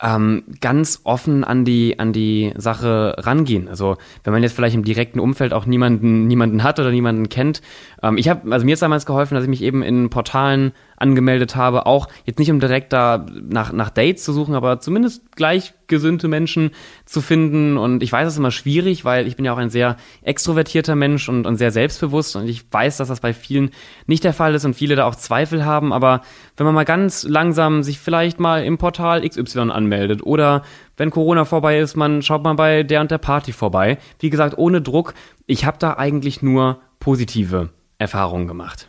ähm, 0.00 0.44
ganz 0.60 1.00
offen 1.04 1.42
an 1.44 1.64
die, 1.64 1.98
an 1.98 2.12
die 2.12 2.52
Sache 2.56 3.16
rangehen. 3.18 3.68
Also 3.68 3.96
wenn 4.22 4.32
man 4.32 4.42
jetzt 4.42 4.54
vielleicht 4.54 4.76
im 4.76 4.84
direkten 4.84 5.18
Umfeld 5.18 5.52
auch 5.52 5.66
niemanden, 5.66 6.26
niemanden 6.26 6.62
hat 6.62 6.78
oder 6.78 6.90
niemanden 6.90 7.28
kennt. 7.28 7.62
Ähm, 8.02 8.16
ich 8.16 8.28
habe, 8.28 8.52
also 8.52 8.64
mir 8.64 8.74
ist 8.74 8.82
damals 8.82 9.06
geholfen, 9.06 9.34
dass 9.34 9.44
ich 9.44 9.50
mich 9.50 9.62
eben 9.62 9.82
in 9.82 10.10
Portalen 10.10 10.72
angemeldet 10.98 11.56
habe, 11.56 11.86
auch 11.86 12.08
jetzt 12.24 12.38
nicht 12.38 12.50
um 12.50 12.60
direkt 12.60 12.92
da 12.92 13.24
nach, 13.32 13.72
nach 13.72 13.90
Dates 13.90 14.24
zu 14.24 14.32
suchen, 14.32 14.54
aber 14.54 14.80
zumindest 14.80 15.34
gleichgesinnte 15.36 16.28
Menschen 16.28 16.70
zu 17.04 17.20
finden. 17.20 17.76
Und 17.76 18.02
ich 18.02 18.12
weiß, 18.12 18.26
es 18.26 18.34
ist 18.34 18.38
immer 18.38 18.50
schwierig, 18.50 19.04
weil 19.04 19.26
ich 19.26 19.36
bin 19.36 19.44
ja 19.44 19.52
auch 19.52 19.58
ein 19.58 19.70
sehr 19.70 19.96
extrovertierter 20.22 20.96
Mensch 20.96 21.28
und, 21.28 21.46
und 21.46 21.56
sehr 21.56 21.70
selbstbewusst. 21.70 22.36
Und 22.36 22.48
ich 22.48 22.64
weiß, 22.70 22.96
dass 22.98 23.08
das 23.08 23.20
bei 23.20 23.32
vielen 23.32 23.70
nicht 24.06 24.24
der 24.24 24.34
Fall 24.34 24.54
ist 24.54 24.64
und 24.64 24.74
viele 24.74 24.96
da 24.96 25.06
auch 25.06 25.14
Zweifel 25.14 25.64
haben. 25.64 25.92
Aber 25.92 26.22
wenn 26.56 26.66
man 26.66 26.74
mal 26.74 26.84
ganz 26.84 27.22
langsam 27.22 27.82
sich 27.82 27.98
vielleicht 27.98 28.40
mal 28.40 28.64
im 28.64 28.78
Portal 28.78 29.26
XY 29.26 29.70
anmeldet 29.70 30.22
oder 30.24 30.62
wenn 30.96 31.10
Corona 31.10 31.44
vorbei 31.44 31.78
ist, 31.78 31.96
man 31.96 32.22
schaut 32.22 32.42
mal 32.42 32.54
bei 32.54 32.82
der 32.82 33.00
und 33.00 33.10
der 33.10 33.18
Party 33.18 33.52
vorbei. 33.52 33.98
Wie 34.18 34.30
gesagt, 34.30 34.58
ohne 34.58 34.82
Druck. 34.82 35.14
Ich 35.46 35.64
habe 35.64 35.78
da 35.78 35.94
eigentlich 35.94 36.42
nur 36.42 36.80
positive 36.98 37.70
Erfahrungen 37.98 38.48
gemacht. 38.48 38.88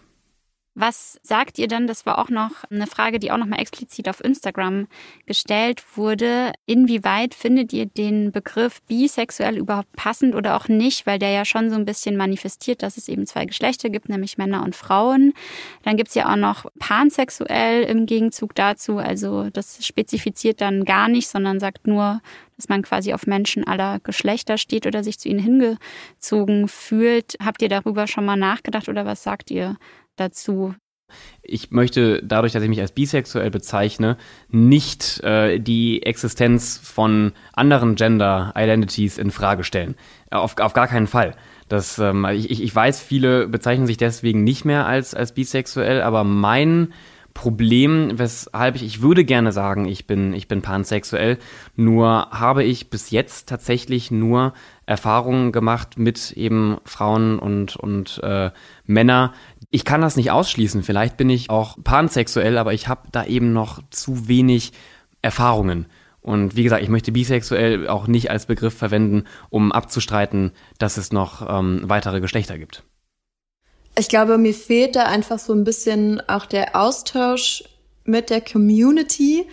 Was 0.79 1.19
sagt 1.23 1.59
ihr 1.59 1.67
denn? 1.67 1.87
Das 1.87 2.05
war 2.05 2.19
auch 2.19 2.29
noch 2.29 2.63
eine 2.69 2.87
Frage, 2.87 3.19
die 3.19 3.33
auch 3.33 3.37
noch 3.37 3.47
mal 3.47 3.59
explizit 3.59 4.07
auf 4.07 4.23
Instagram 4.23 4.87
gestellt 5.25 5.83
wurde. 5.97 6.53
Inwieweit 6.67 7.33
findet 7.35 7.73
ihr 7.73 7.85
den 7.85 8.31
Begriff 8.31 8.81
bisexuell 8.83 9.57
überhaupt 9.57 9.91
passend 9.97 10.35
oder 10.35 10.55
auch 10.55 10.69
nicht? 10.69 11.05
Weil 11.05 11.19
der 11.19 11.31
ja 11.31 11.43
schon 11.43 11.69
so 11.69 11.75
ein 11.75 11.83
bisschen 11.83 12.15
manifestiert, 12.15 12.81
dass 12.81 12.95
es 12.95 13.09
eben 13.09 13.25
zwei 13.25 13.43
Geschlechter 13.43 13.89
gibt, 13.89 14.07
nämlich 14.07 14.37
Männer 14.37 14.63
und 14.63 14.73
Frauen. 14.73 15.33
Dann 15.83 15.97
gibt's 15.97 16.15
ja 16.15 16.31
auch 16.31 16.37
noch 16.37 16.65
pansexuell 16.79 17.83
im 17.83 18.05
Gegenzug 18.05 18.55
dazu. 18.55 18.99
Also 18.99 19.49
das 19.49 19.85
spezifiziert 19.85 20.61
dann 20.61 20.85
gar 20.85 21.09
nicht, 21.09 21.27
sondern 21.27 21.59
sagt 21.59 21.87
nur, 21.87 22.21
dass 22.55 22.69
man 22.69 22.83
quasi 22.83 23.13
auf 23.13 23.27
Menschen 23.27 23.67
aller 23.67 23.99
Geschlechter 23.99 24.57
steht 24.57 24.87
oder 24.87 25.03
sich 25.03 25.19
zu 25.19 25.27
ihnen 25.27 25.39
hingezogen 25.39 26.69
fühlt. 26.69 27.35
Habt 27.43 27.61
ihr 27.61 27.69
darüber 27.69 28.07
schon 28.07 28.23
mal 28.23 28.37
nachgedacht 28.37 28.87
oder 28.87 29.05
was 29.05 29.23
sagt 29.23 29.51
ihr 29.51 29.75
dazu. 30.19 30.73
Ich 31.41 31.71
möchte 31.71 32.21
dadurch, 32.23 32.53
dass 32.53 32.61
ich 32.61 32.69
mich 32.69 32.81
als 32.81 32.91
bisexuell 32.91 33.49
bezeichne, 33.49 34.17
nicht 34.49 35.21
äh, 35.23 35.59
die 35.59 36.03
Existenz 36.03 36.77
von 36.77 37.33
anderen 37.53 37.95
Gender 37.95 38.53
Identities 38.55 39.17
in 39.17 39.31
Frage 39.31 39.63
stellen. 39.63 39.95
Auf, 40.29 40.57
auf 40.59 40.73
gar 40.73 40.87
keinen 40.87 41.07
Fall. 41.07 41.35
Das, 41.67 41.97
ähm, 41.99 42.25
ich, 42.25 42.61
ich 42.61 42.75
weiß, 42.75 43.01
viele 43.01 43.47
bezeichnen 43.47 43.87
sich 43.87 43.97
deswegen 43.97 44.43
nicht 44.43 44.65
mehr 44.65 44.85
als, 44.85 45.13
als 45.15 45.33
bisexuell, 45.33 46.01
aber 46.01 46.23
mein 46.23 46.93
Problem, 47.33 48.17
weshalb 48.17 48.75
ich, 48.75 48.83
ich 48.83 49.01
würde 49.01 49.23
gerne 49.23 49.51
sagen, 49.51 49.85
ich 49.85 50.07
bin, 50.07 50.33
ich 50.33 50.47
bin 50.47 50.61
pansexuell, 50.61 51.37
nur 51.75 52.27
habe 52.31 52.63
ich 52.63 52.89
bis 52.89 53.11
jetzt 53.11 53.47
tatsächlich 53.47 54.11
nur 54.11 54.53
Erfahrungen 54.89 55.51
gemacht 55.51 55.99
mit 55.99 56.31
eben 56.31 56.77
Frauen 56.83 57.37
und, 57.37 57.75
und 57.75 58.19
äh, 58.23 58.49
Männer. 58.85 59.33
Ich 59.69 59.85
kann 59.85 60.01
das 60.01 60.15
nicht 60.15 60.31
ausschließen. 60.31 60.81
Vielleicht 60.81 61.15
bin 61.15 61.29
ich 61.29 61.51
auch 61.51 61.77
pansexuell, 61.83 62.57
aber 62.57 62.73
ich 62.73 62.87
habe 62.87 63.07
da 63.11 63.23
eben 63.23 63.53
noch 63.53 63.83
zu 63.91 64.27
wenig 64.27 64.73
Erfahrungen. 65.21 65.85
Und 66.21 66.55
wie 66.55 66.63
gesagt, 66.63 66.81
ich 66.81 66.89
möchte 66.89 67.11
bisexuell 67.11 67.87
auch 67.87 68.07
nicht 68.07 68.31
als 68.31 68.47
Begriff 68.47 68.75
verwenden, 68.75 69.25
um 69.51 69.71
abzustreiten, 69.71 70.53
dass 70.79 70.97
es 70.97 71.11
noch 71.11 71.47
ähm, 71.47 71.81
weitere 71.83 72.19
Geschlechter 72.19 72.57
gibt. 72.57 72.83
Ich 73.95 74.09
glaube, 74.09 74.39
mir 74.39 74.55
fehlt 74.55 74.95
da 74.95 75.03
einfach 75.03 75.37
so 75.37 75.53
ein 75.53 75.65
bisschen 75.65 76.19
auch 76.27 76.47
der 76.47 76.75
Austausch 76.75 77.63
mit 78.05 78.31
der 78.31 78.41
Community, 78.41 79.45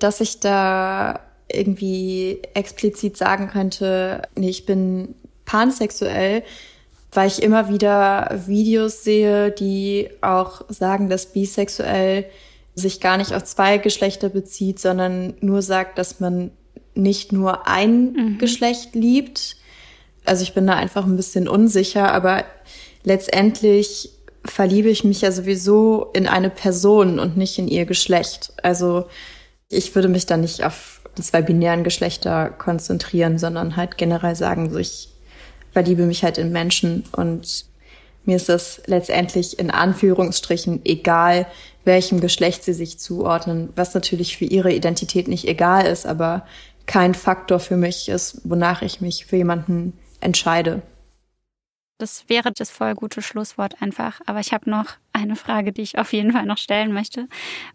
dass 0.00 0.20
ich 0.20 0.40
da 0.40 1.20
irgendwie 1.52 2.40
explizit 2.54 3.16
sagen 3.16 3.48
könnte, 3.48 4.22
nee, 4.36 4.50
ich 4.50 4.66
bin 4.66 5.14
pansexuell, 5.44 6.42
weil 7.12 7.28
ich 7.28 7.42
immer 7.42 7.68
wieder 7.68 8.40
Videos 8.46 9.02
sehe, 9.02 9.50
die 9.50 10.08
auch 10.20 10.62
sagen, 10.68 11.08
dass 11.08 11.26
bisexuell 11.26 12.26
sich 12.74 13.00
gar 13.00 13.16
nicht 13.16 13.34
auf 13.34 13.44
zwei 13.44 13.78
Geschlechter 13.78 14.28
bezieht, 14.28 14.78
sondern 14.78 15.34
nur 15.40 15.62
sagt, 15.62 15.98
dass 15.98 16.20
man 16.20 16.50
nicht 16.94 17.32
nur 17.32 17.66
ein 17.66 18.12
mhm. 18.12 18.38
Geschlecht 18.38 18.94
liebt. 18.94 19.56
Also 20.24 20.42
ich 20.42 20.54
bin 20.54 20.66
da 20.66 20.74
einfach 20.74 21.04
ein 21.04 21.16
bisschen 21.16 21.48
unsicher, 21.48 22.12
aber 22.12 22.44
letztendlich 23.02 24.10
verliebe 24.44 24.88
ich 24.88 25.04
mich 25.04 25.20
ja 25.20 25.32
sowieso 25.32 26.10
in 26.12 26.26
eine 26.26 26.50
Person 26.50 27.18
und 27.18 27.36
nicht 27.36 27.58
in 27.58 27.68
ihr 27.68 27.86
Geschlecht. 27.86 28.52
Also 28.62 29.06
ich 29.68 29.94
würde 29.94 30.08
mich 30.08 30.26
da 30.26 30.36
nicht 30.36 30.64
auf 30.64 30.99
die 31.16 31.22
zwei 31.22 31.42
binären 31.42 31.84
Geschlechter 31.84 32.50
konzentrieren, 32.50 33.38
sondern 33.38 33.76
halt 33.76 33.98
generell 33.98 34.36
sagen, 34.36 34.70
so 34.70 34.78
ich 34.78 35.08
verliebe 35.72 36.06
mich 36.06 36.24
halt 36.24 36.38
in 36.38 36.52
Menschen 36.52 37.04
und 37.12 37.64
mir 38.24 38.36
ist 38.36 38.48
es 38.48 38.82
letztendlich 38.86 39.58
in 39.58 39.70
Anführungsstrichen 39.70 40.84
egal, 40.84 41.46
welchem 41.84 42.20
Geschlecht 42.20 42.62
sie 42.64 42.74
sich 42.74 42.98
zuordnen, 42.98 43.70
was 43.76 43.94
natürlich 43.94 44.36
für 44.36 44.44
ihre 44.44 44.72
Identität 44.72 45.26
nicht 45.26 45.48
egal 45.48 45.86
ist, 45.86 46.06
aber 46.06 46.44
kein 46.86 47.14
Faktor 47.14 47.60
für 47.60 47.76
mich 47.76 48.08
ist, 48.08 48.40
wonach 48.44 48.82
ich 48.82 49.00
mich 49.00 49.26
für 49.26 49.36
jemanden 49.36 49.94
entscheide. 50.20 50.82
Das 52.00 52.24
wäre 52.28 52.50
das 52.50 52.70
voll 52.70 52.94
gute 52.94 53.20
Schlusswort 53.20 53.82
einfach. 53.82 54.22
Aber 54.24 54.40
ich 54.40 54.54
habe 54.54 54.70
noch 54.70 54.86
eine 55.12 55.36
Frage, 55.36 55.70
die 55.70 55.82
ich 55.82 55.98
auf 55.98 56.14
jeden 56.14 56.32
Fall 56.32 56.46
noch 56.46 56.56
stellen 56.56 56.94
möchte, 56.94 57.28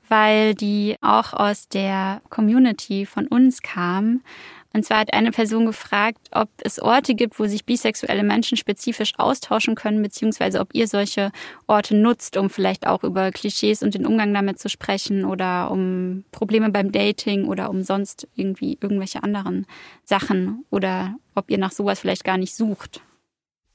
weil 0.09 0.55
die 0.55 0.95
auch 1.01 1.33
aus 1.33 1.69
der 1.69 2.21
Community 2.29 3.05
von 3.05 3.27
uns 3.27 3.61
kam. 3.61 4.21
Und 4.73 4.83
zwar 4.83 4.97
hat 4.97 5.13
eine 5.13 5.31
Person 5.31 5.67
gefragt, 5.67 6.17
ob 6.31 6.49
es 6.63 6.79
Orte 6.81 7.13
gibt, 7.13 7.39
wo 7.39 7.45
sich 7.45 7.65
bisexuelle 7.65 8.23
Menschen 8.23 8.57
spezifisch 8.57 9.13
austauschen 9.17 9.75
können, 9.75 10.01
beziehungsweise 10.01 10.59
ob 10.59 10.73
ihr 10.73 10.87
solche 10.87 11.31
Orte 11.67 11.95
nutzt, 11.95 12.35
um 12.35 12.49
vielleicht 12.49 12.87
auch 12.87 13.03
über 13.03 13.31
Klischees 13.31 13.83
und 13.83 13.93
den 13.93 14.07
Umgang 14.07 14.33
damit 14.33 14.57
zu 14.57 14.69
sprechen 14.69 15.23
oder 15.23 15.69
um 15.69 16.25
Probleme 16.31 16.71
beim 16.71 16.91
Dating 16.91 17.45
oder 17.45 17.69
um 17.69 17.83
sonst 17.83 18.27
irgendwie 18.35 18.77
irgendwelche 18.81 19.21
anderen 19.23 19.67
Sachen 20.03 20.65
oder 20.71 21.15
ob 21.35 21.51
ihr 21.51 21.59
nach 21.59 21.71
sowas 21.71 21.99
vielleicht 21.99 22.23
gar 22.23 22.37
nicht 22.37 22.55
sucht. 22.55 23.01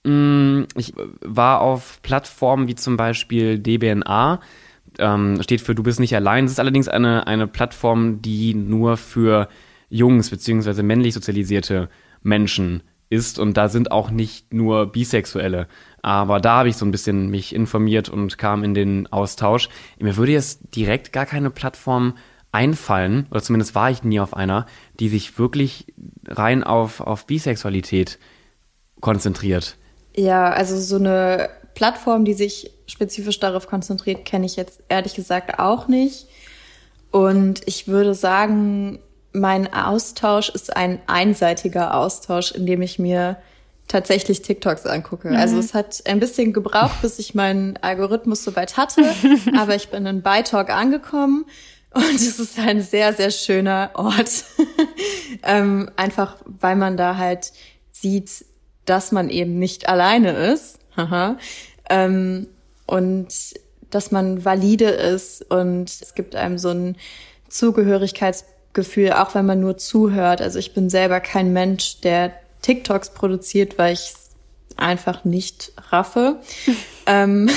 Mm, 0.05 0.63
ich 0.77 0.95
war 1.21 1.61
auf 1.61 2.01
Plattformen 2.03 2.69
wie 2.69 2.75
zum 2.75 2.97
Beispiel 2.97 3.59
DBNA, 3.59 4.41
ähm, 4.99 5.43
steht 5.43 5.61
für 5.61 5.75
Du 5.75 5.83
bist 5.83 6.01
nicht 6.01 6.15
allein. 6.15 6.45
Es 6.47 6.53
ist 6.53 6.61
allerdings 6.61 6.89
eine, 6.89 7.27
eine 7.27 7.47
Plattform, 7.47 8.23
die 8.23 8.55
nur 8.55 8.97
für 8.97 9.49
Jungs 9.89 10.31
bzw. 10.31 10.83
männlich 10.83 11.15
sozialisierte 11.15 11.89
Menschen 12.23 12.83
ist 13.11 13.39
und 13.39 13.57
da 13.57 13.69
sind 13.69 13.91
auch 13.91 14.11
nicht 14.11 14.55
nur 14.55 14.87
Bisexuelle. 14.87 15.67
Aber 16.01 16.41
da 16.41 16.59
habe 16.59 16.69
ich 16.69 16.77
so 16.77 16.87
ein 16.87 16.93
bisschen 16.93 17.29
mich 17.29 17.55
informiert 17.55 18.09
und 18.09 18.39
kam 18.39 18.63
in 18.63 18.73
den 18.73 19.13
Austausch. 19.13 19.69
Mir 19.99 20.17
würde 20.17 20.33
jetzt 20.33 20.77
direkt 20.77 21.13
gar 21.13 21.27
keine 21.27 21.51
Plattform 21.51 22.15
einfallen, 22.53 23.27
oder 23.31 23.43
zumindest 23.43 23.75
war 23.75 23.91
ich 23.91 24.03
nie 24.03 24.21
auf 24.21 24.35
einer, 24.35 24.67
die 24.99 25.09
sich 25.09 25.39
wirklich 25.39 25.93
rein 26.27 26.65
auf, 26.65 27.01
auf 27.01 27.27
Bisexualität 27.27 28.19
konzentriert. 29.01 29.77
Ja, 30.17 30.51
also 30.51 30.79
so 30.79 30.97
eine 30.97 31.51
Plattform, 31.75 32.25
die 32.25 32.35
sich 32.35 32.71
spezifisch 32.87 33.39
darauf 33.41 33.69
konzentriert, 33.69 34.25
kenne 34.25 34.47
ich 34.47 34.57
jetzt 34.57 34.83
ehrlich 34.89 35.15
gesagt 35.15 35.59
auch 35.59 35.89
nicht. 35.89 36.27
Und 37.11 37.63
ich 37.67 37.89
würde 37.89 38.15
sagen, 38.15 38.99
mein 39.33 39.73
Austausch 39.73 40.51
ist 40.51 40.77
ein 40.77 41.01
einseitiger 41.07 41.95
Austausch, 41.95 42.53
in 42.53 42.67
dem 42.67 42.83
ich 42.83 42.99
mir 42.99 43.37
tatsächlich 43.89 44.43
TikToks 44.43 44.87
angucke. 44.87 45.29
Mhm. 45.29 45.37
Also 45.37 45.59
es 45.59 45.75
hat 45.75 46.03
ein 46.07 46.21
bisschen 46.21 46.53
gebraucht, 46.53 47.03
bis 47.03 47.19
ich 47.19 47.35
meinen 47.35 47.77
Algorithmus 47.79 48.45
soweit 48.45 48.77
hatte, 48.77 49.05
aber 49.59 49.75
ich 49.75 49.89
bin 49.89 50.07
in 50.07 50.23
ByTalk 50.23 50.71
angekommen 50.71 51.45
und 51.93 52.15
es 52.15 52.39
ist 52.39 52.59
ein 52.59 52.83
sehr, 52.83 53.13
sehr 53.13 53.31
schöner 53.31 53.91
Ort. 53.95 54.45
ähm, 55.43 55.91
einfach 55.97 56.37
weil 56.45 56.77
man 56.77 56.97
da 56.97 57.17
halt 57.17 57.53
sieht, 57.91 58.45
dass 58.91 59.13
man 59.13 59.31
eben 59.31 59.61
nicht 59.61 59.89
alleine 59.89 60.33
ist. 60.33 60.81
Ähm, 61.89 62.49
und 62.87 63.29
dass 63.91 64.11
man 64.11 64.45
valide 64.45 64.87
ist 64.87 65.49
und 65.49 65.89
es 65.89 66.15
gibt 66.17 66.35
einem 66.35 66.59
so 66.59 66.71
ein 66.71 66.97
Zugehörigkeitsgefühl, 67.49 69.13
auch 69.13 69.37
wenn 69.37 69.47
man 69.47 69.61
nur 69.61 69.79
zuhört. 69.79 70.43
Also 70.43 70.59
ich 70.59 70.75
bin 70.75 70.91
selber 70.91 71.21
kein 71.21 71.53
Mensch, 71.53 72.01
der 72.01 72.33
TikToks 72.63 73.15
produziert, 73.15 73.79
weil 73.79 73.93
ich 73.93 74.13
einfach 74.77 75.25
nicht 75.25 75.73
raffe. 75.91 76.41
ähm, 77.07 77.49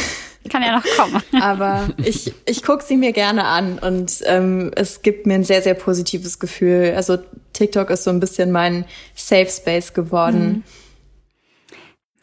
Kann 0.49 0.61
ja 0.61 0.77
noch 0.77 0.85
kommen. 0.97 1.23
aber 1.41 1.89
ich, 1.97 2.31
ich 2.45 2.61
gucke 2.61 2.83
sie 2.83 2.97
mir 2.97 3.11
gerne 3.11 3.45
an 3.45 3.79
und 3.79 4.21
ähm, 4.25 4.71
es 4.75 5.01
gibt 5.01 5.25
mir 5.25 5.33
ein 5.33 5.43
sehr, 5.43 5.63
sehr 5.63 5.73
positives 5.73 6.37
Gefühl. 6.37 6.93
Also 6.95 7.17
TikTok 7.53 7.89
ist 7.89 8.03
so 8.03 8.11
ein 8.11 8.19
bisschen 8.19 8.51
mein 8.51 8.85
Safe 9.15 9.49
Space 9.49 9.93
geworden. 9.93 10.47
Mhm. 10.47 10.63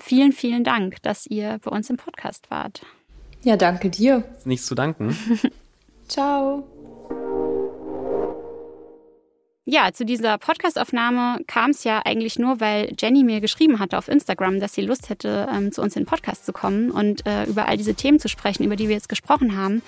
Vielen, 0.01 0.33
vielen 0.33 0.65
Dank, 0.65 1.03
dass 1.03 1.27
ihr 1.27 1.59
bei 1.63 1.71
uns 1.71 1.91
im 1.91 1.97
Podcast 1.97 2.51
wart. 2.51 2.83
Ja, 3.43 3.57
danke 3.57 3.91
dir. 3.91 4.25
Nichts 4.45 4.67
zu 4.67 4.75
danken. 4.75 5.17
Ciao. 6.09 6.65
Ja, 9.73 9.93
zu 9.93 10.05
dieser 10.05 10.37
Podcastaufnahme 10.37 11.45
kam 11.47 11.71
es 11.71 11.85
ja 11.85 12.03
eigentlich 12.05 12.41
nur, 12.41 12.59
weil 12.59 12.93
Jenny 12.99 13.23
mir 13.23 13.41
geschrieben 13.41 13.79
hatte 13.79 13.99
auf 13.99 14.09
Instagram, 14.09 14.59
dass 14.59 14.75
sie 14.75 14.81
Lust 14.81 15.11
hätte, 15.11 15.47
ähm, 15.49 15.71
zu 15.71 15.81
uns 15.81 15.95
in 15.95 16.03
den 16.03 16.09
Podcast 16.09 16.45
zu 16.45 16.53
kommen 16.53 16.91
und 16.91 17.25
äh, 17.25 17.45
über 17.45 17.69
all 17.69 17.77
diese 17.77 17.95
Themen 17.95 18.19
zu 18.19 18.29
sprechen, 18.29 18.65
über 18.65 18.75
die 18.75 18.89
wir 18.89 18.97
jetzt 18.97 19.09
gesprochen 19.09 19.57
haben. 19.57 19.81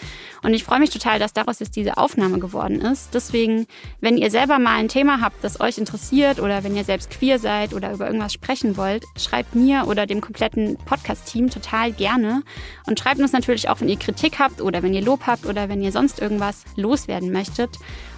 Und 0.45 0.55
ich 0.55 0.63
freue 0.63 0.79
mich 0.79 0.91
total, 0.91 1.19
dass 1.19 1.33
daraus 1.33 1.59
jetzt 1.59 1.75
diese 1.75 1.97
Aufnahme 1.97 2.39
geworden 2.39 2.81
ist. 2.81 3.13
Deswegen, 3.13 3.67
wenn 4.01 4.17
ihr 4.17 4.31
selber 4.31 4.61
mal 4.61 4.77
ein 4.77 4.87
Thema 4.87 5.21
habt, 5.21 5.43
das 5.43 5.61
euch 5.61 5.79
interessiert 5.79 6.39
oder 6.39 6.63
wenn 6.63 6.77
ihr 6.77 6.85
selbst 6.85 7.11
queer 7.11 7.41
seid 7.41 7.75
oder 7.75 7.93
über 7.93 8.07
irgendwas 8.07 8.33
sprechen 8.33 8.77
wollt, 8.77 9.03
schreibt 9.19 9.57
mir 9.57 9.89
oder 9.89 10.07
dem 10.07 10.21
kompletten 10.21 10.77
Podcast-Team 10.77 11.51
total 11.51 11.91
gerne. 11.91 12.45
Und 12.87 13.01
schreibt 13.01 13.21
uns 13.21 13.33
natürlich 13.33 13.69
auch, 13.69 13.81
wenn 13.81 13.89
ihr 13.89 13.99
Kritik 13.99 14.39
habt 14.39 14.61
oder 14.61 14.85
wenn 14.85 14.95
ihr 14.95 15.03
Lob 15.03 15.27
habt 15.27 15.45
oder 15.45 15.69
wenn 15.69 15.83
ihr 15.83 15.91
sonst 15.91 16.21
irgendwas 16.21 16.63
loswerden 16.77 17.33
möchtet 17.33 17.71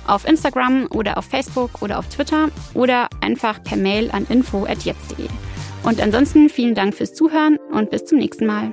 auf 0.07 0.27
Instagram 0.27 0.87
oder 0.91 1.19
auf 1.19 1.25
Facebook 1.25 1.83
oder 1.83 1.99
auf 1.99 2.09
Twitter 2.09 2.49
oder 2.75 3.09
einfach 3.21 3.63
per 3.63 3.77
Mail 3.77 4.11
an 4.11 4.27
info.jetzt.de. 4.29 5.29
Und 5.83 6.01
ansonsten 6.01 6.49
vielen 6.49 6.75
Dank 6.75 6.95
fürs 6.95 7.15
Zuhören 7.15 7.59
und 7.73 7.91
bis 7.91 8.05
zum 8.05 8.19
nächsten 8.19 8.47
Mal. 8.47 8.73